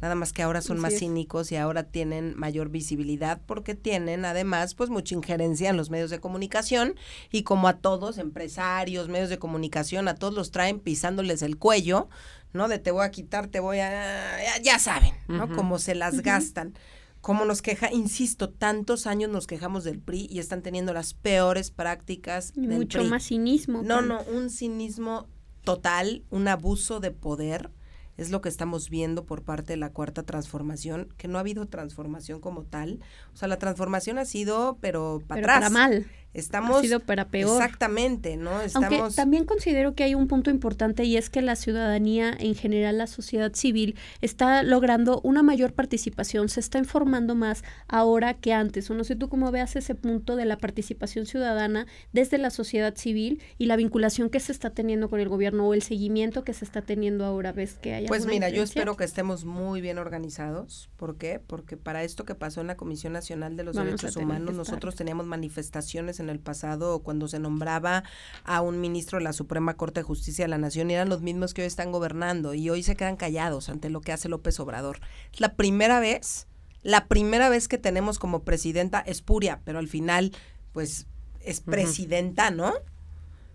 nada 0.00 0.14
más 0.14 0.32
que 0.32 0.42
ahora 0.42 0.60
son 0.60 0.78
más 0.78 0.98
cínicos 0.98 1.50
y 1.52 1.56
ahora 1.56 1.84
tienen 1.84 2.34
mayor 2.36 2.68
visibilidad 2.68 3.40
porque 3.46 3.74
tienen 3.74 4.24
además 4.24 4.74
pues 4.74 4.90
mucha 4.90 5.14
injerencia 5.14 5.70
en 5.70 5.76
los 5.76 5.90
medios 5.90 6.10
de 6.10 6.20
comunicación 6.20 6.94
y 7.32 7.42
como 7.42 7.68
a 7.68 7.78
todos, 7.78 8.18
empresarios, 8.18 9.08
medios 9.08 9.30
de 9.30 9.38
comunicación, 9.38 10.08
a 10.08 10.14
todos 10.14 10.34
los 10.34 10.50
traen 10.50 10.80
pisándoles 10.80 11.42
el 11.42 11.56
cuello, 11.56 12.08
¿no? 12.52 12.68
De 12.68 12.78
te 12.78 12.90
voy 12.90 13.04
a 13.04 13.10
quitar, 13.10 13.48
te 13.48 13.60
voy 13.60 13.78
a... 13.78 14.60
ya, 14.62 14.78
saben, 14.78 15.14
¿no? 15.28 15.48
Como 15.54 15.78
se 15.78 15.94
las 15.94 16.20
gastan. 16.20 16.74
Como 17.20 17.44
nos 17.44 17.60
queja, 17.60 17.90
insisto, 17.92 18.50
tantos 18.50 19.06
años 19.08 19.30
nos 19.30 19.48
quejamos 19.48 19.82
del 19.82 19.98
PRI 19.98 20.28
y 20.30 20.38
están 20.38 20.62
teniendo 20.62 20.92
las 20.92 21.12
peores 21.12 21.72
prácticas 21.72 22.52
y 22.54 22.68
mucho 22.68 23.02
más 23.02 23.24
cinismo. 23.24 23.82
No, 23.82 24.00
no, 24.00 24.22
un 24.32 24.48
cinismo 24.48 25.26
total, 25.64 26.22
un 26.30 26.46
abuso 26.46 27.00
de 27.00 27.10
poder 27.10 27.70
es 28.16 28.30
lo 28.30 28.40
que 28.40 28.48
estamos 28.48 28.90
viendo 28.90 29.24
por 29.24 29.42
parte 29.42 29.74
de 29.74 29.76
la 29.76 29.90
cuarta 29.92 30.22
transformación, 30.22 31.08
que 31.16 31.28
no 31.28 31.38
ha 31.38 31.40
habido 31.40 31.66
transformación 31.66 32.40
como 32.40 32.64
tal. 32.64 33.00
O 33.32 33.36
sea, 33.36 33.48
la 33.48 33.58
transformación 33.58 34.18
ha 34.18 34.24
sido, 34.24 34.78
pero 34.80 35.22
para 35.26 35.40
atrás. 35.40 35.56
Para 35.58 35.70
mal. 35.70 36.06
Estamos. 36.36 36.78
Ha 36.78 36.82
sido 36.82 37.00
para 37.00 37.28
peor. 37.28 37.56
Exactamente, 37.56 38.36
¿no? 38.36 38.60
Estamos. 38.60 38.92
Aunque 38.92 39.16
también 39.16 39.46
considero 39.46 39.94
que 39.94 40.04
hay 40.04 40.14
un 40.14 40.28
punto 40.28 40.50
importante 40.50 41.04
y 41.04 41.16
es 41.16 41.30
que 41.30 41.40
la 41.40 41.56
ciudadanía, 41.56 42.36
en 42.38 42.54
general, 42.54 42.98
la 42.98 43.06
sociedad 43.06 43.54
civil, 43.54 43.96
está 44.20 44.62
logrando 44.62 45.22
una 45.22 45.42
mayor 45.42 45.72
participación, 45.72 46.50
se 46.50 46.60
está 46.60 46.78
informando 46.78 47.34
más 47.34 47.64
ahora 47.88 48.34
que 48.34 48.52
antes. 48.52 48.90
O 48.90 48.94
no 48.94 49.04
sé 49.04 49.16
tú 49.16 49.30
cómo 49.30 49.50
veas 49.50 49.76
ese 49.76 49.94
punto 49.94 50.36
de 50.36 50.44
la 50.44 50.58
participación 50.58 51.24
ciudadana 51.24 51.86
desde 52.12 52.36
la 52.36 52.50
sociedad 52.50 52.94
civil 52.96 53.40
y 53.56 53.64
la 53.64 53.76
vinculación 53.76 54.28
que 54.28 54.40
se 54.40 54.52
está 54.52 54.68
teniendo 54.68 55.08
con 55.08 55.20
el 55.20 55.30
gobierno 55.30 55.66
o 55.66 55.72
el 55.72 55.80
seguimiento 55.80 56.44
que 56.44 56.52
se 56.52 56.66
está 56.66 56.82
teniendo 56.82 57.24
ahora. 57.24 57.52
¿Ves 57.52 57.78
que 57.80 57.94
hay 57.94 58.06
Pues 58.08 58.26
mira, 58.26 58.50
yo 58.50 58.62
espero 58.62 58.94
que 58.96 59.04
estemos 59.04 59.46
muy 59.46 59.80
bien 59.80 59.96
organizados. 59.96 60.90
¿Por 60.98 61.16
qué? 61.16 61.40
Porque 61.46 61.78
para 61.78 62.04
esto 62.04 62.26
que 62.26 62.34
pasó 62.34 62.60
en 62.60 62.66
la 62.66 62.76
Comisión 62.76 63.14
Nacional 63.14 63.56
de 63.56 63.64
los 63.64 63.74
Derechos 63.74 64.16
Humanos, 64.16 64.54
nosotros 64.54 64.96
teníamos 64.96 65.24
manifestaciones 65.24 66.20
en 66.20 66.25
en 66.26 66.30
el 66.30 66.40
pasado 66.40 67.00
cuando 67.00 67.28
se 67.28 67.38
nombraba 67.38 68.04
a 68.44 68.60
un 68.60 68.80
ministro 68.80 69.18
de 69.18 69.24
la 69.24 69.32
Suprema 69.32 69.74
Corte 69.74 70.00
de 70.00 70.04
Justicia 70.04 70.44
de 70.44 70.48
la 70.48 70.58
Nación 70.58 70.90
eran 70.90 71.08
los 71.08 71.22
mismos 71.22 71.54
que 71.54 71.62
hoy 71.62 71.68
están 71.68 71.92
gobernando 71.92 72.54
y 72.54 72.68
hoy 72.70 72.82
se 72.82 72.96
quedan 72.96 73.16
callados 73.16 73.68
ante 73.68 73.90
lo 73.90 74.00
que 74.00 74.12
hace 74.12 74.28
López 74.28 74.60
Obrador. 74.60 75.00
Es 75.32 75.40
la 75.40 75.54
primera 75.54 76.00
vez, 76.00 76.46
la 76.82 77.06
primera 77.06 77.48
vez 77.48 77.68
que 77.68 77.78
tenemos 77.78 78.18
como 78.18 78.42
presidenta 78.42 79.00
espuria, 79.00 79.60
pero 79.64 79.78
al 79.78 79.88
final 79.88 80.32
pues 80.72 81.06
es 81.40 81.60
presidenta, 81.60 82.50
¿no? 82.50 82.74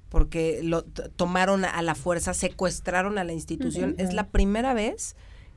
Porque 0.10 0.62
lo 0.64 0.84
tomaron 0.84 1.66
a 1.66 1.82
la 1.82 1.96
fuerza, 1.96 2.34
secuestraron 2.34 3.18
a 3.18 3.24
la 3.24 3.34
institución. 3.34 3.96
Es 3.98 4.14
la 4.14 4.30
primera 4.30 4.74
vez 4.74 5.16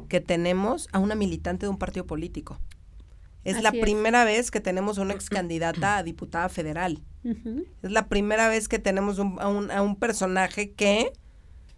que 0.09 0.21
tenemos 0.21 0.89
a 0.93 0.99
una 0.99 1.15
militante 1.15 1.67
de 1.67 1.71
un 1.71 1.79
partido 1.79 2.07
político. 2.07 2.61
Es 3.59 3.63
la 3.63 3.73
primera 3.73 4.25
vez 4.25 4.51
que 4.51 4.61
tenemos 4.61 4.99
una 4.99 5.15
ex 5.15 5.29
candidata 5.29 5.99
a 5.99 6.03
diputada 6.03 6.49
federal. 6.49 7.03
Es 7.83 7.91
la 7.91 8.09
primera 8.09 8.49
vez 8.49 8.69
que 8.69 8.79
tenemos 8.79 9.19
a, 9.19 9.23
un, 9.23 9.71
a, 9.71 9.83
un, 9.83 9.97
personaje 9.97 10.73
que 10.73 11.11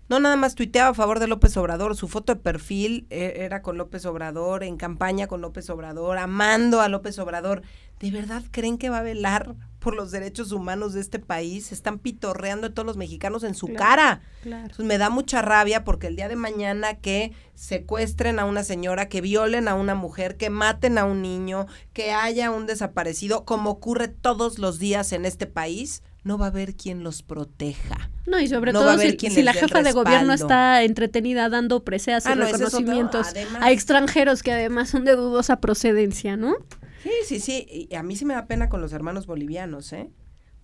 no 0.08 0.20
nada 0.20 0.36
más 0.36 0.54
tuiteaba 0.54 0.90
a 0.90 0.94
favor 0.94 1.18
de 1.18 1.26
López 1.26 1.56
Obrador, 1.56 1.96
su 1.96 2.08
foto 2.08 2.34
de 2.34 2.40
perfil 2.40 3.06
eh, 3.10 3.34
era 3.38 3.62
con 3.62 3.76
López 3.76 4.06
Obrador, 4.06 4.62
en 4.62 4.76
campaña 4.76 5.26
con 5.26 5.40
López 5.40 5.68
Obrador, 5.70 6.18
amando 6.18 6.80
a 6.80 6.88
López 6.88 7.18
Obrador. 7.18 7.62
¿De 7.98 8.10
verdad 8.10 8.42
creen 8.50 8.76
que 8.76 8.90
va 8.90 8.98
a 8.98 9.02
velar 9.02 9.54
por 9.78 9.96
los 9.96 10.10
derechos 10.10 10.52
humanos 10.52 10.92
de 10.92 11.00
este 11.00 11.18
país? 11.18 11.72
Están 11.72 11.98
pitorreando 11.98 12.66
a 12.66 12.70
todos 12.70 12.86
los 12.86 12.98
mexicanos 12.98 13.42
en 13.42 13.54
su 13.54 13.72
cara. 13.72 14.20
Entonces 14.44 14.84
me 14.84 14.98
da 14.98 15.08
mucha 15.08 15.40
rabia 15.40 15.82
porque 15.82 16.08
el 16.08 16.16
día 16.16 16.28
de 16.28 16.36
mañana 16.36 16.94
que 16.94 17.32
secuestren 17.54 18.38
a 18.38 18.44
una 18.44 18.64
señora, 18.64 19.08
que 19.08 19.22
violen 19.22 19.66
a 19.66 19.74
una 19.74 19.94
mujer, 19.94 20.36
que 20.36 20.50
maten 20.50 20.98
a 20.98 21.04
un 21.04 21.22
niño, 21.22 21.66
que 21.94 22.12
haya 22.12 22.50
un 22.50 22.66
desaparecido, 22.66 23.46
como 23.46 23.70
ocurre 23.70 24.08
todos 24.08 24.58
los 24.58 24.78
días 24.78 25.12
en 25.12 25.24
este 25.24 25.46
país, 25.46 26.02
no 26.26 26.38
va 26.38 26.46
a 26.46 26.48
haber 26.48 26.74
quien 26.74 27.04
los 27.04 27.22
proteja. 27.22 28.10
No, 28.26 28.40
y 28.40 28.48
sobre 28.48 28.72
todo 28.72 28.98
si, 28.98 29.42
la 29.44 29.52
jefa 29.52 29.84
de 29.84 29.92
gobierno 29.92 30.32
está 30.32 30.82
entretenida 30.82 31.48
dando 31.48 31.84
preseas 31.84 32.26
y 32.26 32.30
ah, 32.30 32.34
reconocimientos 32.34 33.28
a 33.60 33.70
extranjeros 33.70 34.42
que 34.42 34.50
además 34.50 34.90
son 34.90 35.04
de 35.04 35.14
dudosa 35.14 35.60
procedencia, 35.60 36.36
¿no? 36.36 36.56
Sí, 37.04 37.10
sí, 37.24 37.38
sí. 37.38 37.88
Y 37.88 37.94
a 37.94 38.02
mí 38.02 38.16
sí 38.16 38.24
me 38.24 38.34
da 38.34 38.46
pena 38.46 38.68
con 38.68 38.80
los 38.80 38.92
hermanos 38.92 39.28
bolivianos, 39.28 39.92
¿eh? 39.92 40.10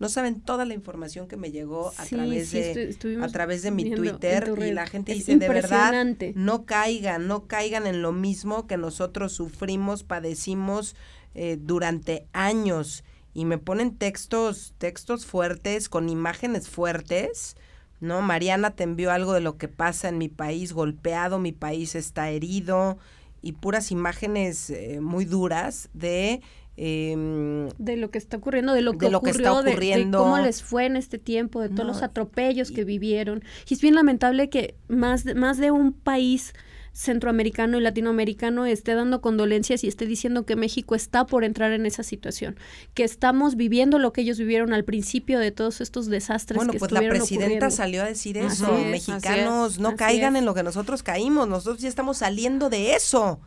No 0.00 0.08
saben 0.08 0.40
toda 0.40 0.64
la 0.64 0.74
información 0.74 1.28
que 1.28 1.36
me 1.36 1.52
llegó 1.52 1.92
a 1.96 2.06
través 2.06 2.50
de 2.50 2.96
a 3.22 3.28
través 3.28 3.62
de 3.62 3.70
mi 3.70 3.88
Twitter 3.88 4.52
y 4.66 4.72
la 4.72 4.88
gente 4.88 5.14
dice 5.14 5.36
de 5.36 5.48
verdad 5.48 5.94
no 6.34 6.66
caigan, 6.66 7.28
no 7.28 7.46
caigan 7.46 7.86
en 7.86 8.02
lo 8.02 8.10
mismo 8.10 8.66
que 8.66 8.76
nosotros 8.76 9.32
sufrimos, 9.32 10.02
padecimos 10.02 10.96
eh, 11.36 11.56
durante 11.60 12.26
años 12.32 13.04
y 13.35 13.45
me 13.45 13.59
ponen 13.59 13.97
textos, 13.97 14.74
textos 14.78 15.26
fuertes, 15.26 15.89
con 15.89 16.09
imágenes 16.09 16.68
fuertes, 16.68 17.57
¿no? 18.01 18.20
Mariana 18.20 18.72
te 18.72 18.85
envió 18.85 19.11
algo 19.11 19.33
de 19.33 19.41
lo 19.41 19.57
que 19.57 19.68
pasa 19.68 20.09
en 20.09 20.18
mi 20.18 20.28
país, 20.28 20.72
golpeado, 20.72 21.39
mi 21.39 21.53
país 21.53 21.95
está 21.95 22.30
herido, 22.30 22.99
y 23.41 23.53
puras 23.53 23.91
imágenes 23.91 24.70
eh, 24.70 25.01
muy 25.01 25.24
duras 25.24 25.89
de... 25.95 26.43
Em, 26.76 27.68
de 27.78 27.97
lo 27.97 28.11
que 28.11 28.16
está 28.16 28.39
ocurriendo, 28.39 28.72
de 28.72 28.80
lo 28.80 28.97
que, 28.97 29.07
ocurrió, 29.07 29.30
está 29.30 29.53
ocurriendo. 29.53 30.18
De, 30.18 30.24
cómo 30.24 30.39
les 30.39 30.62
fue 30.62 30.87
en 30.87 30.97
este 30.97 31.18
tiempo, 31.18 31.61
de 31.61 31.68
todos 31.68 31.87
los 31.87 32.03
atropellos 32.03 32.70
que 32.70 32.85
vivieron. 32.85 33.45
Y 33.68 33.74
es 33.74 33.83
bien 33.83 33.95
lamentable 33.95 34.49
que 34.49 34.74
más, 34.89 35.26
más 35.35 35.59
de 35.59 35.70
un 35.70 35.93
país 35.93 36.55
centroamericano 36.93 37.78
y 37.78 37.80
latinoamericano 37.80 38.66
esté 38.66 38.95
dando 38.95 39.20
condolencias 39.20 39.82
y 39.82 39.88
esté 39.88 40.07
diciendo 40.07 40.45
que 40.45 40.57
México 40.57 40.95
está 40.95 41.26
por 41.26 41.43
entrar 41.45 41.72
en 41.72 41.86
esa 41.86 42.03
situación, 42.03 42.57
que 42.95 43.05
estamos 43.05 43.57
viviendo 43.57 43.99
lo 43.99 44.12
que 44.12 44.20
ellos 44.20 44.38
vivieron 44.38 44.72
al 44.72 44.84
principio 44.84 45.38
de 45.38 45.51
todos 45.53 45.80
estos 45.80 46.07
desastres. 46.07 46.57
Bueno, 46.57 46.74
pues 46.78 46.93
la 46.93 47.01
presidenta 47.01 47.70
salió 47.70 48.03
a 48.03 48.07
decir 48.07 48.36
eso, 48.36 48.72
mexicanos, 48.90 49.78
no 49.78 49.97
caigan 49.97 50.36
en 50.36 50.45
lo 50.45 50.55
que 50.55 50.62
nosotros 50.62 51.03
caímos, 51.03 51.49
nosotros 51.49 51.80
ya 51.80 51.88
estamos 51.88 52.18
saliendo 52.18 52.68
de 52.68 52.95
eso, 52.95 53.40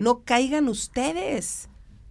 no 0.00 0.22
caigan 0.24 0.68
ustedes, 0.68 1.68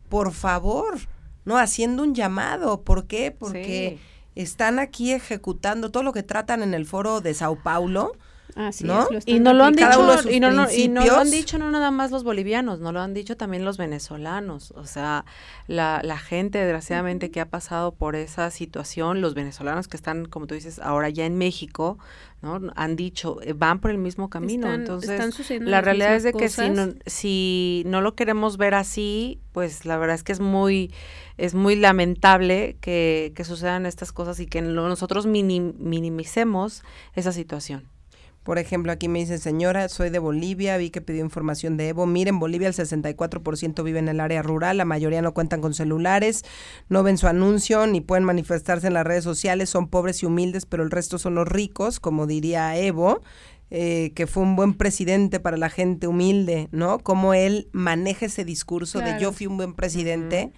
por 0.09 0.33
favor, 0.33 0.99
no 1.45 1.57
haciendo 1.57 2.03
un 2.03 2.13
llamado, 2.13 2.81
¿por 2.81 3.07
qué? 3.07 3.31
Porque 3.31 3.97
están 4.35 4.77
aquí 4.79 5.13
ejecutando 5.13 5.89
todo 5.89 6.03
lo 6.03 6.13
que 6.13 6.21
tratan 6.21 6.61
en 6.61 6.73
el 6.73 6.85
foro 6.85 7.21
de 7.21 7.33
Sao 7.33 7.55
Paulo 7.63 8.13
¿no? 8.55 9.07
y 9.25 9.39
no 9.39 9.53
lo 9.53 9.65
han 9.65 9.73
dicho, 9.73 10.29
y 10.29 10.39
no, 10.39 10.49
lo 10.49 11.17
han 11.17 11.29
dicho 11.29 11.57
no 11.57 11.71
nada 11.71 11.91
más 11.91 12.11
los 12.11 12.23
bolivianos, 12.23 12.79
no 12.79 12.93
lo 12.93 13.01
han 13.01 13.13
dicho 13.13 13.35
también 13.35 13.65
los 13.65 13.77
venezolanos. 13.77 14.71
O 14.71 14.85
sea, 14.85 15.25
la, 15.67 15.99
la 16.03 16.17
gente, 16.17 16.59
desgraciadamente, 16.59 17.31
que 17.31 17.41
ha 17.41 17.49
pasado 17.49 17.93
por 17.93 18.15
esa 18.15 18.49
situación, 18.51 19.19
los 19.19 19.33
venezolanos 19.33 19.89
que 19.89 19.97
están, 19.97 20.25
como 20.25 20.47
tú 20.47 20.55
dices, 20.55 20.79
ahora 20.79 21.09
ya 21.09 21.25
en 21.25 21.37
México, 21.37 21.97
¿no? 22.41 22.61
Han 22.75 22.95
dicho, 22.95 23.41
eh, 23.41 23.51
van 23.51 23.79
por 23.79 23.91
el 23.91 23.97
mismo 23.97 24.29
camino. 24.29 24.73
Entonces, 24.73 25.59
la 25.61 25.81
realidad 25.81 26.15
es 26.15 26.23
de 26.23 26.31
que 26.31 26.47
si 26.47 26.69
no, 26.69 26.93
si 27.05 27.83
no 27.87 27.99
lo 27.99 28.15
queremos 28.15 28.55
ver 28.55 28.73
así, 28.73 29.41
pues 29.51 29.85
la 29.85 29.97
verdad 29.97 30.15
es 30.15 30.23
que 30.23 30.31
es 30.31 30.39
muy, 30.39 30.93
es 31.37 31.55
muy 31.55 31.75
lamentable 31.75 32.77
que, 32.79 33.33
que 33.35 33.43
sucedan 33.43 33.85
estas 33.85 34.13
cosas 34.13 34.39
y 34.39 34.45
que 34.45 34.61
nosotros 34.61 35.25
minimicemos 35.25 36.83
esa 37.15 37.33
situación. 37.33 37.94
Por 38.45 38.59
ejemplo, 38.59 38.91
aquí 38.91 39.07
me 39.07 39.17
dice, 39.17 39.39
señora, 39.39 39.89
soy 39.89 40.11
de 40.11 40.19
Bolivia, 40.19 40.77
vi 40.77 40.91
que 40.91 41.01
pidió 41.01 41.23
información 41.23 41.77
de 41.77 41.87
Evo. 41.89 42.05
Miren, 42.05 42.37
Bolivia 42.37 42.67
el 42.67 42.75
64% 42.75 43.83
vive 43.83 43.97
en 43.97 44.07
el 44.07 44.19
área 44.19 44.43
rural, 44.43 44.77
la 44.77 44.85
mayoría 44.85 45.23
no 45.23 45.33
cuentan 45.33 45.61
con 45.61 45.73
celulares, 45.73 46.43
no 46.87 47.01
ven 47.01 47.17
su 47.17 47.25
anuncio 47.25 47.87
ni 47.87 48.01
pueden 48.01 48.23
manifestarse 48.23 48.85
en 48.85 48.93
las 48.93 49.03
redes 49.03 49.23
sociales, 49.23 49.71
son 49.71 49.87
pobres 49.87 50.21
y 50.21 50.27
humildes, 50.27 50.67
pero 50.67 50.83
el 50.83 50.91
resto 50.91 51.17
son 51.17 51.33
los 51.33 51.47
ricos, 51.47 51.99
como 51.99 52.27
diría 52.27 52.77
Evo. 52.77 53.23
Eh, 53.71 54.11
que 54.13 54.27
fue 54.27 54.43
un 54.43 54.55
buen 54.55 54.75
presidente 54.75 55.39
para 55.39 55.57
la 55.57 55.71
gente 55.71 56.05
humilde, 56.05 56.69
¿no? 56.71 56.99
Cómo 56.99 57.33
él 57.33 57.67
maneja 57.71 58.27
ese 58.27 58.45
discurso 58.45 58.99
de 58.99 59.19
yo 59.19 59.31
fui 59.31 59.47
un 59.47 59.57
buen 59.57 59.73
presidente, 59.73 60.53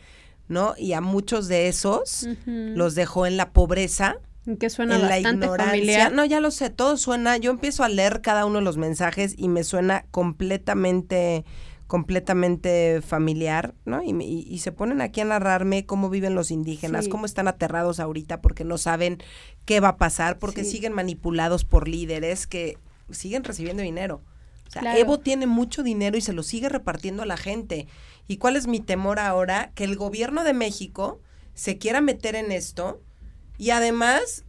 ¿no? 0.49 0.73
Y 0.77 0.91
a 0.91 0.99
muchos 0.99 1.47
de 1.47 1.69
esos 1.69 2.27
los 2.45 2.95
dejó 2.95 3.25
en 3.25 3.38
la 3.38 3.51
pobreza, 3.51 4.17
que 4.55 4.69
suena 4.69 4.97
bastante 4.97 5.47
familiar. 5.47 6.13
No, 6.13 6.23
ya 6.23 6.39
lo 6.39 6.51
sé, 6.51 6.69
todo 6.69 6.95
suena, 6.97 7.37
yo 7.37 7.51
empiezo 7.51 7.83
a 7.83 7.89
leer 7.89 8.21
cada 8.21 8.45
uno 8.45 8.59
de 8.59 8.63
los 8.63 8.77
mensajes 8.77 9.35
y 9.37 9.49
me 9.49 9.63
suena 9.63 10.05
completamente 10.11 11.43
completamente 11.87 13.01
familiar, 13.01 13.73
¿no? 13.85 14.03
Y, 14.03 14.11
y, 14.11 14.59
se 14.59 14.73
ponen 14.73 14.99
aquí 14.99 15.21
a 15.21 15.25
narrarme 15.25 15.85
cómo 15.85 16.09
viven 16.09 16.35
los 16.35 16.51
indígenas, 16.51 17.07
cómo 17.07 17.25
están 17.25 17.47
aterrados 17.47 18.01
ahorita 18.01 18.41
porque 18.41 18.65
no 18.65 18.77
saben 18.77 19.19
qué 19.63 19.79
va 19.79 19.89
a 19.89 19.97
pasar, 19.97 20.37
porque 20.37 20.65
siguen 20.65 20.91
manipulados 20.91 21.63
por 21.63 21.87
líderes 21.87 22.45
que 22.45 22.77
siguen 23.09 23.45
recibiendo 23.45 23.83
dinero. 23.83 24.21
O 24.67 24.69
sea, 24.69 24.97
Evo 24.97 25.19
tiene 25.19 25.47
mucho 25.47 25.81
dinero 25.81 26.17
y 26.17 26.21
se 26.21 26.33
lo 26.33 26.43
sigue 26.43 26.67
repartiendo 26.67 27.23
a 27.23 27.25
la 27.25 27.37
gente. 27.37 27.87
¿Y 28.27 28.35
cuál 28.35 28.57
es 28.57 28.67
mi 28.67 28.81
temor 28.81 29.17
ahora? 29.17 29.71
Que 29.73 29.85
el 29.85 29.95
gobierno 29.95 30.43
de 30.43 30.51
México 30.51 31.21
se 31.53 31.77
quiera 31.77 32.01
meter 32.01 32.35
en 32.35 32.51
esto 32.51 33.01
y 33.58 33.72
además 33.72 34.43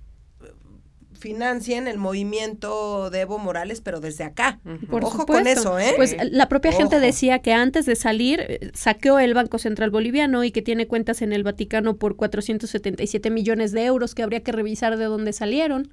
financien 1.19 1.89
el 1.89 1.99
movimiento 1.99 3.11
de 3.11 3.23
Evo 3.23 3.39
Morales, 3.39 3.81
pero 3.81 4.01
desde 4.01 4.25
acá. 4.25 4.61
Ojo 4.91 5.27
con 5.27 5.47
eso, 5.47 5.79
¿eh? 5.79 5.93
Pues 5.97 6.17
la 6.31 6.49
propia 6.49 6.73
gente 6.73 7.01
decía 7.01 7.41
que 7.41 7.53
antes 7.53 7.87
de 7.87 7.97
salir 7.97 8.41
eh, 8.41 8.71
saqueó 8.73 9.19
el 9.19 9.35
Banco 9.35 9.59
Central 9.59 9.91
Boliviano 9.91 10.45
y 10.45 10.53
que 10.53 10.63
tiene 10.63 10.87
cuentas 10.87 11.21
en 11.23 11.33
el 11.33 11.43
Vaticano 11.43 11.97
por 11.97 12.17
477 12.17 13.31
millones 13.31 13.73
de 13.73 13.85
euros 13.85 14.15
que 14.15 14.23
habría 14.23 14.43
que 14.43 14.53
revisar 14.53 14.97
de 14.97 15.05
dónde 15.05 15.33
salieron. 15.33 15.93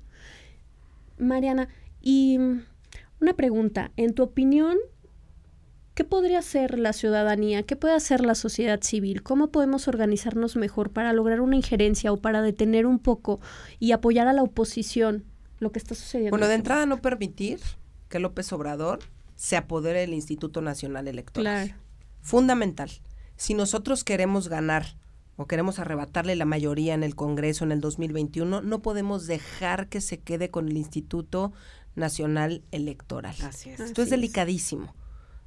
Mariana, 1.17 1.69
y 2.01 2.37
mm, 2.37 2.61
una 3.21 3.33
pregunta, 3.33 3.91
en 3.97 4.13
tu 4.13 4.23
opinión, 4.23 4.77
¿Qué 5.95 6.03
podría 6.03 6.39
hacer 6.39 6.77
la 6.77 6.91
ciudadanía? 6.91 7.63
¿Qué 7.63 7.77
puede 7.77 7.95
hacer 7.95 8.19
la 8.19 8.35
sociedad 8.35 8.81
civil? 8.81 9.23
¿Cómo 9.23 9.47
podemos 9.47 9.87
organizarnos 9.87 10.57
mejor 10.57 10.91
para 10.91 11.13
lograr 11.13 11.39
una 11.39 11.55
injerencia 11.55 12.11
o 12.11 12.17
para 12.17 12.41
detener 12.41 12.85
un 12.85 12.99
poco 12.99 13.39
y 13.79 13.93
apoyar 13.93 14.27
a 14.27 14.33
la 14.33 14.43
oposición 14.43 15.23
lo 15.59 15.71
que 15.71 15.79
está 15.79 15.95
sucediendo? 15.95 16.31
Bueno, 16.31 16.49
de 16.49 16.55
entrada 16.55 16.85
no 16.85 17.01
permitir 17.01 17.61
que 18.09 18.19
López 18.19 18.51
Obrador 18.51 18.99
se 19.35 19.55
apodere 19.55 20.01
del 20.01 20.13
Instituto 20.13 20.59
Nacional 20.59 21.07
Electoral. 21.07 21.67
Claro. 21.67 21.81
Fundamental. 22.21 22.91
Si 23.37 23.53
nosotros 23.53 24.03
queremos 24.03 24.49
ganar 24.49 24.97
o 25.37 25.47
queremos 25.47 25.79
arrebatarle 25.79 26.35
la 26.35 26.45
mayoría 26.45 26.93
en 26.93 27.03
el 27.03 27.15
Congreso 27.15 27.63
en 27.63 27.71
el 27.71 27.79
2021, 27.79 28.61
no 28.61 28.81
podemos 28.81 29.27
dejar 29.27 29.87
que 29.87 30.01
se 30.01 30.19
quede 30.19 30.51
con 30.51 30.67
el 30.67 30.75
Instituto 30.75 31.53
Nacional 31.95 32.63
Electoral. 32.71 33.35
Así 33.43 33.69
es. 33.69 33.79
Esto 33.79 34.01
es 34.01 34.09
delicadísimo. 34.09 34.93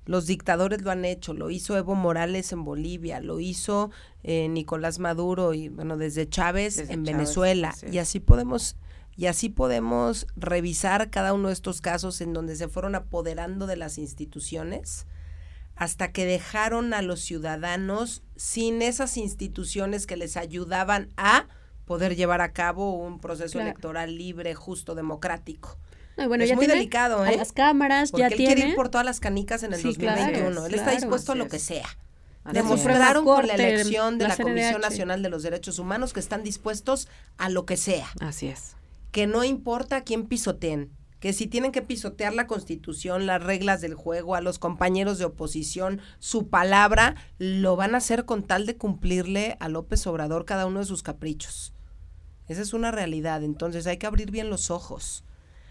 Los 0.09 0.25
dictadores 0.25 0.81
lo 0.81 0.91
han 0.91 1.05
hecho, 1.05 1.35
lo 1.35 1.51
hizo 1.51 1.77
Evo 1.77 1.95
Morales 1.95 2.51
en 2.53 2.65
Bolivia, 2.65 3.21
lo 3.21 3.41
hizo 3.41 3.91
eh, 4.23 4.49
Nicolás 4.49 4.99
Maduro 4.99 5.53
y 5.53 5.69
bueno, 5.69 5.99
desde 5.99 6.27
Chávez 6.27 6.79
en 6.79 7.05
Venezuela. 7.05 7.75
Y 7.93 7.99
así 7.99 8.19
podemos 8.19 8.77
y 9.17 9.27
así 9.27 9.51
podemos 9.51 10.27
revisar 10.35 11.11
cada 11.11 11.35
uno 11.35 11.49
de 11.49 11.53
estos 11.53 11.83
casos 11.83 12.23
en 12.23 12.33
donde 12.33 12.57
se 12.57 12.69
fueron 12.69 12.95
apoderando 12.95 13.67
de 13.67 13.77
las 13.77 13.99
instituciones 13.99 15.07
hasta 15.77 16.11
que 16.11 16.25
dejaron 16.25 16.95
a 16.95 17.03
los 17.03 17.21
ciudadanos 17.21 18.23
sin 18.35 18.81
esas 18.81 19.19
instituciones 19.19 20.07
que 20.07 20.17
les 20.17 20.39
ayudaban 20.39 21.11
a 21.19 21.49
poder 21.85 22.17
llevar 22.17 22.41
a 22.41 22.55
cabo 22.55 22.95
un 22.95 23.21
proceso 23.21 23.61
electoral 23.61 24.17
libre, 24.17 24.55
justo, 24.55 24.95
democrático 24.95 25.77
bueno, 26.27 26.45
es 26.45 26.55
muy 26.55 26.67
delicado, 26.67 27.25
¿eh? 27.25 27.37
las 27.37 27.53
cámaras, 27.53 28.11
Porque 28.11 28.23
ya 28.23 28.27
él 28.29 28.35
tiene. 28.35 28.55
quiere 28.55 28.71
ir 28.71 28.77
por 28.77 28.89
todas 28.89 29.05
las 29.05 29.21
canicas 29.21 29.63
en 29.63 29.73
el 29.73 29.83
2021. 29.83 30.67
él 30.67 30.75
está 30.75 30.91
dispuesto 30.91 31.33
a 31.33 31.35
lo 31.35 31.49
que 31.49 31.59
sea. 31.59 31.87
Demostraron 32.53 33.25
con 33.25 33.47
la 33.47 33.55
elección 33.55 34.19
de 34.19 34.29
la, 34.29 34.37
Comisión 34.37 34.81
Nacional 34.81 35.23
de 35.23 35.29
los 35.29 35.43
Derechos 35.43 35.79
Humanos 35.79 36.13
que 36.13 36.21
están 36.21 36.43
dispuestos 36.43 37.09
a 37.37 37.51
lo 37.51 37.67
que 37.67 37.77
sea. 37.77 38.09
Así 38.21 38.49
es. 38.49 38.75
Que 39.13 39.27
no 39.27 39.45
importa 39.45 40.03
quién 40.03 40.27
pisoteen, 40.27 40.91
que 41.21 41.33
si 41.33 41.47
tienen 41.47 41.73
que 41.73 41.83
pisotear 41.83 42.33
la 42.33 42.47
Constitución, 42.47 43.27
las 43.27 43.43
reglas 43.43 43.81
del 43.81 43.95
juego, 43.95 44.35
a 44.35 44.41
los 44.41 44.59
compañeros 44.59 45.19
de 45.19 45.27
oposición, 45.27 46.01
su 46.21 46.49
palabra, 46.49 47.17
lo 47.39 47.77
van 47.77 47.95
a 47.95 47.99
hacer 47.99 48.25
con 48.25 48.45
tal 48.45 48.67
de 48.67 48.77
cumplirle 48.77 49.57
a 49.61 49.69
López 49.69 50.07
Obrador 50.07 50.45
cada 50.45 50.67
uno 50.67 50.81
de 50.81 50.87
sus 50.87 51.03
caprichos. 51.03 51.75
Esa 52.47 52.63
es 52.63 52.73
una 52.73 52.91
realidad, 52.91 53.43
entonces 53.43 53.87
hay 53.87 53.99
que 53.99 54.07
abrir 54.07 54.31
bien 54.31 54.49
los 54.49 54.71
ojos 54.71 55.25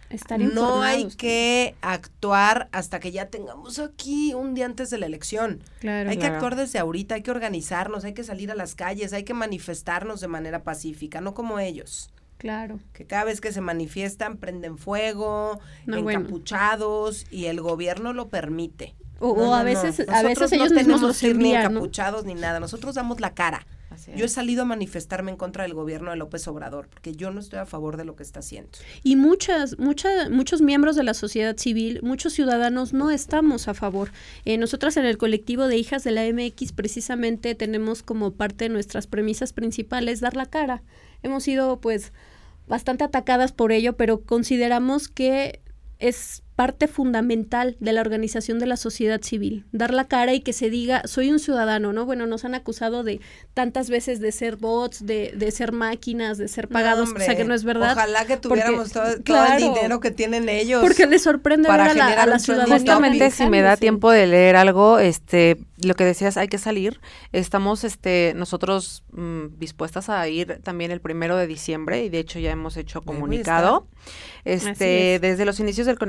Estar 0.09 0.39
no 0.39 0.81
hay 0.83 1.07
que 1.09 1.75
actuar 1.81 2.69
hasta 2.71 2.99
que 2.99 3.11
ya 3.11 3.25
tengamos 3.27 3.77
aquí 3.79 4.33
un 4.33 4.53
día 4.53 4.65
antes 4.65 4.89
de 4.89 4.97
la 4.97 5.05
elección. 5.05 5.61
Claro. 5.79 6.09
hay 6.09 6.17
que 6.17 6.27
actuar 6.27 6.55
desde 6.55 6.79
ahorita, 6.79 7.15
hay 7.15 7.23
que 7.23 7.31
organizarnos, 7.31 8.05
hay 8.05 8.13
que 8.13 8.23
salir 8.23 8.49
a 8.51 8.55
las 8.55 8.73
calles, 8.75 9.11
hay 9.13 9.23
que 9.23 9.33
manifestarnos 9.33 10.21
de 10.21 10.27
manera 10.29 10.63
pacífica, 10.63 11.19
no 11.19 11.33
como 11.33 11.59
ellos, 11.59 12.09
Claro. 12.37 12.79
que 12.93 13.05
cada 13.05 13.25
vez 13.25 13.41
que 13.41 13.51
se 13.51 13.61
manifiestan 13.61 14.37
prenden 14.37 14.77
fuego, 14.77 15.59
No, 15.85 16.01
bueno. 16.03 16.19
encapuchados 16.21 17.25
y 17.31 17.45
el 17.45 17.59
gobierno 17.61 18.13
lo 18.13 18.29
permite. 18.29 18.95
O, 19.19 19.35
No, 19.35 19.49
o 19.49 19.53
a 19.55 19.59
no, 19.59 19.65
veces, 19.65 20.07
a 20.07 20.21
veces 20.23 20.51
ellos 20.53 20.69
no 20.71 20.75
mismos 20.75 20.83
tenemos 20.83 21.01
los 21.01 21.19
que 21.19 21.27
ir 21.29 21.35
ni 21.37 21.45
envían, 21.49 21.63
¿no? 21.63 21.69
encapuchados 21.79 22.23
ni 22.25 22.35
nada, 22.35 22.59
nosotros 22.59 22.95
damos 22.95 23.19
la 23.19 23.33
cara. 23.33 23.65
Así 23.97 24.11
Yo 24.15 24.25
he 24.25 24.29
salido 24.29 24.61
a 24.61 24.65
manifestarme 24.65 25.31
en 25.31 25.37
contra 25.37 25.63
del 25.63 25.73
gobierno 25.73 26.11
de 26.11 26.17
López 26.17 26.47
Obrador, 26.47 26.87
porque 26.87 27.15
yo 27.15 27.31
no 27.31 27.39
estoy 27.39 27.59
a 27.59 27.65
favor 27.65 27.97
de 27.97 28.05
lo 28.05 28.15
que 28.15 28.21
está 28.21 28.39
haciendo. 28.39 28.69
Y 29.01 29.15
muchas, 29.15 29.79
muchas, 29.79 30.29
muchos 30.29 30.61
miembros 30.61 30.95
de 30.95 31.03
la 31.03 31.13
sociedad 31.13 31.57
civil, 31.57 31.99
muchos 32.03 32.33
ciudadanos 32.33 32.93
no 32.93 33.09
estamos 33.09 33.67
a 33.67 33.73
favor. 33.73 34.11
Eh, 34.45 34.57
nosotras 34.57 34.97
en 34.97 35.05
el 35.05 35.17
colectivo 35.17 35.67
de 35.67 35.77
hijas 35.77 36.03
de 36.03 36.11
la 36.11 36.23
MX 36.31 36.73
precisamente 36.73 37.55
tenemos 37.55 38.03
como 38.03 38.33
parte 38.33 38.65
de 38.65 38.69
nuestras 38.69 39.07
premisas 39.07 39.53
principales 39.53 40.19
dar 40.19 40.35
la 40.35 40.45
cara. 40.45 40.83
Hemos 41.23 41.43
sido 41.43 41.81
pues 41.81 42.13
bastante 42.67 43.03
atacadas 43.03 43.51
por 43.51 43.71
ello, 43.71 43.97
pero 43.97 44.21
consideramos 44.21 45.07
que 45.07 45.61
es 45.99 46.43
parte 46.57 46.87
fundamental 46.87 47.77
de 47.79 47.93
la 47.93 48.01
organización 48.01 48.57
de 48.57 48.65
la 48.65 48.77
sociedad 48.77 49.21
civil, 49.21 49.65
dar 49.71 49.93
la 49.93 50.07
cara 50.07 50.33
y 50.33 50.41
que 50.41 50.53
se 50.53 50.71
diga, 50.71 51.03
soy 51.05 51.29
un 51.29 51.37
ciudadano, 51.37 51.93
¿no? 51.93 52.07
Bueno, 52.07 52.25
nos 52.25 52.45
han 52.45 52.55
acusado 52.55 53.03
de 53.03 53.21
tantas 53.53 53.91
veces 53.91 54.19
de 54.19 54.31
ser 54.31 54.55
bots, 54.55 55.05
de, 55.05 55.33
de 55.37 55.51
ser 55.51 55.71
máquinas, 55.71 56.39
de 56.39 56.47
ser 56.47 56.67
pagados, 56.67 57.09
No, 57.13 57.15
o 57.17 57.19
sea 57.19 57.37
que 57.37 57.43
no 57.43 57.53
es 57.53 57.63
verdad. 57.63 57.91
Ojalá 57.91 58.25
que 58.25 58.37
tuviéramos 58.37 58.91
porque- 58.91 59.21
todo, 59.21 59.37
todo 59.37 59.53
el 59.53 59.59
dinero 59.59 59.99
que 59.99 60.09
tienen 60.09 60.49
ellos. 60.49 60.81
Porque 60.81 61.05
les 61.05 61.21
sorprende 61.21 61.69
ver 61.69 61.77
para 61.77 61.91
a 61.91 61.93
la, 61.93 62.23
a 62.23 62.25
la 62.25 62.39
ciudadanía. 62.39 62.73
Justamente 62.73 63.29
si 63.29 63.45
me 63.45 63.61
da 63.61 63.77
tiempo 63.77 64.09
de 64.09 64.25
leer 64.25 64.55
algo, 64.55 64.97
este, 64.97 65.57
lo 65.83 65.93
que 65.93 66.05
decías, 66.05 66.37
hay 66.37 66.47
que 66.47 66.57
salir. 66.57 66.99
Estamos, 67.33 67.83
este, 67.83 68.33
nosotros 68.35 69.03
mm, 69.11 69.59
dispuestas 69.59 70.09
a 70.09 70.27
ir 70.27 70.59
también 70.63 70.89
el 70.89 71.01
primero 71.01 71.37
de 71.37 71.45
diciembre 71.45 72.03
y 72.03 72.09
de 72.09 72.17
hecho 72.17 72.39
ya 72.39 72.49
hemos 72.49 72.77
hecho 72.77 73.03
comunicado. 73.03 73.85
Este, 74.43 75.15
es. 75.15 75.21
desde 75.21 75.45
los 75.45 75.59
inicios 75.59 75.85
del 75.87 75.99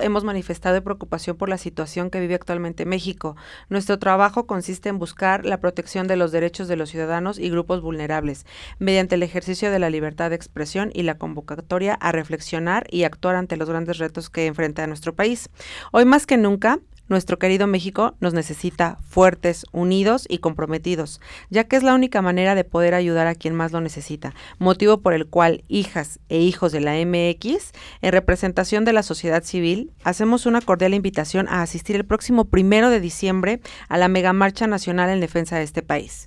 hemos 0.00 0.24
manifestado 0.24 0.82
preocupación 0.82 1.36
por 1.36 1.48
la 1.48 1.58
situación 1.58 2.10
que 2.10 2.20
vive 2.20 2.34
actualmente 2.34 2.84
México. 2.84 3.36
Nuestro 3.68 3.98
trabajo 3.98 4.46
consiste 4.46 4.88
en 4.88 4.98
buscar 4.98 5.44
la 5.44 5.60
protección 5.60 6.06
de 6.06 6.16
los 6.16 6.32
derechos 6.32 6.68
de 6.68 6.76
los 6.76 6.90
ciudadanos 6.90 7.38
y 7.38 7.50
grupos 7.50 7.80
vulnerables 7.80 8.46
mediante 8.78 9.14
el 9.14 9.22
ejercicio 9.22 9.70
de 9.70 9.78
la 9.78 9.90
libertad 9.90 10.30
de 10.30 10.36
expresión 10.36 10.90
y 10.94 11.02
la 11.02 11.18
convocatoria 11.18 11.94
a 11.94 12.12
reflexionar 12.12 12.86
y 12.90 13.04
actuar 13.04 13.36
ante 13.36 13.56
los 13.56 13.68
grandes 13.68 13.98
retos 13.98 14.30
que 14.30 14.46
enfrenta 14.46 14.86
nuestro 14.86 15.14
país. 15.14 15.50
Hoy 15.92 16.04
más 16.04 16.26
que 16.26 16.36
nunca, 16.36 16.80
nuestro 17.08 17.38
querido 17.38 17.66
México 17.66 18.14
nos 18.20 18.34
necesita 18.34 18.98
fuertes, 19.08 19.66
unidos 19.72 20.26
y 20.28 20.38
comprometidos, 20.38 21.20
ya 21.50 21.64
que 21.64 21.76
es 21.76 21.82
la 21.82 21.94
única 21.94 22.22
manera 22.22 22.54
de 22.54 22.64
poder 22.64 22.94
ayudar 22.94 23.26
a 23.26 23.34
quien 23.34 23.54
más 23.54 23.72
lo 23.72 23.80
necesita, 23.80 24.34
motivo 24.58 25.00
por 25.00 25.14
el 25.14 25.26
cual 25.26 25.64
hijas 25.68 26.20
e 26.28 26.38
hijos 26.40 26.72
de 26.72 26.80
la 26.80 26.94
MX, 26.94 27.72
en 28.02 28.12
representación 28.12 28.84
de 28.84 28.92
la 28.92 29.02
sociedad 29.02 29.42
civil, 29.44 29.92
hacemos 30.04 30.46
una 30.46 30.60
cordial 30.60 30.94
invitación 30.94 31.48
a 31.48 31.62
asistir 31.62 31.96
el 31.96 32.04
próximo 32.04 32.46
primero 32.46 32.90
de 32.90 33.00
diciembre 33.00 33.60
a 33.88 33.98
la 33.98 34.08
megamarcha 34.08 34.66
nacional 34.66 35.10
en 35.10 35.20
defensa 35.20 35.56
de 35.56 35.62
este 35.64 35.82
país. 35.82 36.26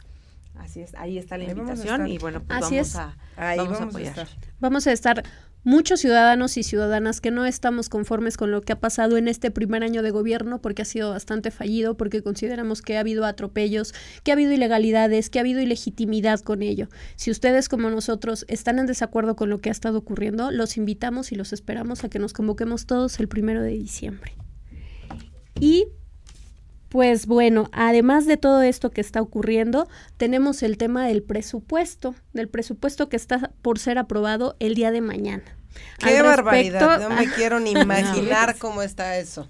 Así 0.56 0.82
es, 0.82 0.94
ahí 0.96 1.18
está 1.18 1.38
la 1.38 1.46
Ahí 1.46 1.52
invitación 1.52 2.08
y 2.08 2.18
bueno, 2.18 2.42
pues 2.42 2.64
Así 2.64 2.76
vamos 2.76 2.90
es. 2.90 2.96
a 2.96 3.16
Ahí 3.38 3.58
vamos 3.58 3.80
vamos, 3.80 3.82
a 3.82 3.84
a, 3.86 3.88
apoyar. 3.88 4.10
estar. 4.10 4.28
Vamos 4.60 4.88
a 4.88 4.92
estar 4.92 5.24
muchos 5.64 6.00
ciudadanos 6.00 6.58
y 6.58 6.64
ciudadanas 6.64 7.22
que 7.22 7.32
no 7.32 7.46
estamos 7.46 7.90
conformes 7.90 8.38
con 8.38 8.52
lo 8.52 8.62
que 8.62 8.74
ha 8.74 8.80
pasado 8.80 9.18
en 9.18 9.28
este 9.28 9.52
primer 9.52 9.84
año 9.84 10.02
de 10.02 10.12
gobierno 10.12 10.62
porque 10.62 10.82
ha 10.82 10.86
sido 10.86 11.12
bastante 11.12 11.52
fallido, 11.52 11.98
porque 11.98 12.24
consideramos 12.24 12.82
que 12.82 12.98
ha 12.98 13.02
habido 13.02 13.26
atropellos, 13.26 13.94
que 14.24 14.32
ha 14.32 14.36
habido 14.36 14.52
ilegalidades, 14.52 15.30
que 15.30 15.40
ha 15.40 15.42
habido 15.42 15.62
ilegitimidad 15.62 16.40
con 16.40 16.62
ello. 16.62 16.88
Si 17.16 17.32
ustedes 17.32 17.70
como 17.70 17.90
nosotros 17.90 18.46
están 18.48 18.80
en 18.80 18.86
desacuerdo 18.86 19.36
con 19.36 19.50
lo 19.50 19.60
que 19.60 19.70
ha 19.70 19.72
estado 19.72 19.98
ocurriendo, 20.00 20.52
los 20.52 20.78
invitamos 20.78 21.32
y 21.32 21.36
los 21.36 21.54
esperamos 21.54 22.04
a 22.04 22.10
que 22.10 22.20
nos 22.20 22.34
convoquemos 22.34 22.86
todos 22.86 23.20
el 23.20 23.28
primero 23.28 23.62
de 23.62 23.72
diciembre. 23.72 24.34
Y 25.60 25.88
pues 26.90 27.26
bueno, 27.28 27.70
además 27.72 28.26
de 28.26 28.38
todo 28.38 28.62
esto 28.64 28.90
que 28.92 29.02
está 29.02 29.22
ocurriendo, 29.22 29.88
tenemos 30.18 30.64
el 30.64 30.78
tema 30.78 31.06
del 31.08 31.22
presupuesto, 31.24 32.16
del 32.34 32.50
presupuesto 32.50 33.10
que 33.10 33.16
está 33.16 33.52
por 33.62 33.80
ser 33.80 33.98
aprobado 33.98 34.56
el 34.60 34.76
día 34.76 34.92
de 34.92 35.02
mañana. 35.02 35.44
Qué 36.00 36.18
Al 36.18 36.24
barbaridad, 36.26 36.80
respecto- 36.98 37.10
no 37.10 37.16
me 37.16 37.32
quiero 37.32 37.60
ni 37.60 37.72
imaginar 37.80 38.58
cómo 38.58 38.82
está 38.82 39.18
eso. 39.18 39.48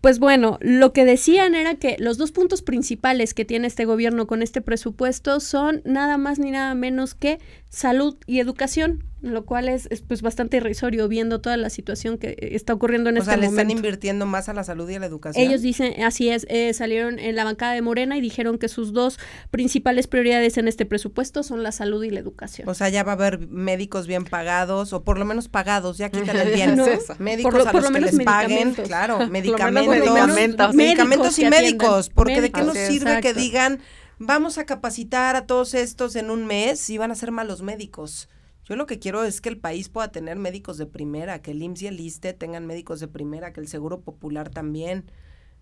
Pues 0.00 0.18
bueno, 0.18 0.58
lo 0.60 0.92
que 0.92 1.06
decían 1.06 1.54
era 1.54 1.76
que 1.76 1.96
los 1.98 2.18
dos 2.18 2.30
puntos 2.30 2.60
principales 2.60 3.32
que 3.32 3.46
tiene 3.46 3.66
este 3.66 3.86
gobierno 3.86 4.26
con 4.26 4.42
este 4.42 4.60
presupuesto 4.60 5.40
son 5.40 5.80
nada 5.86 6.18
más 6.18 6.38
ni 6.38 6.50
nada 6.50 6.74
menos 6.74 7.14
que 7.14 7.38
salud 7.74 8.16
y 8.26 8.38
educación, 8.38 9.02
lo 9.20 9.44
cual 9.46 9.68
es, 9.68 9.88
es, 9.90 10.02
pues 10.02 10.22
bastante 10.22 10.58
irrisorio 10.58 11.08
viendo 11.08 11.40
toda 11.40 11.56
la 11.56 11.70
situación 11.70 12.18
que 12.18 12.28
eh, 12.28 12.50
está 12.52 12.72
ocurriendo 12.74 13.10
en 13.10 13.16
O 13.16 13.18
este 13.20 13.30
sea, 13.32 13.36
le 13.36 13.46
están 13.46 13.66
momento. 13.66 13.72
invirtiendo 13.80 14.26
más 14.26 14.48
a 14.48 14.52
la 14.54 14.62
salud 14.64 14.88
y 14.90 14.94
a 14.94 15.00
la 15.00 15.06
educación. 15.06 15.44
Ellos 15.44 15.60
dicen, 15.62 16.00
así 16.04 16.28
es, 16.28 16.46
eh, 16.50 16.72
salieron 16.74 17.18
en 17.18 17.34
la 17.34 17.42
bancada 17.44 17.72
de 17.72 17.82
Morena 17.82 18.16
y 18.16 18.20
dijeron 18.20 18.58
que 18.58 18.68
sus 18.68 18.92
dos 18.92 19.18
principales 19.50 20.06
prioridades 20.06 20.56
en 20.58 20.68
este 20.68 20.86
presupuesto 20.86 21.42
son 21.42 21.62
la 21.62 21.72
salud 21.72 22.02
y 22.04 22.10
la 22.10 22.20
educación. 22.20 22.68
O 22.68 22.74
sea, 22.74 22.90
ya 22.90 23.02
va 23.02 23.12
a 23.12 23.14
haber 23.16 23.38
médicos 23.48 24.06
bien 24.06 24.24
pagados, 24.24 24.92
o 24.92 25.02
por 25.02 25.18
lo 25.18 25.24
menos 25.24 25.48
pagados, 25.48 25.98
ya 25.98 26.10
quítale 26.10 26.42
el 26.42 26.50
bien. 26.54 26.76
¿No? 26.76 26.84
Médicos 27.18 27.50
Por 27.52 27.62
lo- 27.64 27.68
a 27.68 27.72
por 27.72 27.82
los 27.82 27.90
lo 27.90 27.94
que 27.94 28.00
menos 28.00 28.12
les 28.14 28.24
paguen, 28.24 28.48
medicamentos. 28.50 28.86
claro, 28.88 29.18
menos 29.28 29.30
medicamentos, 29.32 29.94
medicamentos. 29.96 30.74
medicamentos 30.74 31.38
y 31.38 31.46
médicos, 31.46 32.10
porque 32.10 32.40
de 32.40 32.52
qué 32.52 32.62
nos 32.62 32.76
sirve 32.76 33.20
que 33.20 33.34
digan, 33.34 33.80
vamos 34.26 34.58
a 34.58 34.66
capacitar 34.66 35.36
a 35.36 35.46
todos 35.46 35.74
estos 35.74 36.16
en 36.16 36.30
un 36.30 36.46
mes 36.46 36.88
y 36.90 36.98
van 36.98 37.10
a 37.10 37.14
ser 37.14 37.30
malos 37.30 37.62
médicos. 37.62 38.28
Yo 38.64 38.76
lo 38.76 38.86
que 38.86 38.98
quiero 38.98 39.24
es 39.24 39.40
que 39.40 39.50
el 39.50 39.58
país 39.58 39.88
pueda 39.90 40.08
tener 40.10 40.38
médicos 40.38 40.78
de 40.78 40.86
primera, 40.86 41.42
que 41.42 41.50
el 41.50 41.62
IMSS 41.62 41.82
y 41.82 41.86
el 41.88 42.00
ISTE 42.00 42.32
tengan 42.32 42.66
médicos 42.66 42.98
de 43.00 43.08
primera, 43.08 43.52
que 43.52 43.60
el 43.60 43.68
Seguro 43.68 44.00
Popular 44.00 44.48
también, 44.48 45.04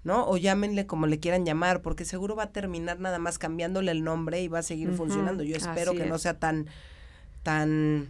¿no? 0.05 0.29
O 0.29 0.37
llámenle 0.37 0.87
como 0.87 1.07
le 1.07 1.19
quieran 1.19 1.45
llamar, 1.45 1.83
porque 1.83 2.05
seguro 2.05 2.37
va 2.37 2.45
a 2.45 2.53
terminar 2.53 3.01
nada 3.01 3.19
más 3.19 3.39
cambiándole 3.39 3.91
el 3.91 4.05
nombre 4.05 4.41
y 4.41 4.49
va 4.49 4.61
a 4.61 4.63
seguir 4.63 4.93
funcionando. 4.93 5.43
Yo 5.43 5.57
espero 5.57 5.91
así 5.91 6.01
que 6.01 6.07
no 6.07 6.19
sea 6.19 6.39
tan, 6.39 6.67
tan... 7.43 8.09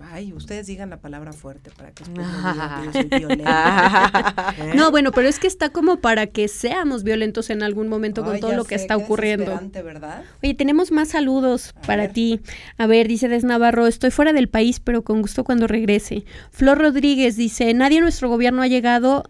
Ay, 0.00 0.32
ustedes 0.32 0.66
digan 0.66 0.90
la 0.90 1.00
palabra 1.00 1.32
fuerte 1.32 1.70
para 1.76 1.92
que 1.92 2.04
después 2.04 2.26
no 2.26 2.52
digan 2.52 2.80
que 2.80 2.86
yo 2.86 2.92
soy 2.92 3.18
violenta. 3.18 4.54
¿eh? 4.58 4.72
No, 4.74 4.90
bueno, 4.90 5.12
pero 5.12 5.28
es 5.28 5.38
que 5.38 5.46
está 5.46 5.70
como 5.70 6.00
para 6.00 6.26
que 6.26 6.48
seamos 6.48 7.02
violentos 7.02 7.50
en 7.50 7.62
algún 7.62 7.88
momento 7.88 8.24
con 8.24 8.40
todo 8.40 8.54
lo 8.54 8.64
que 8.64 8.76
sé, 8.78 8.82
está 8.82 8.96
ocurriendo. 8.96 9.60
¿verdad? 9.84 10.24
Oye, 10.42 10.54
tenemos 10.54 10.92
más 10.92 11.08
saludos 11.08 11.74
A 11.76 11.82
para 11.82 12.02
ver. 12.02 12.12
ti. 12.12 12.40
A 12.76 12.86
ver, 12.86 13.08
dice 13.08 13.28
Des 13.28 13.44
Navarro, 13.44 13.86
estoy 13.86 14.10
fuera 14.10 14.32
del 14.32 14.48
país, 14.48 14.80
pero 14.80 15.02
con 15.02 15.22
gusto 15.22 15.44
cuando 15.44 15.66
regrese. 15.66 16.24
Flor 16.50 16.78
Rodríguez 16.78 17.36
dice, 17.36 17.72
nadie 17.74 17.98
en 17.98 18.04
nuestro 18.04 18.28
gobierno 18.28 18.62
ha 18.62 18.66
llegado 18.66 19.24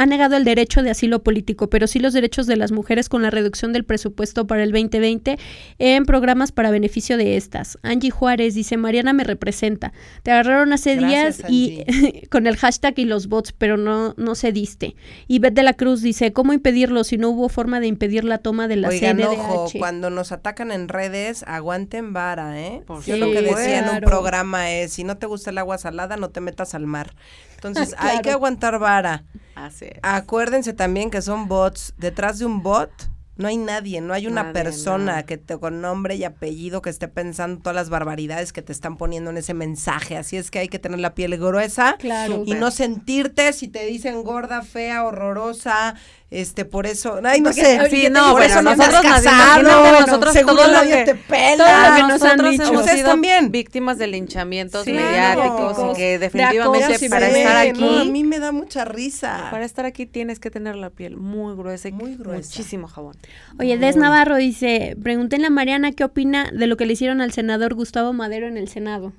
ha 0.00 0.06
negado 0.06 0.34
el 0.38 0.44
derecho 0.44 0.82
de 0.82 0.88
asilo 0.88 1.22
político, 1.22 1.68
pero 1.68 1.86
sí 1.86 1.98
los 1.98 2.14
derechos 2.14 2.46
de 2.46 2.56
las 2.56 2.72
mujeres 2.72 3.10
con 3.10 3.20
la 3.20 3.28
reducción 3.28 3.74
del 3.74 3.84
presupuesto 3.84 4.46
para 4.46 4.62
el 4.62 4.72
2020 4.72 5.38
en 5.78 6.06
programas 6.06 6.52
para 6.52 6.70
beneficio 6.70 7.18
de 7.18 7.36
estas. 7.36 7.76
Angie 7.82 8.10
Juárez 8.10 8.54
dice, 8.54 8.78
Mariana 8.78 9.12
me 9.12 9.24
representa. 9.24 9.92
Te 10.22 10.30
agarraron 10.30 10.72
hace 10.72 10.96
Gracias, 10.96 11.46
días 11.46 11.50
y 11.50 12.26
con 12.30 12.46
el 12.46 12.56
hashtag 12.56 12.98
y 12.98 13.04
los 13.04 13.26
bots, 13.26 13.52
pero 13.52 13.76
no, 13.76 14.14
no 14.16 14.34
cediste. 14.34 14.96
Y 15.28 15.38
Beth 15.38 15.52
de 15.52 15.64
la 15.64 15.74
Cruz 15.74 16.00
dice, 16.00 16.32
¿cómo 16.32 16.54
impedirlo 16.54 17.04
si 17.04 17.18
no 17.18 17.28
hubo 17.28 17.50
forma 17.50 17.78
de 17.78 17.88
impedir 17.88 18.24
la 18.24 18.38
toma 18.38 18.68
de 18.68 18.76
la 18.76 18.88
Oigan, 18.88 19.18
CNDH? 19.18 19.26
ojo, 19.26 19.70
cuando 19.78 20.08
nos 20.08 20.32
atacan 20.32 20.72
en 20.72 20.88
redes, 20.88 21.44
aguanten 21.46 22.14
vara, 22.14 22.58
¿eh? 22.58 22.82
Por 22.86 23.04
Yo 23.04 23.18
lo 23.18 23.26
que 23.32 23.42
decía 23.42 23.80
en 23.80 23.96
un 23.96 24.00
programa 24.00 24.70
es, 24.70 24.94
si 24.94 25.04
no 25.04 25.18
te 25.18 25.26
gusta 25.26 25.50
el 25.50 25.58
agua 25.58 25.76
salada, 25.76 26.16
no 26.16 26.30
te 26.30 26.40
metas 26.40 26.74
al 26.74 26.86
mar. 26.86 27.14
Entonces, 27.62 27.94
hay 27.98 28.20
que 28.20 28.30
aguantar 28.30 28.78
vara. 28.78 29.24
Así 29.54 29.86
es. 29.86 29.98
Acuérdense 30.02 30.72
también 30.72 31.10
que 31.10 31.22
son 31.22 31.48
bots. 31.48 31.94
Detrás 31.98 32.38
de 32.38 32.46
un 32.46 32.62
bot 32.62 32.90
no 33.36 33.48
hay 33.48 33.56
nadie, 33.56 34.02
no 34.02 34.12
hay 34.12 34.26
una 34.26 34.42
Nadie, 34.42 34.52
persona 34.52 35.22
que 35.22 35.38
te 35.38 35.56
con 35.58 35.80
nombre 35.80 36.14
y 36.14 36.24
apellido 36.24 36.82
que 36.82 36.90
esté 36.90 37.08
pensando 37.08 37.58
todas 37.62 37.74
las 37.74 37.88
barbaridades 37.88 38.52
que 38.52 38.60
te 38.60 38.70
están 38.72 38.98
poniendo 38.98 39.30
en 39.30 39.38
ese 39.38 39.54
mensaje. 39.54 40.18
Así 40.18 40.36
es 40.36 40.50
que 40.50 40.58
hay 40.58 40.68
que 40.68 40.78
tener 40.78 40.98
la 40.98 41.14
piel 41.14 41.38
gruesa 41.38 41.96
Claro. 41.98 42.42
y 42.44 42.52
no 42.52 42.70
sentirte 42.70 43.54
si 43.54 43.68
te 43.68 43.86
dicen 43.86 44.24
gorda, 44.24 44.60
fea, 44.60 45.04
horrorosa, 45.04 45.94
este, 46.30 46.64
por 46.64 46.86
eso, 46.86 47.20
ay, 47.24 47.40
no 47.40 47.50
Porque- 47.50 47.60
sé, 47.64 47.80
Sí, 47.90 48.02
¿qué 48.02 48.10
no, 48.10 48.22
por 48.26 48.32
bueno, 48.32 48.46
eso 48.46 48.62
no 48.62 48.76
nosotros 48.76 49.00
casado, 49.02 49.60
imagínate 49.62 50.00
nosotros 50.06 50.32
seguro 50.32 50.56
todo 50.56 50.66
lo 50.68 50.72
nadie 50.72 50.94
que- 50.98 51.04
te 51.06 51.14
pela. 51.16 51.56
todo 51.56 51.88
lo 51.90 51.96
que 51.96 52.02
nos 52.02 52.10
han 52.22 52.36
Nosotros 52.36 52.50
dicho. 52.52 52.62
hemos 52.64 52.80
Ustedes 52.80 52.98
sido 52.98 53.10
también. 53.10 53.50
víctimas 53.50 53.98
de 53.98 54.06
linchamientos 54.06 54.84
Sí, 54.84 54.92
mediáticos 54.92 55.74
claro. 55.76 55.92
y 55.92 55.96
que 55.96 56.02
De 56.12 56.18
definitivamente 56.18 57.08
para 57.08 57.26
estar 57.28 57.66
Sí, 57.66 57.80
no, 57.80 57.90
a 57.90 58.00
aquí, 58.02 58.10
mí 58.10 58.22
me 58.24 58.38
da 58.38 58.52
mucha 58.52 58.84
risa. 58.84 59.48
para 59.50 59.64
estar 59.64 59.84
aquí 59.86 60.06
tienes 60.06 60.38
que 60.38 60.50
tener 60.50 60.76
la 60.76 60.90
piel 60.90 61.16
muy 61.16 61.56
gruesa 61.56 61.88
y 61.88 61.92
Muy 61.92 62.14
gruesa. 62.14 62.48
muchísimo 62.48 62.86
jabón. 62.86 63.16
Oye, 63.58 63.76
Des. 63.76 63.96
Navarro 63.96 64.36
dice, 64.36 64.96
pregúntenle 65.02 65.48
a 65.48 65.50
Mariana 65.50 65.90
qué 65.92 66.04
opina 66.04 66.50
de 66.52 66.66
lo 66.68 66.76
que 66.76 66.86
le 66.86 66.92
hicieron 66.92 67.20
al 67.20 67.32
senador 67.32 67.74
Gustavo 67.74 68.12
Madero 68.12 68.46
en 68.46 68.56
el 68.56 68.68
Senado. 68.68 69.12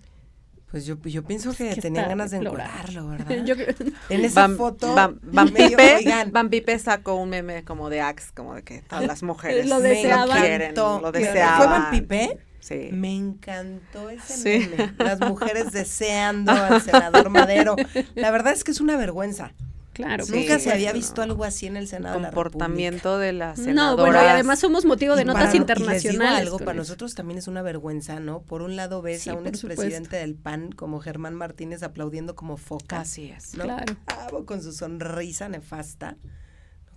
Pues 0.72 0.86
yo, 0.86 0.98
yo 1.04 1.24
pienso 1.24 1.54
que, 1.54 1.76
tenían 1.76 2.08
ganas 2.08 2.32
de 2.32 2.38
encuadrarlo, 2.38 3.08
¿verdad? 3.10 3.44
Yo 3.44 3.56
en 4.10 4.26
esa 4.26 4.48
foto, 4.50 4.96
Van, 4.96 5.20
Van 5.22 5.52
medio, 5.52 5.78
oigan, 5.78 6.50
Pipe 6.50 6.80
sacó 6.80 7.16
un 7.16 7.30
meme 7.30 7.66
como 7.66 7.90
de 7.90 8.00
Axe, 8.00 8.32
como 8.34 8.56
de 8.56 8.64
que 8.64 8.82
todas 8.82 9.06
las 9.06 9.22
mujeres 9.22 9.68
Lo 9.68 9.82
deseaban. 9.82 10.40
quieren, 10.40 10.74
lo 10.76 11.00
¿Fue 11.02 11.12
deseaban. 11.12 11.70
Van 11.70 11.92
Pipe? 11.92 12.40
Sí. 12.62 12.90
Me 12.94 13.14
encantó 13.14 14.10
ese 14.10 14.34
Sí. 14.62 14.70
meme. 14.70 14.94
Las 14.98 15.20
mujeres 15.20 15.72
deseando 15.74 16.54
al 16.54 16.82
senador 16.82 17.30
Madero. 17.30 17.76
La 18.16 18.32
verdad 18.32 18.54
es 18.54 18.64
que 18.64 18.72
es 18.72 18.80
una 18.80 18.96
vergüenza. 18.96 19.52
Claro. 19.94 20.26
Sí, 20.26 20.32
Nunca 20.32 20.58
se 20.60 20.72
había 20.72 20.92
no. 20.92 20.96
visto 20.98 21.22
algo 21.22 21.44
así 21.44 21.68
en 21.68 21.76
el 21.76 21.88
Senado 21.88 22.16
de 22.16 22.22
la 22.22 22.28
comportamiento 22.30 23.18
de 23.18 23.34
las 23.34 23.60
No, 23.60 23.98
bueno, 23.98 24.22
y 24.24 24.26
además 24.26 24.60
somos 24.60 24.86
motivo 24.86 25.16
de 25.16 25.24
Y 25.24 25.26
notas 25.26 25.46
para- 25.48 25.58
internacionales. 25.58 26.06
Y 26.06 26.08
les 26.08 26.18
digo 26.20 26.28
algo, 26.28 26.58
para 26.60 26.72
eso. 26.72 26.78
nosotros 26.78 27.14
también 27.14 27.38
es 27.39 27.48
una 27.48 27.62
vergüenza, 27.62 28.20
¿no? 28.22 28.42
Por 28.42 28.62
un 28.62 28.76
lado 28.78 29.02
ves 29.02 29.24
Sí, 29.24 29.30
a 29.30 29.34
un 29.34 29.48
expresidente 29.48 30.16
del 30.16 30.36
PAN 30.36 30.72
como 30.72 31.00
Germán 31.02 31.36
Martínez 31.36 31.84
aplaudiendo 31.84 32.36
como 32.36 32.56
foca, 32.58 33.02
Así 33.02 33.30
es. 33.32 33.56
¿no? 33.58 33.64
Claro. 33.66 34.46
Con 34.46 34.62
su 34.64 34.72
sonrisa 34.72 35.50
nefasta. 35.50 36.16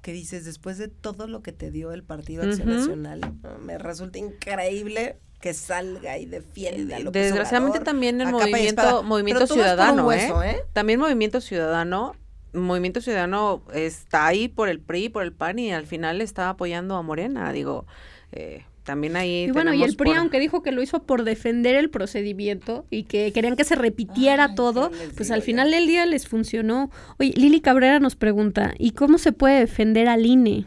Que 0.00 0.12
dices, 0.12 0.44
después 0.44 0.76
de 0.78 0.88
todo 0.88 1.26
lo 1.26 1.42
que 1.42 1.50
te 1.52 1.70
dio 1.70 1.90
el 1.92 2.04
Partido 2.04 2.42
Acción. 2.44 2.68
Nacional, 2.68 3.20
¿no? 3.42 3.58
me 3.58 3.78
resulta 3.78 4.18
increíble 4.18 5.18
que 5.40 5.52
salga 5.54 6.18
y 6.18 6.26
defienda. 6.26 6.96
a 6.96 7.00
López 7.00 7.22
Desgraciadamente 7.24 7.78
Obrador 7.78 7.84
también 7.92 8.20
el 8.20 8.28
movimiento, 8.30 9.02
movimiento 9.02 9.46
ciudadano, 9.46 10.06
hueso, 10.06 10.42
¿eh? 10.42 10.50
¿eh? 10.52 10.56
También 10.72 11.00
movimiento 11.00 11.40
ciudadano, 11.40 12.14
movimiento 12.54 13.00
ciudadano 13.00 13.62
está 13.72 14.26
ahí 14.26 14.48
por 14.48 14.68
el 14.68 14.80
PRI, 14.80 15.08
por 15.08 15.22
el 15.22 15.32
PAN 15.32 15.58
y 15.58 15.72
al 15.72 15.86
final 15.86 16.20
está 16.20 16.48
apoyando 16.50 16.96
a 16.96 17.02
Morena, 17.02 17.52
digo, 17.52 17.86
eh, 18.32 18.64
también 18.84 19.16
ahí 19.16 19.44
Y 19.44 19.50
bueno, 19.50 19.72
y 19.72 19.82
el 19.82 19.96
PRI, 19.96 20.10
por- 20.10 20.18
aunque 20.18 20.40
dijo 20.40 20.62
que 20.62 20.72
lo 20.72 20.82
hizo 20.82 21.02
por 21.04 21.24
defender 21.24 21.74
el 21.74 21.90
procedimiento 21.90 22.86
y 22.90 23.04
que 23.04 23.32
querían 23.32 23.56
que 23.56 23.64
se 23.64 23.76
repitiera 23.76 24.44
Ay, 24.44 24.54
todo, 24.54 24.90
¿qué 24.90 24.96
les 25.06 25.14
pues 25.16 25.30
al 25.30 25.42
final 25.42 25.70
del 25.70 25.86
día 25.86 26.06
les 26.06 26.28
funcionó. 26.28 26.90
Oye, 27.18 27.32
Lili 27.36 27.60
Cabrera 27.60 27.98
nos 28.00 28.16
pregunta, 28.16 28.74
¿y 28.78 28.92
cómo 28.92 29.18
se 29.18 29.32
puede 29.32 29.60
defender 29.60 30.08
al 30.08 30.26
INE? 30.26 30.66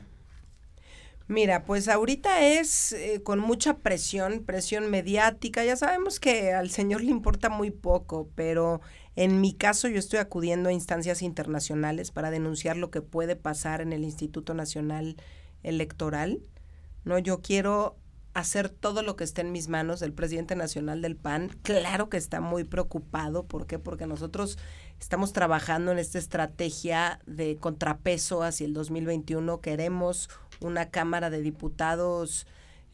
Mira, 1.29 1.65
pues 1.65 1.89
ahorita 1.89 2.41
es 2.41 2.93
eh, 2.93 3.21
con 3.21 3.39
mucha 3.39 3.79
presión, 3.79 4.45
presión 4.45 4.89
mediática. 4.89 5.65
Ya 5.65 5.75
sabemos 5.75 6.19
que 6.21 6.53
al 6.53 6.69
señor 6.69 7.03
le 7.03 7.11
importa 7.11 7.49
muy 7.49 7.69
poco, 7.69 8.29
pero 8.35 8.79
en 9.17 9.41
mi 9.41 9.51
caso 9.51 9.87
yo 9.87 9.97
estoy 9.97 10.19
acudiendo 10.19 10.69
a 10.69 10.73
instancias 10.73 11.23
internacionales 11.23 12.11
para 12.11 12.29
denunciar 12.29 12.77
lo 12.77 12.91
que 12.91 13.01
puede 13.01 13.35
pasar 13.35 13.81
en 13.81 13.91
el 13.91 14.03
Instituto 14.03 14.53
Nacional 14.53 15.17
Electoral. 15.63 16.39
No, 17.03 17.17
yo 17.17 17.41
quiero 17.41 17.97
hacer 18.35 18.69
todo 18.69 19.01
lo 19.01 19.15
que 19.15 19.23
esté 19.23 19.41
en 19.41 19.51
mis 19.51 19.69
manos. 19.69 20.03
El 20.03 20.13
presidente 20.13 20.55
nacional 20.55 21.01
del 21.01 21.15
PAN, 21.15 21.49
claro 21.63 22.09
que 22.09 22.17
está 22.17 22.41
muy 22.41 22.63
preocupado. 22.63 23.47
¿Por 23.47 23.65
qué? 23.65 23.79
Porque 23.79 24.05
nosotros 24.05 24.59
estamos 24.99 25.33
trabajando 25.33 25.91
en 25.91 25.97
esta 25.97 26.19
estrategia 26.19 27.19
de 27.25 27.57
contrapeso 27.57 28.43
hacia 28.43 28.67
el 28.67 28.75
2021. 28.75 29.61
Queremos 29.61 30.29
una 30.59 30.91
Cámara 30.91 31.31
de 31.31 31.41
Diputados, 31.41 32.45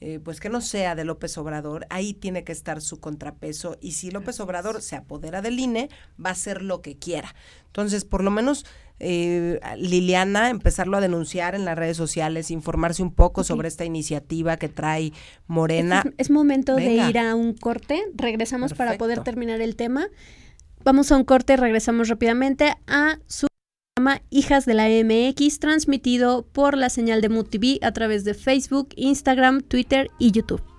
eh, 0.01 0.19
pues 0.23 0.39
que 0.39 0.49
no 0.49 0.61
sea 0.61 0.95
de 0.95 1.05
López 1.05 1.37
Obrador. 1.37 1.85
Ahí 1.89 2.13
tiene 2.13 2.43
que 2.43 2.51
estar 2.51 2.81
su 2.81 2.99
contrapeso. 2.99 3.77
Y 3.81 3.93
si 3.93 4.11
López 4.11 4.39
Obrador 4.39 4.81
se 4.81 4.95
apodera 4.95 5.41
del 5.41 5.59
INE, 5.59 5.89
va 6.23 6.29
a 6.29 6.33
hacer 6.33 6.61
lo 6.61 6.81
que 6.81 6.97
quiera. 6.97 7.35
Entonces, 7.67 8.03
por 8.05 8.23
lo 8.23 8.31
menos 8.31 8.65
eh, 8.99 9.59
Liliana, 9.77 10.49
empezarlo 10.49 10.97
a 10.97 11.01
denunciar 11.01 11.55
en 11.55 11.65
las 11.65 11.77
redes 11.77 11.97
sociales, 11.97 12.51
informarse 12.51 13.01
un 13.01 13.13
poco 13.13 13.43
sobre 13.43 13.67
esta 13.67 13.85
iniciativa 13.85 14.57
que 14.57 14.69
trae 14.69 15.13
Morena. 15.47 16.03
Es, 16.05 16.27
es 16.27 16.29
momento 16.31 16.75
Venga. 16.75 17.05
de 17.05 17.09
ir 17.09 17.17
a 17.17 17.35
un 17.35 17.53
corte. 17.53 18.03
Regresamos 18.15 18.73
para 18.73 18.97
poder 18.97 19.23
terminar 19.23 19.61
el 19.61 19.75
tema. 19.75 20.07
Vamos 20.83 21.11
a 21.11 21.15
un 21.15 21.23
corte, 21.23 21.55
regresamos 21.55 22.09
rápidamente 22.09 22.75
a 22.87 23.19
su 23.27 23.47
Hijas 24.31 24.65
de 24.65 24.73
la 24.73 24.87
MX, 24.87 25.59
transmitido 25.59 26.47
por 26.51 26.75
la 26.75 26.89
señal 26.89 27.21
de 27.21 27.29
Mood 27.29 27.45
TV 27.45 27.77
a 27.83 27.91
través 27.91 28.23
de 28.23 28.33
Facebook, 28.33 28.89
Instagram, 28.95 29.61
Twitter 29.61 30.09
y 30.17 30.31
YouTube. 30.31 30.72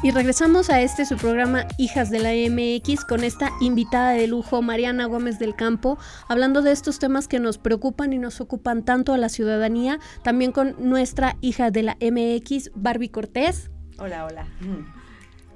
Y 0.00 0.12
regresamos 0.12 0.70
a 0.70 0.80
este 0.80 1.04
su 1.04 1.16
programa 1.16 1.66
Hijas 1.76 2.08
de 2.08 2.20
la 2.20 2.30
MX 2.30 3.04
con 3.04 3.24
esta 3.24 3.50
invitada 3.60 4.10
de 4.10 4.28
lujo, 4.28 4.62
Mariana 4.62 5.06
Gómez 5.06 5.40
del 5.40 5.56
Campo, 5.56 5.98
hablando 6.28 6.62
de 6.62 6.70
estos 6.70 7.00
temas 7.00 7.26
que 7.26 7.40
nos 7.40 7.58
preocupan 7.58 8.12
y 8.12 8.18
nos 8.18 8.40
ocupan 8.40 8.84
tanto 8.84 9.12
a 9.12 9.18
la 9.18 9.28
ciudadanía, 9.28 9.98
también 10.22 10.52
con 10.52 10.76
nuestra 10.78 11.36
hija 11.40 11.72
de 11.72 11.82
la 11.82 11.96
MX, 12.00 12.70
Barbie 12.76 13.08
Cortés. 13.08 13.72
Hola, 13.98 14.24
hola. 14.26 14.46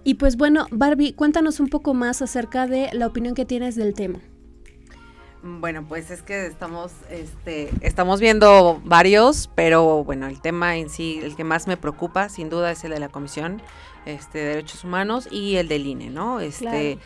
Y 0.03 0.14
pues 0.14 0.36
bueno, 0.36 0.66
Barbie, 0.72 1.12
cuéntanos 1.12 1.61
un 1.61 1.68
poco 1.68 1.95
más 1.95 2.20
acerca 2.20 2.66
de 2.66 2.90
la 2.95 3.07
opinión 3.07 3.36
que 3.36 3.45
tienes 3.45 3.76
del 3.76 3.95
tema. 3.95 4.18
Bueno, 5.45 5.84
pues 5.88 6.11
es 6.12 6.22
que 6.22 6.47
estamos, 6.47 6.93
este, 7.11 7.68
estamos 7.80 8.20
viendo 8.20 8.80
varios, 8.84 9.51
pero 9.57 10.05
bueno, 10.05 10.28
el 10.28 10.40
tema 10.40 10.76
en 10.76 10.88
sí, 10.88 11.18
el 11.20 11.34
que 11.34 11.43
más 11.43 11.66
me 11.66 11.76
preocupa, 11.76 12.28
sin 12.28 12.49
duda, 12.49 12.70
es 12.70 12.84
el 12.84 12.93
de 12.93 13.01
la 13.01 13.09
Comisión 13.09 13.61
este, 14.07 14.38
de 14.38 14.45
Derechos 14.45 14.84
Humanos 14.84 15.28
y 15.32 15.57
el 15.57 15.66
del 15.66 15.86
INE, 15.86 16.11
¿no? 16.11 16.38
Este. 16.38 16.99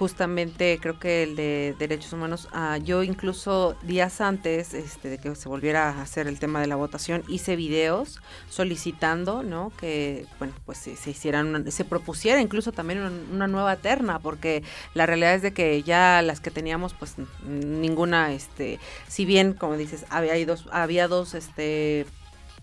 Justamente 0.00 0.78
creo 0.80 0.98
que 0.98 1.22
el 1.24 1.36
de 1.36 1.76
Derechos 1.78 2.14
Humanos, 2.14 2.48
ah, 2.52 2.78
yo 2.78 3.02
incluso 3.02 3.76
días 3.82 4.22
antes 4.22 4.72
este, 4.72 5.10
de 5.10 5.18
que 5.18 5.34
se 5.36 5.46
volviera 5.48 5.90
a 5.90 6.00
hacer 6.02 6.26
el 6.26 6.38
tema 6.38 6.58
de 6.62 6.66
la 6.66 6.76
votación, 6.76 7.22
hice 7.28 7.54
videos 7.54 8.18
solicitando, 8.48 9.42
¿no? 9.42 9.70
Que, 9.78 10.24
bueno, 10.38 10.54
pues 10.64 10.78
se, 10.78 10.96
se 10.96 11.10
hicieran, 11.10 11.48
una- 11.54 11.70
se 11.70 11.84
propusiera 11.84 12.40
incluso 12.40 12.72
también 12.72 13.00
una, 13.00 13.10
una 13.30 13.46
nueva 13.46 13.76
terna, 13.76 14.18
porque 14.20 14.62
la 14.94 15.04
realidad 15.04 15.34
es 15.34 15.42
de 15.42 15.52
que 15.52 15.82
ya 15.82 16.22
las 16.22 16.40
que 16.40 16.50
teníamos, 16.50 16.94
pues 16.94 17.16
ninguna, 17.46 18.32
este, 18.32 18.80
si 19.06 19.26
bien, 19.26 19.52
como 19.52 19.76
dices, 19.76 20.06
había 20.08 20.34
dos, 20.46 20.66
había 20.72 21.08
dos, 21.08 21.34
este, 21.34 22.06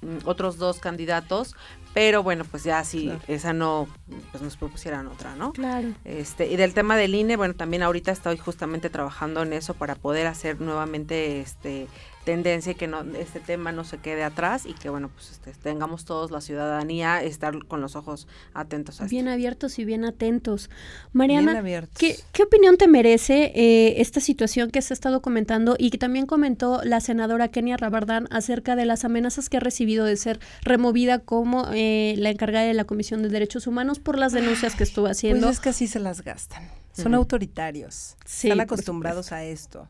mm, 0.02 0.28
otros 0.28 0.58
dos 0.58 0.80
candidatos, 0.80 1.56
pero 1.98 2.22
bueno, 2.22 2.46
pues 2.46 2.64
ya 2.64 2.84
si 2.84 3.06
Claro. 3.06 3.20
esa 3.28 3.54
no, 3.54 3.88
pues 4.30 4.44
nos 4.44 4.56
propusieran 4.56 5.08
otra, 5.08 5.36
¿no? 5.36 5.52
Claro. 5.52 5.88
Este, 6.06 6.46
y 6.46 6.56
del 6.56 6.76
tema 6.76 6.96
del 6.96 7.16
INE, 7.16 7.38
bueno, 7.38 7.56
también 7.56 7.82
ahorita 7.82 8.12
estoy 8.12 8.38
justamente 8.38 8.92
trabajando 8.92 9.42
en 9.42 9.52
eso 9.52 9.74
para 9.74 9.96
poder 9.96 10.28
hacer 10.28 10.62
nuevamente 10.62 11.42
este 11.42 11.88
tendencia 12.28 12.74
y 12.74 12.76
que 12.76 12.88
no 12.88 13.06
este 13.18 13.40
tema 13.40 13.72
no 13.72 13.86
se 13.86 14.00
quede 14.00 14.26
atrás 14.26 14.66
y 14.66 14.74
que 14.74 14.90
bueno, 14.90 15.08
pues 15.08 15.32
este, 15.32 15.54
tengamos 15.54 16.04
todos 16.04 16.30
la 16.30 16.42
ciudadanía 16.42 17.24
estar 17.24 17.66
con 17.68 17.80
los 17.80 17.96
ojos 17.96 18.28
atentos 18.54 19.00
a 19.00 19.06
esto. 19.06 19.12
Bien 19.12 19.30
abiertos 19.30 19.80
y 19.80 19.86
bien 19.86 20.04
atentos. 20.04 20.70
Mariana, 21.14 21.62
Bien. 21.62 21.88
¿Qué, 21.98 22.20
qué 22.34 22.44
opinión 22.44 22.76
te 22.76 22.90
merece 22.90 23.54
eh, 23.56 24.02
esta 24.02 24.20
situación 24.20 24.72
que 24.72 24.82
se 24.82 24.92
ha 24.92 24.96
estado 24.96 25.22
comentando 25.22 25.78
y 25.80 25.90
que 25.90 25.98
también 25.98 26.26
comentó 26.26 26.82
la 26.84 27.00
senadora 27.00 27.48
Kenia 27.48 27.78
Rabardán 27.78 28.28
acerca 28.30 28.76
de 28.76 28.86
las 28.86 29.06
amenazas 29.06 29.48
que 29.48 29.56
ha 29.56 29.62
recibido 29.62 30.04
de 30.04 30.18
ser 30.18 30.42
removida 30.64 31.20
como 31.20 31.70
eh, 31.74 32.16
la 32.18 32.30
encargada 32.30 32.66
de 32.66 32.74
la 32.74 32.84
Comisión 32.84 33.24
de 33.24 33.30
Derechos 33.30 33.68
Humanos 33.68 34.00
por 34.00 34.20
las 34.20 34.34
denuncias 34.34 34.76
que 34.76 34.84
estuvo 34.84 35.08
haciendo? 35.08 35.48
Pues 35.48 35.56
es 35.56 35.62
que 35.62 35.70
así 35.70 35.88
se 35.88 36.00
las 36.00 36.26
gastan. 36.26 36.68
Son 36.92 37.14
autoritarios. 37.14 38.18
Sí, 38.26 38.48
Están 38.50 38.60
acostumbrados 38.60 39.32
a 39.32 39.46
esto. 39.46 39.88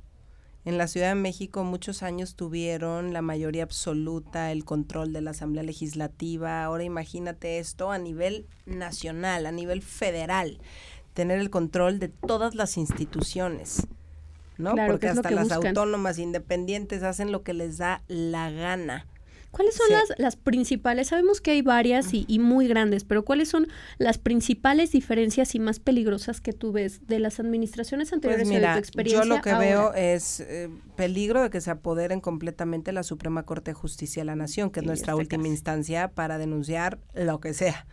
En 0.67 0.77
la 0.77 0.87
Ciudad 0.87 1.07
de 1.07 1.15
México 1.15 1.63
muchos 1.63 2.03
años 2.03 2.35
tuvieron 2.35 3.13
la 3.13 3.21
mayoría 3.21 3.63
absoluta, 3.63 4.51
el 4.51 4.65
control 4.65 5.13
de 5.13 5.21
la 5.21 5.31
Asamblea 5.31 5.63
Legislativa. 5.63 6.65
Ahora 6.65 6.83
imagínate 6.83 7.59
esto 7.59 7.89
a 7.89 7.97
nivel 7.97 8.47
nacional, 8.65 9.45
a 9.45 9.53
nivel 9.53 9.81
federal, 9.81 10.59
tener 11.13 11.39
el 11.39 11.49
control 11.49 11.99
de 11.99 12.09
todas 12.09 12.53
las 12.53 12.75
instituciones. 12.75 13.87
¿no? 14.57 14.75
Porque 14.87 15.07
hasta 15.07 15.31
las 15.31 15.53
autónomas 15.53 16.19
independientes 16.19 17.01
hacen 17.01 17.31
lo 17.31 17.43
que 17.43 17.53
les 17.53 17.77
da 17.77 18.03
la 18.09 18.51
gana. 18.51 19.07
¿Cuáles 19.57 19.73
son 19.73 19.87
las, 19.89 20.19
las 20.19 20.35
principales? 20.35 21.07
Sabemos 21.07 21.41
que 21.41 21.49
hay 21.49 21.63
varias 21.63 22.13
y, 22.13 22.25
y, 22.27 22.37
muy 22.37 22.67
grandes, 22.67 23.03
pero 23.03 23.25
¿cuáles 23.25 23.49
son 23.49 23.67
las 23.97 24.19
principales 24.19 24.91
diferencias 24.91 25.55
y 25.55 25.59
más 25.59 25.79
peligrosas 25.79 26.41
que 26.41 26.53
tú 26.53 26.71
ves 26.71 27.07
de 27.07 27.17
las 27.17 27.39
administraciones 27.39 28.13
anteriores 28.13 28.47
pues 28.47 28.55
mira, 28.55 28.69
de 28.69 28.73
tu 28.75 28.79
experiencia? 28.79 29.23
Yo 29.23 29.35
lo 29.35 29.41
que 29.41 29.55
veo 29.55 29.95
es 29.95 30.41
eh, 30.41 30.69
peligro 30.95 31.41
de 31.41 31.49
que 31.49 31.59
se 31.59 31.71
apoderen 31.71 32.21
completamente 32.21 32.91
la 32.91 33.01
Suprema 33.01 33.47
Corte 33.47 33.71
de 33.71 33.73
Justicia 33.73 34.21
de 34.21 34.25
la 34.25 34.35
Nación, 34.35 34.69
que 34.69 34.81
es 34.81 34.85
nuestra 34.85 35.15
última 35.15 35.47
instancia 35.47 36.09
para 36.09 36.37
denunciar 36.37 36.99
lo 37.15 37.39
que 37.39 37.55
sea. 37.55 37.87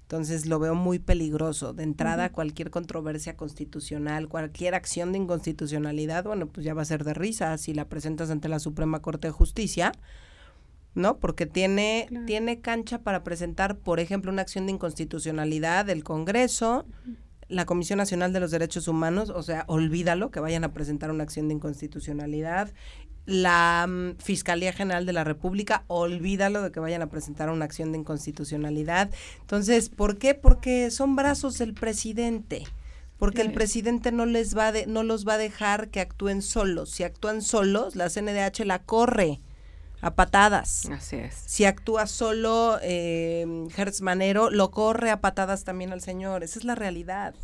Entonces 0.00 0.46
lo 0.46 0.58
veo 0.58 0.74
muy 0.74 0.98
peligroso. 0.98 1.74
De 1.74 1.84
entrada, 1.84 2.32
cualquier 2.32 2.70
controversia 2.70 3.36
constitucional, 3.36 4.26
cualquier 4.26 4.74
acción 4.74 5.12
de 5.12 5.18
inconstitucionalidad, 5.18 6.24
bueno, 6.24 6.48
pues 6.48 6.66
ya 6.66 6.74
va 6.74 6.82
a 6.82 6.86
ser 6.86 7.04
de 7.04 7.14
risa 7.14 7.56
si 7.56 7.72
la 7.72 7.88
presentas 7.88 8.30
ante 8.30 8.48
la 8.48 8.58
Suprema 8.58 9.00
Corte 9.00 9.28
de 9.28 9.32
Justicia, 9.32 9.92
¿no? 10.94 11.18
Porque 11.18 11.46
tiene, 11.46 12.08
tiene 12.26 12.60
cancha 12.60 13.00
para 13.00 13.24
presentar, 13.24 13.76
por 13.76 14.00
ejemplo, 14.00 14.30
una 14.30 14.42
acción 14.42 14.66
de 14.66 14.72
inconstitucionalidad 14.72 15.84
del 15.84 16.04
Congreso, 16.04 16.86
la 17.48 17.66
Comisión 17.66 17.98
Nacional 17.98 18.32
de 18.32 18.40
los 18.40 18.50
Derechos 18.50 18.88
Humanos, 18.88 19.30
o 19.30 19.42
sea, 19.42 19.64
olvídalo 19.68 20.30
que 20.30 20.40
vayan 20.40 20.64
a 20.64 20.72
presentar 20.72 21.10
una 21.10 21.24
acción 21.24 21.48
de 21.48 21.54
inconstitucionalidad 21.54 22.72
la 23.26 23.86
mm, 23.88 24.16
Fiscalía 24.18 24.72
General 24.72 25.06
de 25.06 25.12
la 25.12 25.24
República, 25.24 25.84
olvídalo 25.86 26.62
de 26.62 26.72
que 26.72 26.80
vayan 26.80 27.02
a 27.02 27.08
presentar 27.08 27.50
una 27.50 27.64
acción 27.64 27.92
de 27.92 27.98
inconstitucionalidad. 27.98 29.10
Entonces, 29.40 29.88
¿por 29.88 30.18
qué? 30.18 30.34
Porque 30.34 30.90
son 30.90 31.16
brazos 31.16 31.58
del 31.58 31.74
presidente. 31.74 32.64
Porque 33.18 33.42
el 33.42 33.52
presidente 33.52 34.12
no 34.12 34.26
les 34.26 34.56
va 34.56 34.72
de, 34.72 34.86
no 34.86 35.02
los 35.02 35.26
va 35.26 35.34
a 35.34 35.38
dejar 35.38 35.88
que 35.88 36.00
actúen 36.00 36.42
solos. 36.42 36.90
Si 36.90 37.04
actúan 37.04 37.42
solos, 37.42 37.96
la 37.96 38.10
CNDH 38.10 38.64
la 38.66 38.82
corre 38.82 39.40
a 40.04 40.14
patadas. 40.14 40.84
Así 40.90 41.16
es. 41.16 41.34
Si 41.46 41.64
actúa 41.64 42.06
solo 42.06 42.78
eh, 42.82 43.66
Hertz 43.74 44.02
Manero, 44.02 44.50
lo 44.50 44.70
corre 44.70 45.10
a 45.10 45.22
patadas 45.22 45.64
también 45.64 45.94
al 45.94 46.02
señor. 46.02 46.44
Esa 46.44 46.58
es 46.58 46.66
la 46.66 46.74
realidad. 46.74 47.34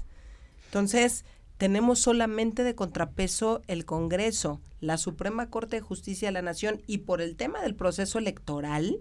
Entonces, 0.67 1.25
tenemos 1.57 2.01
solamente 2.01 2.63
de 2.63 2.75
contrapeso 2.75 3.63
el 3.67 3.87
Congreso, 3.87 4.61
la 4.81 4.99
Suprema 4.99 5.49
Corte 5.49 5.77
de 5.77 5.81
Justicia 5.81 6.29
de 6.29 6.33
la 6.33 6.43
Nación 6.43 6.83
y 6.87 6.99
por 6.99 7.23
el 7.23 7.35
tema 7.35 7.63
del 7.63 7.75
proceso 7.75 8.19
electoral, 8.19 8.99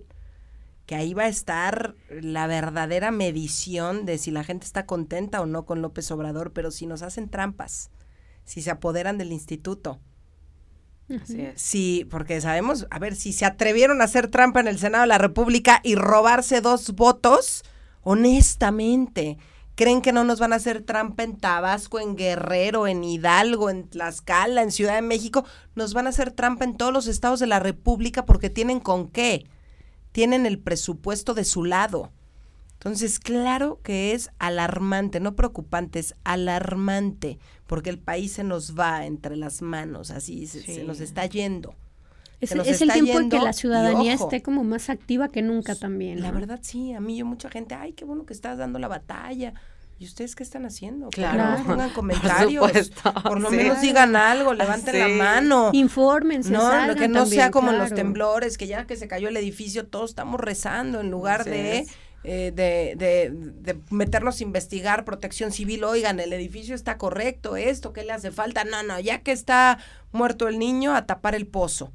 que 0.85 0.95
ahí 0.95 1.13
va 1.13 1.23
a 1.23 1.27
estar 1.27 1.95
la 2.09 2.47
verdadera 2.47 3.11
medición 3.11 4.05
de 4.05 4.17
si 4.19 4.31
la 4.31 4.45
gente 4.45 4.67
está 4.67 4.85
contenta 4.85 5.41
o 5.41 5.45
no 5.45 5.65
con 5.65 5.81
López 5.81 6.09
Obrador, 6.11 6.53
pero 6.53 6.71
si 6.71 6.85
nos 6.85 7.01
hacen 7.01 7.27
trampas, 7.27 7.91
si 8.45 8.61
se 8.61 8.71
apoderan 8.71 9.17
del 9.17 9.33
instituto. 9.33 9.99
Así 11.09 11.41
es. 11.41 11.61
Sí, 11.61 12.07
porque 12.09 12.39
sabemos, 12.41 12.87
a 12.89 12.99
ver, 12.99 13.15
si 13.15 13.33
se 13.33 13.45
atrevieron 13.45 14.01
a 14.01 14.05
hacer 14.05 14.27
trampa 14.27 14.59
en 14.59 14.67
el 14.67 14.79
Senado 14.79 15.03
de 15.03 15.07
la 15.07 15.17
República 15.17 15.79
y 15.83 15.95
robarse 15.95 16.61
dos 16.61 16.91
votos, 16.95 17.63
honestamente, 18.01 19.37
¿Creen 19.79 20.01
que 20.01 20.11
no 20.11 20.25
nos 20.25 20.41
van 20.41 20.51
a 20.51 20.57
hacer 20.57 20.81
trampa 20.81 21.23
en 21.23 21.37
Tabasco, 21.37 22.01
en 22.01 22.17
Guerrero, 22.17 22.85
en 22.85 23.01
Hidalgo, 23.01 23.69
en 23.69 23.87
Tlaxcala, 23.87 24.61
en 24.61 24.73
Ciudad 24.73 24.95
de 24.95 25.01
México? 25.01 25.45
Nos 25.73 25.93
van 25.93 26.05
a 26.05 26.09
hacer 26.09 26.31
trampa 26.31 26.65
en 26.65 26.75
todos 26.75 26.91
los 26.91 27.07
estados 27.07 27.39
de 27.39 27.47
la 27.47 27.61
República 27.61 28.25
porque 28.25 28.49
tienen 28.49 28.81
con 28.81 29.07
qué. 29.07 29.45
Tienen 30.11 30.45
el 30.45 30.59
presupuesto 30.59 31.33
de 31.33 31.45
su 31.45 31.63
lado. 31.63 32.11
Entonces, 32.79 33.19
claro 33.19 33.81
que 33.83 34.13
es 34.13 34.29
alarmante, 34.39 35.19
no 35.19 35.35
preocupante, 35.35 35.99
es 35.99 36.15
alarmante, 36.23 37.37
porque 37.67 37.89
el 37.89 37.99
país 37.99 38.31
se 38.31 38.45
nos 38.45 38.79
va 38.79 39.05
entre 39.05 39.35
las 39.35 39.61
manos, 39.61 40.11
así 40.11 40.47
se, 40.47 40.85
nos 40.85 41.01
está 41.01 41.25
yendo. 41.25 41.75
Es, 42.39 42.53
el 42.53 42.89
tiempo 42.93 43.19
en 43.19 43.29
que 43.29 43.37
la 43.37 43.51
ciudadanía 43.51 44.13
esté 44.13 44.41
como 44.41 44.63
más 44.63 44.89
activa 44.89 45.27
que 45.27 45.41
nunca 45.41 45.75
también. 45.75 46.21
La 46.21 46.31
verdad, 46.31 46.59
sí. 46.61 46.93
A 46.93 47.01
mí 47.01 47.17
yo 47.17 47.25
mucha 47.25 47.49
gente, 47.49 47.75
ay, 47.75 47.91
qué 47.91 48.05
bueno 48.05 48.25
que 48.25 48.31
estás 48.31 48.57
dando 48.57 48.79
la 48.79 48.87
batalla. 48.87 49.53
¿Y 49.99 50.05
ustedes 50.05 50.33
qué 50.37 50.43
están 50.43 50.65
haciendo? 50.65 51.09
Claro. 51.09 51.61
pongan 51.65 51.89
comentarios. 51.93 52.91
Por, 53.23 53.41
lo 53.41 53.51
menos 53.51 53.81
digan 53.81 54.15
algo, 54.15 54.53
levanten 54.53 54.97
la 54.97 55.09
mano. 55.09 55.71
Infórmense. 55.73 56.49
No, 56.49 56.95
que 56.95 57.09
no 57.09 57.25
sea 57.25 57.51
como 57.51 57.73
los 57.73 57.93
temblores, 57.93 58.57
que 58.57 58.67
ya 58.67 58.87
que 58.87 58.95
se 58.95 59.09
cayó 59.09 59.27
el 59.27 59.35
edificio, 59.35 59.85
todos 59.87 60.11
estamos 60.11 60.39
rezando 60.39 61.01
en 61.01 61.11
lugar 61.11 61.43
de, 61.43 61.85
eh, 62.23 62.51
de, 62.53 62.95
de, 62.97 63.29
de, 63.31 63.79
meternos 63.89 64.39
a 64.39 64.43
investigar 64.43 65.05
protección 65.05 65.51
civil. 65.51 65.83
Oigan, 65.83 66.19
el 66.19 66.33
edificio 66.33 66.75
está 66.75 66.97
correcto, 66.97 67.55
esto, 67.55 67.93
¿qué 67.93 68.03
le 68.03 68.11
hace 68.11 68.31
falta? 68.31 68.65
No, 68.65 68.83
no, 68.83 68.99
ya 68.99 69.21
que 69.21 69.31
está 69.31 69.79
muerto 70.11 70.47
el 70.47 70.59
niño, 70.59 70.95
a 70.95 71.05
tapar 71.05 71.35
el 71.35 71.47
pozo. 71.47 71.93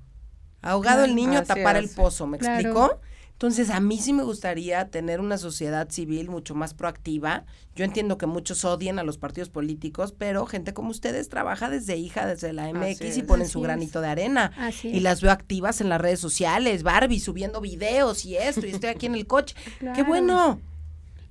Ahogado 0.63 1.05
el 1.05 1.15
niño, 1.15 1.39
a 1.39 1.45
tapar 1.45 1.77
el 1.77 1.91
pozo, 1.91 2.27
¿me 2.27 2.39
explicó? 2.39 3.01
Entonces, 3.35 3.69
a 3.71 3.81
mí 3.81 3.99
sí 3.99 4.13
me 4.13 4.23
gustaría 4.23 4.89
tener 4.91 5.21
una 5.21 5.39
sociedad 5.39 5.91
civil 5.91 6.31
mucho 6.31 6.55
más 6.55 6.73
proactiva. 6.73 7.45
Yo 7.75 7.85
entiendo 7.85 8.17
que 8.17 8.27
muchos 8.27 8.65
odien 8.65 9.01
a 9.01 9.03
los 9.03 9.19
partidos 9.19 9.51
políticos, 9.51 10.15
pero 10.17 10.47
gente 10.47 10.73
como 10.73 10.91
ustedes 10.91 11.29
trabaja 11.29 11.69
desde 11.69 11.97
hija, 11.97 12.27
desde 12.27 12.53
la 12.53 12.73
MX 12.73 13.17
y 13.17 13.23
ponen 13.23 13.49
su 13.49 13.61
granito 13.61 14.01
de 14.01 14.09
arena. 14.09 14.53
y 14.85 15.01
las 15.01 15.21
veo 15.21 15.33
activas 15.33 15.81
en 15.81 15.89
las 15.89 16.01
redes 16.01 16.21
sociales, 16.21 16.85
Barbie 16.85 17.19
subiendo 17.19 17.61
videos 17.61 18.25
y 18.25 18.37
esto, 18.37 18.67
y 18.67 18.71
estoy 18.71 18.91
aquí 18.91 19.07
en 19.07 19.17
el 19.17 19.27
coche. 19.27 19.57
¡Qué 19.95 20.05
bueno! 20.05 20.61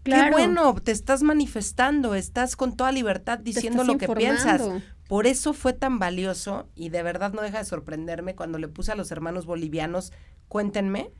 Qué 0.04 0.30
bueno, 0.32 0.76
te 0.84 0.92
estás 0.92 1.24
manifestando, 1.24 2.14
estás 2.14 2.58
con 2.58 2.76
toda 2.76 2.92
libertad 2.92 3.40
diciendo 3.40 3.86
lo 3.86 3.98
que 3.98 4.10
piensas. 4.10 4.62
Por 5.08 5.28
eso 5.28 5.54
fue 5.54 5.72
tan 5.72 5.98
valioso 5.98 6.68
y 6.76 6.90
de 6.90 7.04
verdad 7.04 7.32
no 7.32 7.42
deja 7.42 7.60
de 7.60 7.66
sorprenderme 7.66 8.36
cuando 8.36 8.58
le 8.58 8.68
puse 8.68 8.92
a 8.92 8.96
los 8.96 9.12
hermanos 9.12 9.46
bolivianos, 9.46 10.12
cuéntenme, 10.50 11.12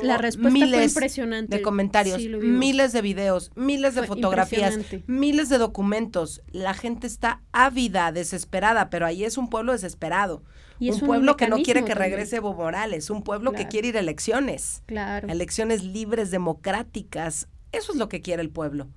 tengo 0.00 0.04
la 0.04 0.18
respuesta 0.18 0.52
miles 0.52 0.92
impresionante. 0.92 1.56
de 1.56 1.62
comentarios, 1.62 2.20
miles 2.20 2.92
de 2.92 3.02
videos, 3.02 3.50
miles 3.54 3.94
de 3.94 4.04
fotografías, 4.04 4.78
miles 5.06 5.48
de 5.48 5.58
documentos. 5.58 6.42
La 6.50 6.74
gente 6.74 7.06
está 7.06 7.42
ávida, 7.52 8.12
desesperada, 8.12 8.90
pero 8.90 9.06
ahí 9.06 9.24
es 9.24 9.38
un 9.38 9.48
pueblo 9.48 9.72
desesperado. 9.72 10.42
Y 10.78 10.90
un, 10.90 11.00
pueblo 11.00 11.36
que 11.36 11.46
no 11.46 11.58
quiere 11.58 11.84
que 11.84 11.94
regrese 11.94 12.36
Evo 12.36 12.54
Morales, 12.54 13.08
un 13.08 13.22
pueblo 13.22 13.52
que 13.52 13.68
quiere 13.68 13.88
ir 13.88 13.96
a 13.96 14.00
elecciones. 14.00 14.82
Claro. 14.86 15.28
Elecciones 15.28 15.84
libres, 15.84 16.30
democráticas. 16.32 17.46
Eso 17.70 17.92
es 17.92 17.98
lo 17.98 18.08
que 18.08 18.20
quiere 18.20 18.42
el 18.42 18.50
pueblo. 18.50 18.88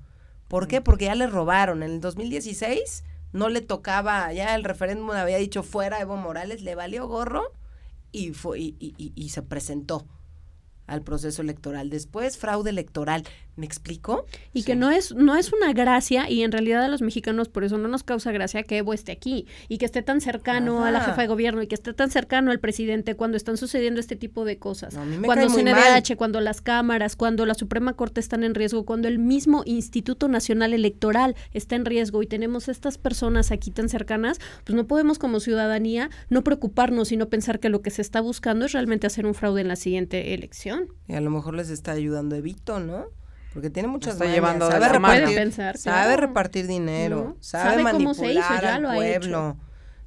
¿Por 0.48 0.68
qué? 0.68 0.82
Porque 0.82 1.06
ya 1.06 1.16
le 1.16 1.28
robaron. 1.28 1.84
En 1.84 1.92
el 1.92 2.02
2016 2.02 3.04
no 3.34 3.50
le 3.50 3.62
tocaba, 3.62 4.32
ya 4.34 4.56
el 4.56 4.64
referéndum 4.64 5.12
había 5.12 5.38
dicho 5.38 5.62
fuera 5.62 6.00
Evo 6.00 6.16
Morales, 6.16 6.62
le 6.62 6.74
valió 6.74 7.08
gorro 7.08 7.52
y, 8.12 8.32
fue, 8.32 8.60
y, 8.60 8.76
y, 8.80 9.12
y 9.14 9.30
se 9.30 9.42
presentó 9.42 10.08
al 10.88 11.02
proceso 11.02 11.42
electoral. 11.42 11.90
Después, 11.90 12.38
fraude 12.38 12.70
electoral. 12.70 13.24
¿Me 13.56 13.66
explico? 13.66 14.26
Y 14.54 14.64
que 14.64 14.76
no 14.76 14.92
es, 14.92 15.16
no 15.16 15.36
es 15.38 15.54
una 15.54 15.72
gracia, 15.72 16.30
y 16.30 16.44
en 16.44 16.52
realidad 16.52 16.84
a 16.84 16.90
los 16.90 17.02
mexicanos 17.02 17.48
por 17.48 17.64
eso 17.64 17.78
no 17.78 17.88
nos 17.88 18.04
causa 18.04 18.34
gracia 18.34 18.64
que 18.64 18.78
Evo 18.78 18.94
esté 18.94 19.14
aquí 19.14 19.48
y 19.70 19.78
que 19.78 19.86
esté 19.86 20.02
tan 20.02 20.20
cercano 20.20 20.84
a 20.84 20.92
la 20.92 21.00
jefa 21.00 21.22
de 21.22 21.28
gobierno 21.28 21.62
y 21.62 21.68
que 21.68 21.76
esté 21.76 21.94
tan 21.94 22.12
cercano 22.12 22.52
al 22.52 22.60
presidente 22.60 23.16
cuando 23.16 23.38
están 23.38 23.56
sucediendo 23.56 24.02
este 24.02 24.18
tipo 24.18 24.44
de 24.44 24.58
cosas. 24.58 24.98
cuando 25.24 25.48
CNDH, 25.48 26.18
cuando 26.18 26.42
las 26.42 26.62
cámaras, 26.62 27.16
cuando 27.16 27.46
la 27.46 27.54
Suprema 27.54 27.94
Corte 27.94 28.20
están 28.20 28.44
en 28.44 28.56
riesgo, 28.56 28.86
cuando 28.86 29.08
el 29.08 29.20
mismo 29.20 29.64
Instituto 29.66 30.28
Nacional 30.28 30.74
Electoral 30.74 31.36
está 31.54 31.76
en 31.76 31.86
riesgo 31.86 32.24
y 32.24 32.28
tenemos 32.28 32.68
estas 32.68 32.98
personas 32.98 33.52
aquí 33.52 33.72
tan 33.72 33.88
cercanas, 33.88 34.40
pues 34.66 34.76
no 34.76 34.86
podemos 34.86 35.18
como 35.18 35.40
ciudadanía 35.40 36.10
no 36.30 36.44
preocuparnos 36.44 37.12
y 37.12 37.18
no 37.18 37.30
pensar 37.30 37.60
que 37.60 37.70
lo 37.70 37.82
que 37.82 37.90
se 37.90 38.02
está 38.02 38.20
buscando 38.20 38.66
es 38.66 38.74
realmente 38.74 39.08
hacer 39.08 39.26
un 39.26 39.34
fraude 39.34 39.62
en 39.62 39.70
la 39.70 39.76
siguiente 39.76 40.34
elección. 40.34 40.90
Y 41.08 41.14
a 41.14 41.22
lo 41.22 41.30
mejor 41.30 41.56
les 41.56 41.70
está 41.70 41.94
ayudando 41.94 42.36
Evito, 42.36 42.80
¿no? 42.80 43.06
Porque 43.56 43.70
tiene 43.70 43.88
muchas 43.88 44.16
está 44.16 44.26
llevando 44.26 44.70
sabe 44.70 44.90
repartir, 44.90 45.54
sabe 45.78 46.18
repartir 46.18 46.68
dinero, 46.68 47.38
sabe, 47.40 47.84
manipular 47.84 48.66
al 48.66 48.84
pueblo. 48.84 49.56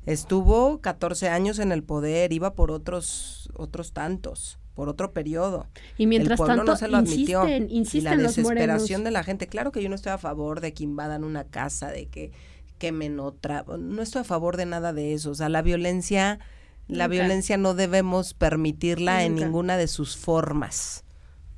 Estuvo 0.04 0.82
14 0.82 1.30
años 1.30 1.58
en 1.58 1.72
el 1.72 1.82
poder, 1.82 2.34
iba 2.34 2.52
por 2.52 2.70
otros 2.70 3.48
otros 3.54 3.94
tantos, 3.94 4.58
por 4.74 4.90
otro 4.90 5.14
periodo. 5.14 5.66
Y 5.96 6.06
mientras 6.06 6.38
tanto 6.38 6.62
no 6.62 6.76
se 6.76 6.88
lo 6.88 6.98
admitió. 6.98 7.48
Insisten, 7.48 8.12
y 8.12 8.16
la 8.18 8.22
desesperación 8.22 9.02
de 9.02 9.12
la 9.12 9.24
gente, 9.24 9.46
claro 9.46 9.72
que 9.72 9.82
yo 9.82 9.88
no 9.88 9.94
estoy 9.94 10.12
a 10.12 10.18
favor 10.18 10.60
de 10.60 10.74
que 10.74 10.84
invadan 10.84 11.24
una 11.24 11.44
casa, 11.44 11.90
de 11.90 12.04
que 12.04 12.32
quemen 12.76 13.18
otra, 13.18 13.64
no 13.78 14.02
estoy 14.02 14.20
a 14.20 14.24
favor 14.24 14.58
de 14.58 14.66
nada 14.66 14.92
de 14.92 15.14
eso, 15.14 15.30
o 15.30 15.34
sea, 15.34 15.48
la 15.48 15.62
violencia 15.62 16.38
la 16.86 17.08
violencia 17.08 17.56
no 17.56 17.72
debemos 17.72 18.34
permitirla 18.34 19.24
en 19.24 19.36
ninguna 19.36 19.78
de 19.78 19.88
sus 19.88 20.18
formas. 20.18 21.04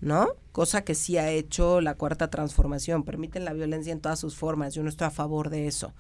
¿no? 0.01 0.29
Cosa 0.53 0.83
que 0.83 0.95
sí 0.95 1.17
ha 1.17 1.31
hecho 1.31 1.81
la 1.81 1.95
cuarta 1.95 2.29
transformación, 2.29 3.05
permiten 3.05 3.45
la 3.45 3.53
violencia 3.53 3.93
en 3.93 4.01
todas 4.01 4.19
sus 4.19 4.37
formas, 4.37 4.75
yo 4.75 4.83
no 4.83 4.89
estoy 4.89 5.07
a 5.07 5.11
favor 5.11 5.51
de 5.51 5.67
eso. 5.67 5.93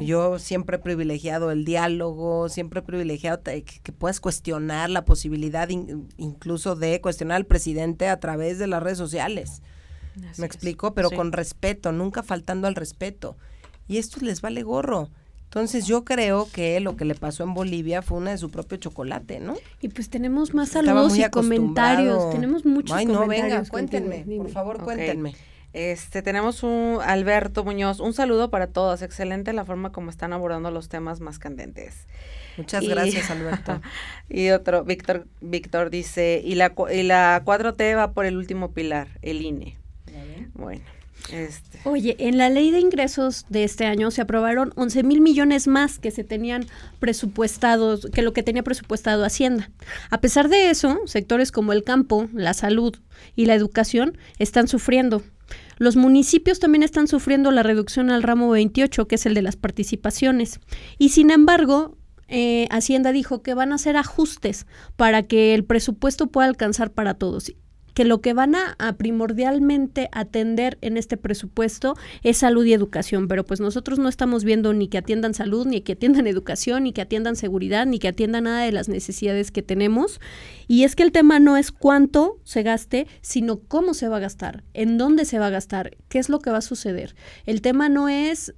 Yo 0.00 0.38
siempre 0.38 0.76
he 0.76 0.80
privilegiado 0.80 1.50
el 1.50 1.64
diálogo, 1.64 2.48
siempre 2.50 2.80
he 2.80 2.82
privilegiado 2.82 3.42
que, 3.42 3.62
que 3.62 3.92
puedas 3.92 4.20
cuestionar 4.20 4.90
la 4.90 5.04
posibilidad 5.04 5.68
incluso 5.68 6.76
de 6.76 7.00
cuestionar 7.00 7.36
al 7.36 7.46
presidente 7.46 8.08
a 8.08 8.20
través 8.20 8.58
de 8.58 8.66
las 8.66 8.82
redes 8.82 8.98
sociales. 8.98 9.62
¿Me 10.36 10.46
explico? 10.46 10.94
Pero 10.94 11.10
con 11.10 11.32
respeto, 11.32 11.92
nunca 11.92 12.22
faltando 12.22 12.66
al 12.66 12.74
respeto. 12.74 13.36
Y 13.86 13.98
esto 13.98 14.20
les 14.20 14.40
vale 14.40 14.62
gorro. 14.62 15.10
Entonces 15.48 15.86
yo 15.86 16.04
creo 16.04 16.46
que 16.52 16.78
lo 16.78 16.94
que 16.94 17.06
le 17.06 17.14
pasó 17.14 17.42
en 17.42 17.54
Bolivia 17.54 18.02
fue 18.02 18.18
una 18.18 18.32
de 18.32 18.36
su 18.38 18.50
propio 18.50 18.76
chocolate, 18.76 19.40
¿no? 19.40 19.56
Y 19.80 19.88
pues 19.88 20.10
tenemos 20.10 20.52
más 20.52 20.68
saludos 20.68 21.16
y 21.16 21.26
comentarios. 21.30 22.28
Tenemos 22.30 22.66
muchos 22.66 22.94
Ay, 22.94 23.06
no, 23.06 23.26
venga, 23.26 23.64
cuéntenme, 23.64 24.26
por 24.36 24.50
favor, 24.50 24.84
cuéntenme. 24.84 25.34
Este, 25.72 26.20
tenemos 26.20 26.62
un 26.62 26.98
Alberto 27.02 27.64
Muñoz, 27.64 28.00
un 28.00 28.12
saludo 28.12 28.50
para 28.50 28.66
todos, 28.66 29.00
excelente 29.00 29.54
la 29.54 29.64
forma 29.64 29.90
como 29.90 30.10
están 30.10 30.34
abordando 30.34 30.70
los 30.70 30.90
temas 30.90 31.20
más 31.20 31.38
candentes. 31.38 32.06
Muchas 32.58 32.86
gracias, 32.86 33.30
Alberto. 33.30 33.80
y 34.28 34.50
otro, 34.50 34.84
Víctor, 34.84 35.26
Víctor 35.40 35.88
dice, 35.88 36.42
y 36.44 36.56
la, 36.56 36.74
y 36.92 37.04
la 37.04 37.42
4T 37.42 37.96
va 37.96 38.12
por 38.12 38.26
el 38.26 38.36
último 38.36 38.72
pilar, 38.72 39.08
el 39.22 39.40
INE. 39.40 39.78
Bueno. 40.52 40.82
Este. 41.32 41.80
Oye, 41.84 42.16
en 42.18 42.38
la 42.38 42.48
ley 42.48 42.70
de 42.70 42.80
ingresos 42.80 43.44
de 43.48 43.64
este 43.64 43.84
año 43.84 44.10
se 44.10 44.22
aprobaron 44.22 44.72
11 44.76 45.02
mil 45.02 45.20
millones 45.20 45.66
más 45.66 45.98
que 45.98 46.10
se 46.10 46.24
tenían 46.24 46.66
presupuestados, 47.00 48.08
que 48.12 48.22
lo 48.22 48.32
que 48.32 48.42
tenía 48.42 48.62
presupuestado 48.62 49.24
Hacienda. 49.24 49.70
A 50.10 50.20
pesar 50.20 50.48
de 50.48 50.70
eso, 50.70 50.98
sectores 51.06 51.52
como 51.52 51.72
el 51.72 51.84
campo, 51.84 52.28
la 52.32 52.54
salud 52.54 52.96
y 53.36 53.46
la 53.46 53.54
educación 53.54 54.16
están 54.38 54.68
sufriendo. 54.68 55.22
Los 55.78 55.96
municipios 55.96 56.58
también 56.58 56.82
están 56.82 57.08
sufriendo 57.08 57.50
la 57.50 57.62
reducción 57.62 58.10
al 58.10 58.22
ramo 58.22 58.50
28, 58.50 59.06
que 59.06 59.14
es 59.14 59.26
el 59.26 59.34
de 59.34 59.42
las 59.42 59.56
participaciones. 59.56 60.60
Y 60.98 61.10
sin 61.10 61.30
embargo, 61.30 61.96
eh, 62.28 62.66
Hacienda 62.70 63.12
dijo 63.12 63.42
que 63.42 63.54
van 63.54 63.72
a 63.72 63.76
hacer 63.76 63.96
ajustes 63.96 64.66
para 64.96 65.22
que 65.22 65.54
el 65.54 65.64
presupuesto 65.64 66.26
pueda 66.26 66.48
alcanzar 66.48 66.90
para 66.90 67.14
todos 67.14 67.52
que 67.98 68.04
lo 68.04 68.20
que 68.20 68.32
van 68.32 68.54
a, 68.54 68.76
primordialmente 68.96 70.08
atender 70.12 70.78
en 70.82 70.96
este 70.96 71.16
presupuesto 71.16 71.96
es 72.22 72.36
salud 72.36 72.64
y 72.64 72.72
educación, 72.72 73.26
pero 73.26 73.44
pues 73.44 73.58
nosotros 73.58 73.98
no 73.98 74.08
estamos 74.08 74.44
viendo 74.44 74.72
ni 74.72 74.86
que 74.86 74.98
atiendan 74.98 75.34
salud, 75.34 75.66
ni 75.66 75.80
que 75.80 75.94
atiendan 75.94 76.26
educación, 76.28 76.84
ni 76.84 76.92
que 76.92 77.00
atiendan 77.00 77.34
seguridad, 77.34 77.86
ni 77.86 77.98
que 77.98 78.06
atiendan 78.06 78.44
nada 78.44 78.62
de 78.62 78.70
las 78.70 78.88
necesidades 78.88 79.50
que 79.50 79.62
tenemos. 79.62 80.20
Y 80.68 80.84
es 80.84 80.94
que 80.94 81.02
el 81.02 81.10
tema 81.10 81.40
no 81.40 81.56
es 81.56 81.72
cuánto 81.72 82.38
se 82.44 82.62
gaste, 82.62 83.08
sino 83.20 83.58
cómo 83.58 83.94
se 83.94 84.06
va 84.06 84.18
a 84.18 84.20
gastar, 84.20 84.62
en 84.74 84.96
dónde 84.96 85.24
se 85.24 85.40
va 85.40 85.48
a 85.48 85.50
gastar, 85.50 85.96
qué 86.08 86.20
es 86.20 86.28
lo 86.28 86.38
que 86.38 86.52
va 86.52 86.58
a 86.58 86.62
suceder. 86.62 87.16
El 87.46 87.62
tema 87.62 87.88
no 87.88 88.08
es 88.08 88.54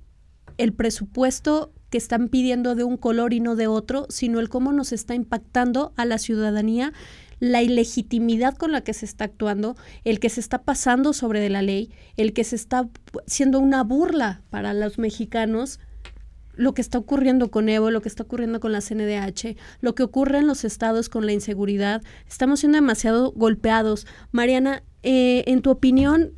el 0.59 0.75
presupuesto 0.75 1.73
que 1.89 1.97
están 1.97 2.29
pidiendo 2.29 2.75
de 2.75 2.85
un 2.85 2.99
color 2.99 3.33
y 3.33 3.41
no 3.41 3.57
de 3.57 3.69
otro, 3.69 4.05
sino 4.11 4.39
el 4.39 4.51
cómo 4.51 4.75
nos 4.75 4.93
está 4.93 5.15
impactando 5.15 5.95
a 5.97 6.05
la 6.05 6.19
ciudadanía 6.19 6.93
la 7.41 7.63
ilegitimidad 7.63 8.57
con 8.57 8.71
la 8.71 8.83
que 8.83 8.95
se 8.95 9.07
está 9.07 9.25
actuando, 9.25 9.77
el 10.05 10.21
que 10.21 10.29
se 10.29 10.41
está 10.41 10.63
pasando 10.63 11.13
sobre 11.13 11.41
de 11.41 11.51
la 11.51 11.63
ley, 11.63 11.91
el 12.17 12.33
que 12.33 12.45
se 12.45 12.55
está 12.55 12.89
siendo 13.27 13.59
una 13.59 13.83
burla 13.83 14.43
para 14.51 14.73
los 14.75 14.99
mexicanos 14.99 15.81
lo 16.61 16.75
que 16.75 16.83
está 16.83 16.99
ocurriendo 16.99 17.51
con 17.51 17.71
Evo, 17.71 17.91
lo 17.91 18.03
que 18.03 18.09
está 18.09 18.25
ocurriendo 18.25 18.61
con 18.61 18.73
la 18.73 18.83
CNDH, 18.83 19.57
lo 19.81 19.95
que 19.95 20.03
ocurre 20.03 20.39
en 20.39 20.47
los 20.47 20.65
estados 20.65 21.09
con 21.09 21.25
la 21.25 21.33
inseguridad. 21.33 22.03
Estamos 22.29 22.61
siendo 22.61 22.77
demasiado 22.77 23.33
golpeados. 23.33 24.07
Mariana, 24.31 24.83
eh, 25.03 25.43
en 25.47 25.63
tu 25.63 25.71
opinión, 25.71 26.33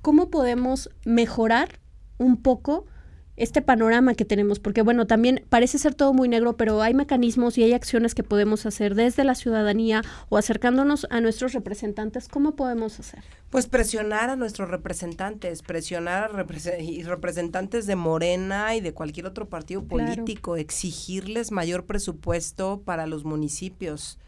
¿cómo 0.00 0.30
podemos 0.30 0.88
mejorar 1.04 1.80
un 2.16 2.38
poco 2.38 2.86
este 3.36 3.62
panorama 3.62 4.14
que 4.14 4.24
tenemos, 4.24 4.58
porque 4.58 4.82
bueno, 4.82 5.06
también 5.06 5.44
parece 5.48 5.78
ser 5.78 5.94
todo 5.94 6.12
muy 6.12 6.28
negro, 6.28 6.56
pero 6.56 6.82
hay 6.82 6.94
mecanismos 6.94 7.58
y 7.58 7.64
hay 7.64 7.72
acciones 7.72 8.14
que 8.14 8.22
podemos 8.22 8.66
hacer 8.66 8.94
desde 8.94 9.24
la 9.24 9.34
ciudadanía 9.34 10.02
o 10.28 10.38
acercándonos 10.38 11.06
a 11.10 11.20
nuestros 11.20 11.52
representantes. 11.52 12.28
¿Cómo 12.28 12.56
podemos 12.56 12.98
hacer? 12.98 13.22
Pues 13.50 13.66
presionar 13.66 14.30
a 14.30 14.36
nuestros 14.36 14.70
representantes, 14.70 15.62
presionar 15.62 16.30
a 16.34 16.80
y 16.80 17.02
representantes 17.02 17.86
de 17.86 17.96
Morena 17.96 18.74
y 18.74 18.80
de 18.80 18.92
cualquier 18.92 19.26
otro 19.26 19.48
partido 19.48 19.84
político, 19.84 20.56
exigirles 20.56 21.52
mayor 21.52 21.84
presupuesto 21.84 22.82
para 22.84 23.06
los 23.06 23.24
municipios 23.24 24.18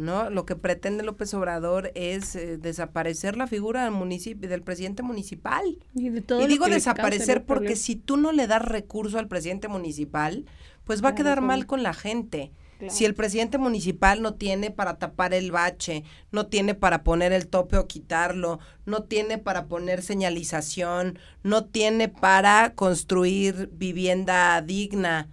¿no? 0.00 0.30
Lo 0.30 0.46
que 0.46 0.56
pretende 0.56 1.04
López 1.04 1.32
Obrador 1.34 1.92
es 1.94 2.34
eh, 2.34 2.56
desaparecer 2.56 3.36
la 3.36 3.46
figura 3.46 3.84
del 3.84 3.92
municipio, 3.92 4.48
del 4.48 4.62
presidente 4.62 5.02
municipal. 5.02 5.78
Y, 5.94 6.10
digo 6.10 6.66
desaparecer 6.66 7.44
porque 7.44 7.76
si 7.76 7.96
tú 7.96 8.16
no 8.16 8.32
le 8.32 8.46
das 8.46 8.62
recurso 8.62 9.18
al 9.18 9.28
presidente 9.28 9.68
municipal, 9.68 10.46
pues 10.84 11.04
va 11.04 11.10
a 11.10 11.14
quedar 11.14 11.40
mal 11.40 11.66
con 11.66 11.82
la 11.82 11.94
gente. 11.94 12.52
Si 12.88 13.04
el 13.04 13.14
presidente 13.14 13.58
municipal 13.58 14.22
no 14.22 14.34
tiene 14.34 14.70
para 14.70 14.98
tapar 14.98 15.34
el 15.34 15.52
bache, 15.52 16.02
no 16.32 16.46
tiene 16.46 16.74
para 16.74 17.02
poner 17.04 17.32
el 17.32 17.46
tope 17.46 17.76
o 17.76 17.86
quitarlo, 17.86 18.58
no 18.86 19.02
tiene 19.02 19.36
para 19.36 19.66
poner 19.66 20.00
señalización, 20.00 21.18
no 21.42 21.66
tiene 21.66 22.08
para 22.08 22.74
construir 22.74 23.68
vivienda 23.74 24.62
digna, 24.62 25.28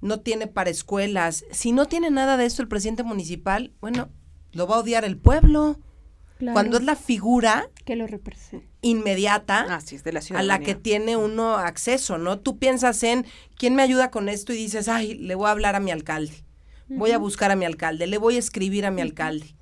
no 0.00 0.20
tiene 0.20 0.46
para 0.46 0.70
escuelas. 0.70 1.44
Si 1.50 1.72
no 1.72 1.86
tiene 1.86 2.10
nada 2.10 2.36
de 2.36 2.46
esto 2.46 2.62
el 2.62 2.68
presidente 2.68 3.02
municipal, 3.02 3.72
bueno, 3.80 4.10
lo 4.52 4.66
va 4.66 4.76
a 4.76 4.80
odiar 4.80 5.04
el 5.04 5.18
pueblo. 5.18 5.78
Cuando 6.52 6.76
es 6.76 6.84
la 6.84 6.94
figura 6.94 7.68
que 7.84 7.96
lo 7.96 8.06
representa. 8.06 8.64
inmediata 8.80 9.66
ah, 9.68 9.80
de 9.82 10.12
la 10.12 10.20
a 10.36 10.42
la 10.44 10.60
que 10.60 10.76
tiene 10.76 11.16
uno 11.16 11.56
acceso, 11.56 12.16
¿no? 12.16 12.38
Tú 12.38 12.58
piensas 12.58 13.02
en 13.02 13.26
quién 13.56 13.74
me 13.74 13.82
ayuda 13.82 14.12
con 14.12 14.28
esto 14.28 14.52
y 14.52 14.56
dices, 14.56 14.88
ay, 14.88 15.14
le 15.14 15.34
voy 15.34 15.48
a 15.48 15.50
hablar 15.50 15.74
a 15.74 15.80
mi 15.80 15.90
alcalde, 15.90 16.44
voy 16.88 17.10
a 17.10 17.18
buscar 17.18 17.50
a 17.50 17.56
mi 17.56 17.64
alcalde, 17.64 18.06
le 18.06 18.18
voy 18.18 18.36
a 18.36 18.38
escribir 18.38 18.86
a 18.86 18.92
mi 18.92 19.00
alcalde. 19.00 19.56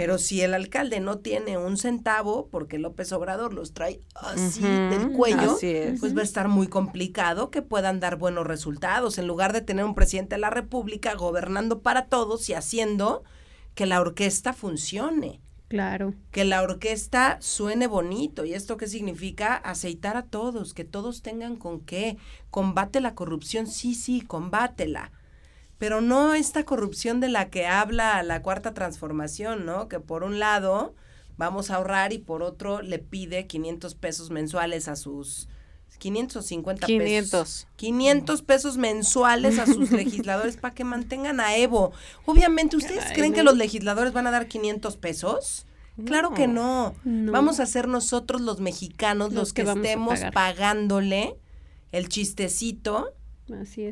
Pero 0.00 0.16
si 0.16 0.40
el 0.40 0.54
alcalde 0.54 0.98
no 0.98 1.18
tiene 1.18 1.58
un 1.58 1.76
centavo, 1.76 2.48
porque 2.50 2.78
López 2.78 3.12
Obrador 3.12 3.52
los 3.52 3.74
trae 3.74 4.00
así 4.14 4.62
del 4.62 5.12
cuello, 5.12 5.58
pues 6.00 6.16
va 6.16 6.22
a 6.22 6.24
estar 6.24 6.48
muy 6.48 6.68
complicado 6.68 7.50
que 7.50 7.60
puedan 7.60 8.00
dar 8.00 8.16
buenos 8.16 8.46
resultados. 8.46 9.18
En 9.18 9.26
lugar 9.26 9.52
de 9.52 9.60
tener 9.60 9.84
un 9.84 9.94
presidente 9.94 10.36
de 10.36 10.40
la 10.40 10.48
República 10.48 11.12
gobernando 11.16 11.82
para 11.82 12.06
todos 12.06 12.48
y 12.48 12.54
haciendo 12.54 13.24
que 13.74 13.84
la 13.84 14.00
orquesta 14.00 14.54
funcione. 14.54 15.42
Claro. 15.68 16.14
Que 16.30 16.46
la 16.46 16.62
orquesta 16.62 17.36
suene 17.42 17.86
bonito. 17.86 18.46
¿Y 18.46 18.54
esto 18.54 18.78
qué 18.78 18.86
significa? 18.86 19.54
Aceitar 19.54 20.16
a 20.16 20.22
todos, 20.24 20.72
que 20.72 20.84
todos 20.84 21.20
tengan 21.20 21.56
con 21.56 21.78
qué. 21.78 22.16
Combate 22.50 23.02
la 23.02 23.14
corrupción, 23.14 23.66
sí, 23.66 23.94
sí, 23.94 24.22
combátela 24.22 25.12
pero 25.80 26.02
no 26.02 26.34
esta 26.34 26.64
corrupción 26.64 27.20
de 27.20 27.30
la 27.30 27.48
que 27.48 27.66
habla 27.66 28.22
la 28.22 28.42
cuarta 28.42 28.74
transformación, 28.74 29.64
¿no? 29.64 29.88
Que 29.88 29.98
por 29.98 30.24
un 30.24 30.38
lado 30.38 30.94
vamos 31.38 31.70
a 31.70 31.76
ahorrar 31.76 32.12
y 32.12 32.18
por 32.18 32.42
otro 32.42 32.82
le 32.82 32.98
pide 32.98 33.46
500 33.46 33.94
pesos 33.94 34.28
mensuales 34.28 34.88
a 34.88 34.94
sus 34.94 35.48
550 35.98 36.86
500. 36.86 37.30
pesos. 37.30 37.66
500 37.76 38.42
pesos 38.42 38.76
mensuales 38.76 39.58
a 39.58 39.64
sus 39.64 39.90
legisladores 39.90 40.58
para 40.58 40.74
que 40.74 40.84
mantengan 40.84 41.40
a 41.40 41.56
Evo. 41.56 41.92
Obviamente, 42.26 42.76
¿ustedes 42.76 43.06
creen 43.14 43.32
que 43.32 43.42
los 43.42 43.56
legisladores 43.56 44.12
van 44.12 44.26
a 44.26 44.30
dar 44.30 44.48
500 44.48 44.98
pesos? 44.98 45.64
Claro 46.04 46.34
que 46.34 46.46
no. 46.46 46.94
Vamos 47.04 47.58
a 47.58 47.64
ser 47.64 47.88
nosotros 47.88 48.42
los 48.42 48.60
mexicanos 48.60 49.32
los, 49.32 49.54
que, 49.54 49.62
estemos 49.62 50.20
pagándole 50.34 51.38
el 51.90 52.10
chistecito 52.10 53.14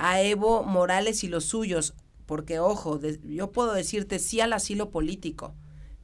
a 0.01 0.23
Evo 0.23 0.63
Morales 0.63 1.25
y 1.25 1.29
los 1.29 1.45
suyos, 1.45 1.95
porque 2.27 2.59
ojo, 2.59 3.01
yo 3.25 3.53
puedo 3.53 3.73
decirte 3.73 4.19
sí 4.19 4.41
al 4.41 4.53
asilo 4.53 4.91
político, 4.91 5.55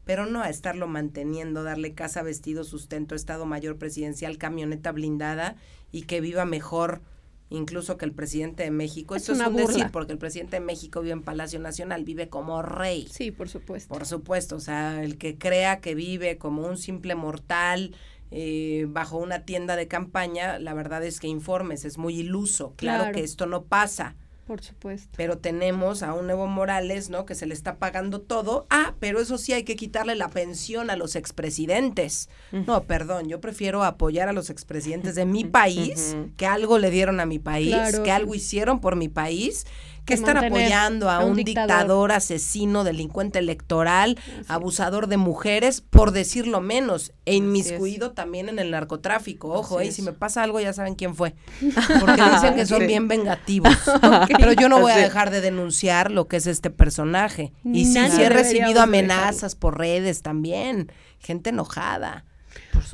pero 0.05 0.27
no 0.27 0.43
a 0.43 0.51
estarlo 0.51 0.87
manteniendo, 0.87 1.63
darle 1.63 1.95
casa, 1.95 2.23
vestido, 2.23 2.65
sustento, 2.65 3.15
Estado 3.15 3.47
Mayor 3.47 3.79
Presidencial, 3.79 4.39
camioneta 4.39 4.93
blindada 4.93 5.57
y 5.93 6.03
que 6.03 6.21
viva 6.21 6.45
mejor 6.45 7.03
incluso 7.51 7.97
que 7.97 8.05
el 8.05 8.13
presidente 8.13 8.65
de 8.65 8.71
México. 8.71 9.17
Eso 9.17 9.33
es 9.33 9.41
un 9.41 9.57
decir, 9.57 9.87
porque 9.93 10.13
el 10.13 10.19
presidente 10.19 10.57
de 10.57 10.61
México 10.61 11.01
vive 11.01 11.13
en 11.13 11.23
Palacio 11.23 11.59
Nacional, 11.61 12.05
vive 12.05 12.29
como 12.29 12.63
rey. 12.63 13.07
Sí, 13.11 13.31
por 13.31 13.49
supuesto. 13.49 13.93
Por 13.93 14.07
supuesto, 14.07 14.57
o 14.57 14.61
sea, 14.61 15.03
el 15.03 15.19
que 15.19 15.39
crea 15.39 15.81
que 15.81 15.95
vive 15.95 16.39
como 16.39 16.67
un 16.67 16.77
simple 16.77 17.15
mortal, 17.15 17.95
eh, 18.31 18.87
bajo 18.89 19.19
una 19.19 19.45
tienda 19.45 19.77
de 19.77 19.89
campaña, 19.89 20.59
la 20.59 20.75
verdad 20.75 21.05
es 21.05 21.21
que 21.21 21.29
informes, 21.29 21.85
es 21.85 21.99
muy 21.99 22.19
iluso. 22.19 22.75
Claro, 22.77 23.13
que 23.13 23.23
esto 23.23 23.47
no 23.47 23.63
pasa. 23.65 24.17
Por 24.47 24.63
supuesto. 24.63 25.09
Pero 25.17 25.39
tenemos 25.39 26.03
a 26.03 26.13
un 26.13 26.29
Evo 26.29 26.47
Morales, 26.47 27.09
¿no? 27.09 27.25
Que 27.25 27.35
se 27.35 27.47
le 27.47 27.55
está 27.55 27.77
pagando 27.77 28.21
todo. 28.21 28.67
Ah, 28.69 28.95
pero 29.01 29.19
eso 29.21 29.39
sí 29.39 29.55
hay 29.55 29.63
que 29.63 29.75
quitarle 29.75 30.17
la 30.17 30.29
pensión 30.29 30.91
a 30.91 30.97
los 30.97 31.17
expresidentes. 31.17 32.29
No, 32.53 32.83
perdón, 32.85 33.27
yo 33.29 33.41
prefiero 33.41 33.85
apoyar 33.85 34.29
a 34.29 34.33
los 34.33 34.51
expresidentes 34.51 35.15
de 35.15 35.25
mi 35.25 35.45
país, 35.45 36.15
que 36.37 36.47
algo 36.47 36.79
le 36.79 36.91
dieron 36.91 37.21
a 37.21 37.27
mi 37.27 37.39
país, 37.39 37.99
que 38.01 38.11
algo 38.11 38.35
hicieron 38.35 38.81
por 38.81 38.97
mi 38.97 39.09
país, 39.09 39.67
que 40.05 40.15
están 40.15 40.37
apoyando 40.37 41.11
a, 41.11 41.25
un, 41.25 41.37
dictador. 41.37 42.13
asesino, 42.13 42.85
delincuente 42.85 43.39
electoral, 43.39 44.19
abusador 44.49 45.07
de 45.07 45.17
mujeres, 45.17 45.81
por 45.81 46.11
decirlo 46.11 46.61
menos, 46.61 47.13
e 47.25 47.35
inmiscuido 47.35 48.13
también 48.13 48.49
en 48.49 48.59
el 48.59 48.71
narcotráfico. 48.71 49.49
Ojo, 49.53 49.81
eh, 49.81 49.93
si 49.93 50.03
me 50.03 50.13
pasa 50.13 50.43
algo 50.43 50.61
ya 50.61 50.73
saben 50.73 50.95
quién 50.95 51.15
fue, 51.15 51.35
porque 52.01 52.23
dicen 52.23 52.55
que 52.55 52.67
son 52.67 52.87
bien 52.87 53.09
vengativos. 53.09 53.75
Pero 54.39 54.53
yo 54.53 54.69
no 54.69 54.81
voy 54.81 54.93
a 54.93 54.97
dejar 54.97 55.31
de 55.31 55.41
denunciar 55.41 56.11
lo 56.11 56.29
que 56.29 56.37
es 56.37 56.47
este 56.47 56.71
personaje. 56.71 57.53
Y 57.65 57.87
sí, 57.87 57.99
sí 58.11 58.23
he 58.23 58.29
recibido 58.29 58.83
amenazas 58.83 59.55
por 59.55 59.79
redes 59.79 60.23
también, 60.23 60.93
gente 61.19 61.51
enojada 61.51 62.25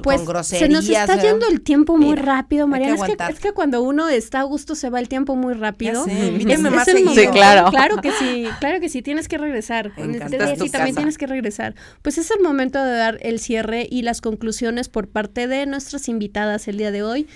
pues 0.03 0.22
se 0.47 0.68
nos 0.68 0.88
está 0.88 1.20
yendo 1.20 1.47
el 1.49 1.61
tiempo 1.61 1.97
muy 1.97 2.16
rápido, 2.16 2.66
Mariana. 2.66 2.97
Es 3.28 3.41
que, 3.41 3.53
cuando 3.53 3.82
uno 3.82 4.09
está 4.09 4.41
a 4.41 4.43
gusto 4.45 4.74
se 4.74 4.91
va 4.91 5.01
el 5.01 5.09
tiempo 5.09 5.36
muy 5.36 5.55
rápido. 5.55 6.05
sí, 6.05 7.26
claro. 7.32 7.70
Claro 7.70 8.01
que 8.01 8.12
sí, 8.12 8.47
claro 8.61 8.80
que 8.80 8.88
sí, 8.88 9.03
tienes 9.03 9.28
que 9.28 9.38
regresar. 9.38 9.93
Sí, 9.97 10.70
también 10.70 10.95
tienes 10.95 11.18
que 11.18 11.26
regresar. 11.26 11.74
Pues 12.03 12.18
es 12.18 12.30
el 12.30 12.41
momento 12.43 12.82
de 12.82 12.93
dar 12.93 13.18
el 13.22 13.38
cierre 13.38 13.86
y 13.91 14.03
las 14.03 14.20
conclusiones 14.20 14.88
por 14.88 15.09
parte 15.09 15.47
de 15.47 15.66
nuestras 15.66 16.09
invitadas 16.09 16.68
el 16.68 16.78
día 16.78 16.91
de 16.91 17.03
hoy. 17.03 17.26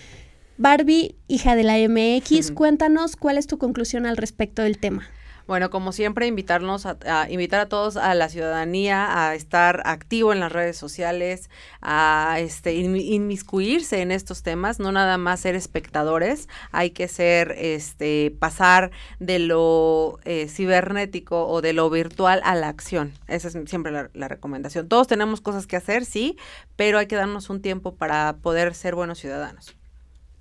Barbie, 0.56 1.16
hija 1.26 1.56
de 1.56 1.64
la 1.64 1.76
MX, 1.76 2.52
cuéntanos 2.52 3.16
cuál 3.16 3.38
es 3.38 3.46
tu 3.46 3.58
conclusión 3.58 4.06
al 4.06 4.16
respecto 4.16 4.62
del 4.62 4.78
tema. 4.78 5.08
Bueno, 5.46 5.68
como 5.68 5.92
siempre, 5.92 6.26
invitarnos 6.26 6.86
a, 6.86 6.96
invitar 7.28 7.60
a 7.60 7.68
todos 7.68 7.98
a 7.98 8.14
la 8.14 8.30
ciudadanía 8.30 9.28
a 9.28 9.34
estar 9.34 9.82
activo 9.84 10.32
en 10.32 10.40
las 10.40 10.50
redes 10.50 10.78
sociales, 10.78 11.50
a 11.82 12.36
este 12.38 12.72
inmiscuirse 12.74 14.00
en 14.00 14.10
estos 14.10 14.42
temas, 14.42 14.78
no 14.80 14.90
nada 14.90 15.18
más 15.18 15.40
ser 15.40 15.54
espectadores, 15.54 16.48
hay 16.72 16.90
que 16.90 17.08
ser 17.08 17.52
este 17.58 18.34
pasar 18.38 18.90
de 19.18 19.38
lo 19.38 20.18
eh, 20.24 20.48
cibernético 20.48 21.46
o 21.46 21.60
de 21.60 21.74
lo 21.74 21.90
virtual 21.90 22.40
a 22.44 22.54
la 22.54 22.68
acción. 22.68 23.12
Esa 23.28 23.48
es 23.48 23.58
siempre 23.66 23.92
la, 23.92 24.10
la 24.14 24.28
recomendación. 24.28 24.88
Todos 24.88 25.08
tenemos 25.08 25.42
cosas 25.42 25.66
que 25.66 25.76
hacer, 25.76 26.06
sí, 26.06 26.38
pero 26.76 26.98
hay 26.98 27.06
que 27.06 27.16
darnos 27.16 27.50
un 27.50 27.60
tiempo 27.60 27.96
para 27.96 28.36
poder 28.40 28.74
ser 28.74 28.94
buenos 28.94 29.18
ciudadanos. 29.18 29.76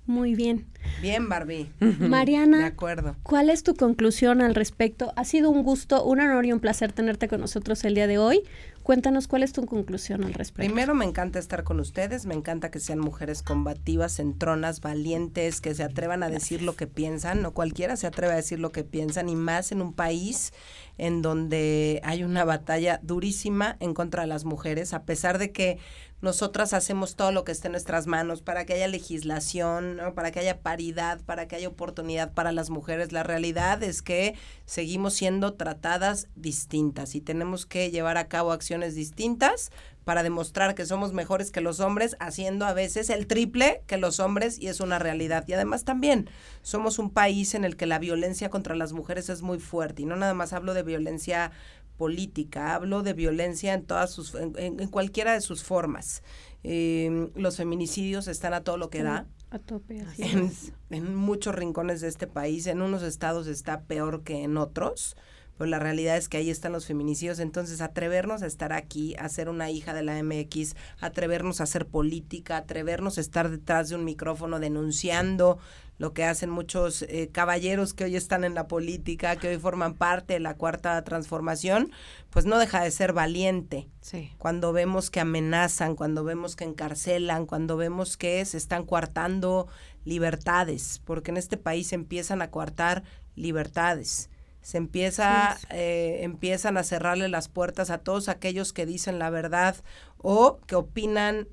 Muy 0.06 0.34
bien. 0.34 0.66
Bien, 1.00 1.28
Barbie. 1.28 1.70
Mariana, 1.98 2.58
de 2.58 2.64
acuerdo. 2.64 3.16
¿cuál 3.22 3.48
es 3.48 3.62
tu 3.62 3.74
conclusión 3.74 4.42
al 4.42 4.54
respecto? 4.54 5.12
Ha 5.16 5.24
sido 5.24 5.50
un 5.50 5.62
gusto, 5.62 6.04
un 6.04 6.20
honor 6.20 6.44
y 6.44 6.52
un 6.52 6.60
placer 6.60 6.92
tenerte 6.92 7.26
con 7.26 7.40
nosotros 7.40 7.84
el 7.84 7.94
día 7.94 8.06
de 8.06 8.18
hoy. 8.18 8.42
Cuéntanos 8.82 9.28
cuál 9.28 9.42
es 9.42 9.54
tu 9.54 9.64
conclusión 9.64 10.24
al 10.24 10.34
respecto. 10.34 10.66
Primero, 10.66 10.94
me 10.94 11.06
encanta 11.06 11.38
estar 11.38 11.64
con 11.64 11.80
ustedes, 11.80 12.26
me 12.26 12.34
encanta 12.34 12.70
que 12.70 12.80
sean 12.80 12.98
mujeres 12.98 13.42
combativas, 13.42 14.18
entronas, 14.18 14.82
valientes, 14.82 15.62
que 15.62 15.74
se 15.74 15.82
atrevan 15.82 16.22
a 16.22 16.28
decir 16.28 16.60
lo 16.60 16.76
que 16.76 16.86
piensan, 16.86 17.40
no 17.40 17.54
cualquiera 17.54 17.96
se 17.96 18.06
atreve 18.06 18.34
a 18.34 18.36
decir 18.36 18.60
lo 18.60 18.72
que 18.72 18.84
piensan, 18.84 19.30
y 19.30 19.36
más 19.36 19.72
en 19.72 19.80
un 19.80 19.94
país 19.94 20.52
en 20.98 21.22
donde 21.22 22.02
hay 22.04 22.24
una 22.24 22.44
batalla 22.44 23.00
durísima 23.02 23.78
en 23.80 23.94
contra 23.94 24.22
de 24.22 24.28
las 24.28 24.44
mujeres, 24.44 24.92
a 24.92 25.04
pesar 25.04 25.38
de 25.38 25.50
que 25.50 25.78
nosotras 26.24 26.72
hacemos 26.72 27.16
todo 27.16 27.32
lo 27.32 27.44
que 27.44 27.52
esté 27.52 27.68
en 27.68 27.72
nuestras 27.72 28.06
manos 28.06 28.40
para 28.40 28.64
que 28.64 28.72
haya 28.72 28.88
legislación, 28.88 30.00
para 30.14 30.32
que 30.32 30.40
haya 30.40 30.60
paridad, 30.62 31.20
para 31.20 31.46
que 31.46 31.56
haya 31.56 31.68
oportunidad 31.68 32.32
para 32.32 32.50
las 32.50 32.70
mujeres. 32.70 33.12
La 33.12 33.22
realidad 33.22 33.82
es 33.82 34.00
que 34.00 34.34
seguimos 34.64 35.12
siendo 35.12 35.52
tratadas 35.52 36.28
distintas 36.34 37.14
y 37.14 37.20
tenemos 37.20 37.66
que 37.66 37.90
llevar 37.90 38.16
a 38.16 38.26
cabo 38.26 38.52
acciones 38.52 38.94
distintas 38.94 39.70
para 40.04 40.22
demostrar 40.22 40.74
que 40.74 40.86
somos 40.86 41.12
mejores 41.12 41.50
que 41.50 41.60
los 41.60 41.80
hombres, 41.80 42.16
haciendo 42.20 42.66
a 42.66 42.72
veces 42.72 43.10
el 43.10 43.26
triple 43.26 43.82
que 43.86 43.96
los 43.96 44.18
hombres 44.18 44.58
y 44.58 44.68
es 44.68 44.80
una 44.80 44.98
realidad. 44.98 45.44
Y 45.46 45.52
además 45.52 45.84
también 45.84 46.30
somos 46.62 46.98
un 46.98 47.10
país 47.10 47.54
en 47.54 47.64
el 47.64 47.76
que 47.76 47.86
la 47.86 47.98
violencia 47.98 48.48
contra 48.48 48.74
las 48.74 48.92
mujeres 48.92 49.28
es 49.28 49.42
muy 49.42 49.58
fuerte 49.58 50.02
y 50.02 50.06
no 50.06 50.16
nada 50.16 50.34
más 50.34 50.52
hablo 50.54 50.72
de 50.72 50.82
violencia 50.82 51.52
política, 51.96 52.74
hablo 52.74 53.02
de 53.02 53.12
violencia 53.12 53.74
en 53.74 53.84
todas 53.84 54.10
sus, 54.10 54.34
en, 54.34 54.88
cualquiera 54.88 55.32
de 55.32 55.40
sus 55.40 55.62
formas. 55.62 56.22
Em, 56.62 57.30
los 57.34 57.56
feminicidios 57.56 58.28
están 58.28 58.54
a 58.54 58.62
todo 58.62 58.76
lo 58.76 58.90
que 58.90 59.02
da. 59.02 59.26
A 59.50 59.58
tope, 59.58 60.00
así 60.00 60.22
en, 60.22 60.50
en, 60.90 61.14
muchos 61.14 61.54
rincones 61.54 62.00
de 62.00 62.08
este 62.08 62.26
país, 62.26 62.66
en 62.66 62.82
unos 62.82 63.02
estados 63.02 63.46
está 63.46 63.82
peor 63.82 64.24
que 64.24 64.42
en 64.42 64.56
otros, 64.56 65.16
pero 65.56 65.70
la 65.70 65.78
realidad 65.78 66.16
es 66.16 66.28
que 66.28 66.38
ahí 66.38 66.50
están 66.50 66.72
los 66.72 66.86
feminicidios. 66.86 67.38
Entonces, 67.38 67.80
atrevernos 67.80 68.42
a 68.42 68.46
estar 68.46 68.72
aquí, 68.72 69.14
a 69.18 69.28
ser 69.28 69.48
una 69.48 69.70
hija 69.70 69.94
de 69.94 70.02
la 70.02 70.20
MX, 70.22 70.74
atrevernos 71.00 71.60
a 71.60 71.64
hacer 71.64 71.86
política, 71.86 72.56
atrevernos 72.56 73.18
a 73.18 73.20
estar 73.20 73.50
detrás 73.50 73.88
de 73.88 73.94
un 73.94 74.04
micrófono 74.04 74.58
denunciando 74.58 75.58
lo 75.98 76.12
que 76.12 76.24
hacen 76.24 76.50
muchos 76.50 77.02
eh, 77.02 77.30
caballeros 77.32 77.94
que 77.94 78.04
hoy 78.04 78.16
están 78.16 78.44
en 78.44 78.54
la 78.54 78.66
política, 78.66 79.36
que 79.36 79.48
hoy 79.48 79.58
forman 79.58 79.94
parte 79.94 80.34
de 80.34 80.40
la 80.40 80.54
cuarta 80.54 81.02
transformación, 81.04 81.92
pues 82.30 82.46
no 82.46 82.58
deja 82.58 82.82
de 82.82 82.90
ser 82.90 83.12
valiente. 83.12 83.88
Sí. 84.00 84.32
Cuando 84.38 84.72
vemos 84.72 85.10
que 85.10 85.20
amenazan, 85.20 85.94
cuando 85.94 86.24
vemos 86.24 86.56
que 86.56 86.64
encarcelan, 86.64 87.46
cuando 87.46 87.76
vemos 87.76 88.16
que 88.16 88.44
se 88.44 88.56
están 88.56 88.84
coartando 88.84 89.68
libertades, 90.04 91.00
porque 91.04 91.30
en 91.30 91.36
este 91.36 91.56
país 91.56 91.88
se 91.88 91.94
empiezan 91.94 92.42
a 92.42 92.50
coartar 92.50 93.04
libertades. 93.36 94.30
Se 94.62 94.78
empieza, 94.78 95.58
eh, 95.70 96.20
empiezan 96.22 96.78
a 96.78 96.84
cerrarle 96.84 97.28
las 97.28 97.48
puertas 97.48 97.90
a 97.90 97.98
todos 97.98 98.28
aquellos 98.28 98.72
que 98.72 98.86
dicen 98.86 99.18
la 99.18 99.28
verdad 99.28 99.76
o 100.16 100.58
que 100.66 100.74
opinan 100.74 101.48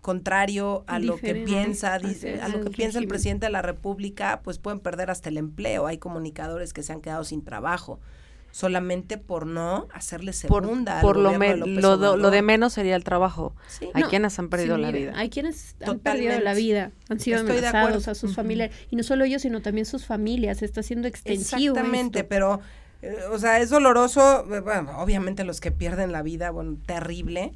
contrario 0.00 0.84
a 0.86 0.98
lo 0.98 1.16
que 1.16 1.34
piensa, 1.34 1.98
dice, 1.98 2.40
a 2.40 2.48
lo 2.48 2.62
que 2.62 2.70
piensa 2.70 2.98
el 2.98 3.08
presidente 3.08 3.46
de 3.46 3.52
la 3.52 3.62
República, 3.62 4.40
pues 4.42 4.58
pueden 4.58 4.80
perder 4.80 5.10
hasta 5.10 5.28
el 5.28 5.36
empleo. 5.36 5.86
Hay 5.86 5.98
comunicadores 5.98 6.72
que 6.72 6.82
se 6.82 6.92
han 6.92 7.00
quedado 7.00 7.24
sin 7.24 7.44
trabajo 7.44 8.00
solamente 8.50 9.18
por 9.18 9.46
no 9.46 9.86
hacerle 9.92 10.32
segunda. 10.32 11.00
Por, 11.00 11.16
lo, 11.16 11.32
lo, 12.16 12.30
de 12.30 12.42
menos 12.42 12.72
sería 12.72 12.96
el 12.96 13.04
trabajo. 13.04 13.54
hay 13.94 14.04
quienes 14.04 14.38
han 14.38 14.48
perdido 14.48 14.78
la 14.78 14.90
vida. 14.90 15.12
Hay 15.16 15.30
quienes 15.30 15.76
han 15.84 15.98
perdido 15.98 16.38
la 16.40 16.54
vida, 16.54 16.90
han 17.08 17.20
sido 17.20 17.40
amenazados 17.40 18.08
a 18.08 18.14
sus 18.14 18.34
familias. 18.34 18.70
Y 18.90 18.96
no 18.96 19.02
solo 19.02 19.24
ellos, 19.24 19.42
sino 19.42 19.62
también 19.62 19.86
sus 19.86 20.06
familias. 20.06 20.62
Está 20.62 20.82
siendo 20.82 21.08
extensivo. 21.08 21.76
Exactamente, 21.76 22.24
pero, 22.24 22.60
eh, 23.02 23.16
o 23.30 23.38
sea, 23.38 23.60
es 23.60 23.70
doloroso. 23.70 24.44
Eh, 24.52 24.60
bueno, 24.60 24.98
obviamente 24.98 25.44
los 25.44 25.60
que 25.60 25.70
pierden 25.70 26.12
la 26.12 26.22
vida, 26.22 26.50
bueno, 26.50 26.76
terrible 26.86 27.52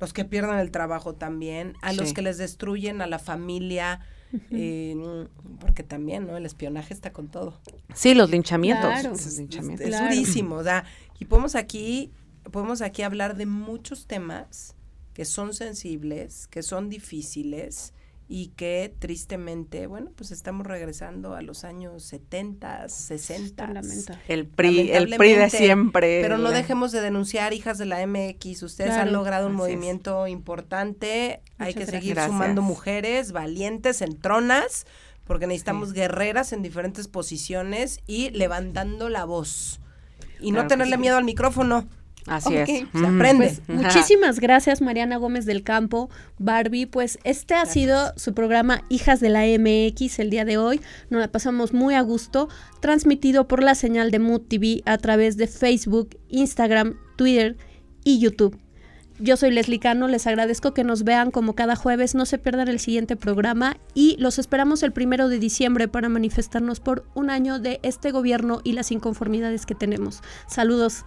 los 0.00 0.12
que 0.12 0.24
pierden 0.24 0.58
el 0.58 0.70
trabajo 0.70 1.14
también, 1.14 1.74
a 1.82 1.92
los 1.92 2.12
que 2.12 2.22
les 2.22 2.38
destruyen 2.38 3.00
a 3.00 3.06
la 3.06 3.18
familia, 3.18 4.00
eh, 4.50 4.94
porque 5.60 5.82
también, 5.82 6.26
¿no? 6.26 6.36
El 6.36 6.44
espionaje 6.44 6.92
está 6.92 7.12
con 7.12 7.28
todo. 7.28 7.58
Sí, 7.94 8.14
los 8.14 8.30
linchamientos. 8.30 8.92
Es, 9.04 10.00
durísimo, 10.00 10.56
o 10.56 10.64
sea, 10.64 10.84
y 11.18 11.24
podemos 11.24 11.54
aquí, 11.54 12.12
podemos 12.50 12.82
aquí 12.82 13.02
hablar 13.02 13.36
de 13.36 13.46
muchos 13.46 14.06
temas 14.06 14.74
que 15.14 15.24
son 15.24 15.54
sensibles, 15.54 16.46
que 16.48 16.62
son 16.62 16.90
difíciles, 16.90 17.94
y 18.28 18.48
que 18.48 18.92
tristemente, 18.98 19.86
bueno, 19.86 20.10
pues 20.16 20.32
estamos 20.32 20.66
regresando 20.66 21.34
a 21.34 21.42
los 21.42 21.62
años 21.64 22.02
70, 22.02 22.88
60. 22.88 23.72
El 24.26 24.46
PRI, 24.46 24.90
el 24.90 25.16
PRI 25.16 25.34
de 25.34 25.50
siempre. 25.50 26.22
Pero 26.22 26.36
no 26.36 26.50
dejemos 26.50 26.90
de 26.90 27.00
denunciar, 27.00 27.52
hijas 27.52 27.78
de 27.78 27.86
la 27.86 28.04
MX, 28.04 28.64
ustedes 28.64 28.92
han 28.92 29.12
logrado 29.12 29.46
un 29.46 29.54
movimiento 29.54 30.26
importante, 30.26 31.40
hay 31.58 31.74
que 31.74 31.86
seguir 31.86 32.18
sumando 32.20 32.62
mujeres 32.62 33.30
valientes, 33.30 34.02
en 34.02 34.18
tronas, 34.18 34.86
porque 35.24 35.46
necesitamos 35.46 35.92
guerreras 35.92 36.52
en 36.52 36.62
diferentes 36.62 37.06
posiciones 37.06 38.00
y 38.06 38.30
levantando 38.30 39.08
la 39.08 39.24
voz. 39.24 39.80
Y 40.40 40.50
no 40.50 40.66
tenerle 40.66 40.98
miedo 40.98 41.16
al 41.16 41.24
micrófono. 41.24 41.88
Así 42.26 42.56
es. 42.56 42.68
Se 42.68 43.06
aprende. 43.06 43.56
Pues, 43.66 43.68
muchísimas 43.68 44.40
gracias, 44.40 44.80
Mariana 44.80 45.16
Gómez 45.16 45.46
del 45.46 45.62
Campo. 45.62 46.10
Barbie, 46.38 46.86
pues 46.86 47.18
este 47.24 47.54
ha 47.54 47.66
sido 47.66 48.12
su 48.16 48.34
programa 48.34 48.82
Hijas 48.88 49.20
de 49.20 49.30
la 49.30 49.42
MX 49.42 50.18
el 50.18 50.30
día 50.30 50.44
de 50.44 50.58
hoy. 50.58 50.80
Nos 51.10 51.20
la 51.20 51.30
pasamos 51.30 51.72
muy 51.72 51.94
a 51.94 52.00
gusto, 52.00 52.48
transmitido 52.80 53.46
por 53.48 53.62
la 53.62 53.74
señal 53.74 54.10
de 54.10 54.18
Mood 54.18 54.42
TV 54.42 54.82
a 54.86 54.98
través 54.98 55.36
de 55.36 55.46
Facebook, 55.46 56.18
Instagram, 56.28 56.96
Twitter 57.16 57.56
y 58.04 58.18
YouTube. 58.18 58.58
Yo 59.18 59.38
soy 59.38 59.50
Leslie 59.50 59.78
Cano, 59.78 60.08
les 60.08 60.26
agradezco 60.26 60.74
que 60.74 60.84
nos 60.84 61.02
vean 61.02 61.30
como 61.30 61.54
cada 61.54 61.74
jueves, 61.74 62.14
no 62.14 62.26
se 62.26 62.36
pierdan 62.36 62.68
el 62.68 62.78
siguiente 62.78 63.16
programa 63.16 63.78
y 63.94 64.16
los 64.18 64.38
esperamos 64.38 64.82
el 64.82 64.92
primero 64.92 65.30
de 65.30 65.38
diciembre 65.38 65.88
para 65.88 66.10
manifestarnos 66.10 66.80
por 66.80 67.06
un 67.14 67.30
año 67.30 67.58
de 67.58 67.80
este 67.82 68.10
gobierno 68.10 68.60
y 68.62 68.72
las 68.72 68.92
inconformidades 68.92 69.64
que 69.64 69.74
tenemos. 69.74 70.22
Saludos. 70.48 71.06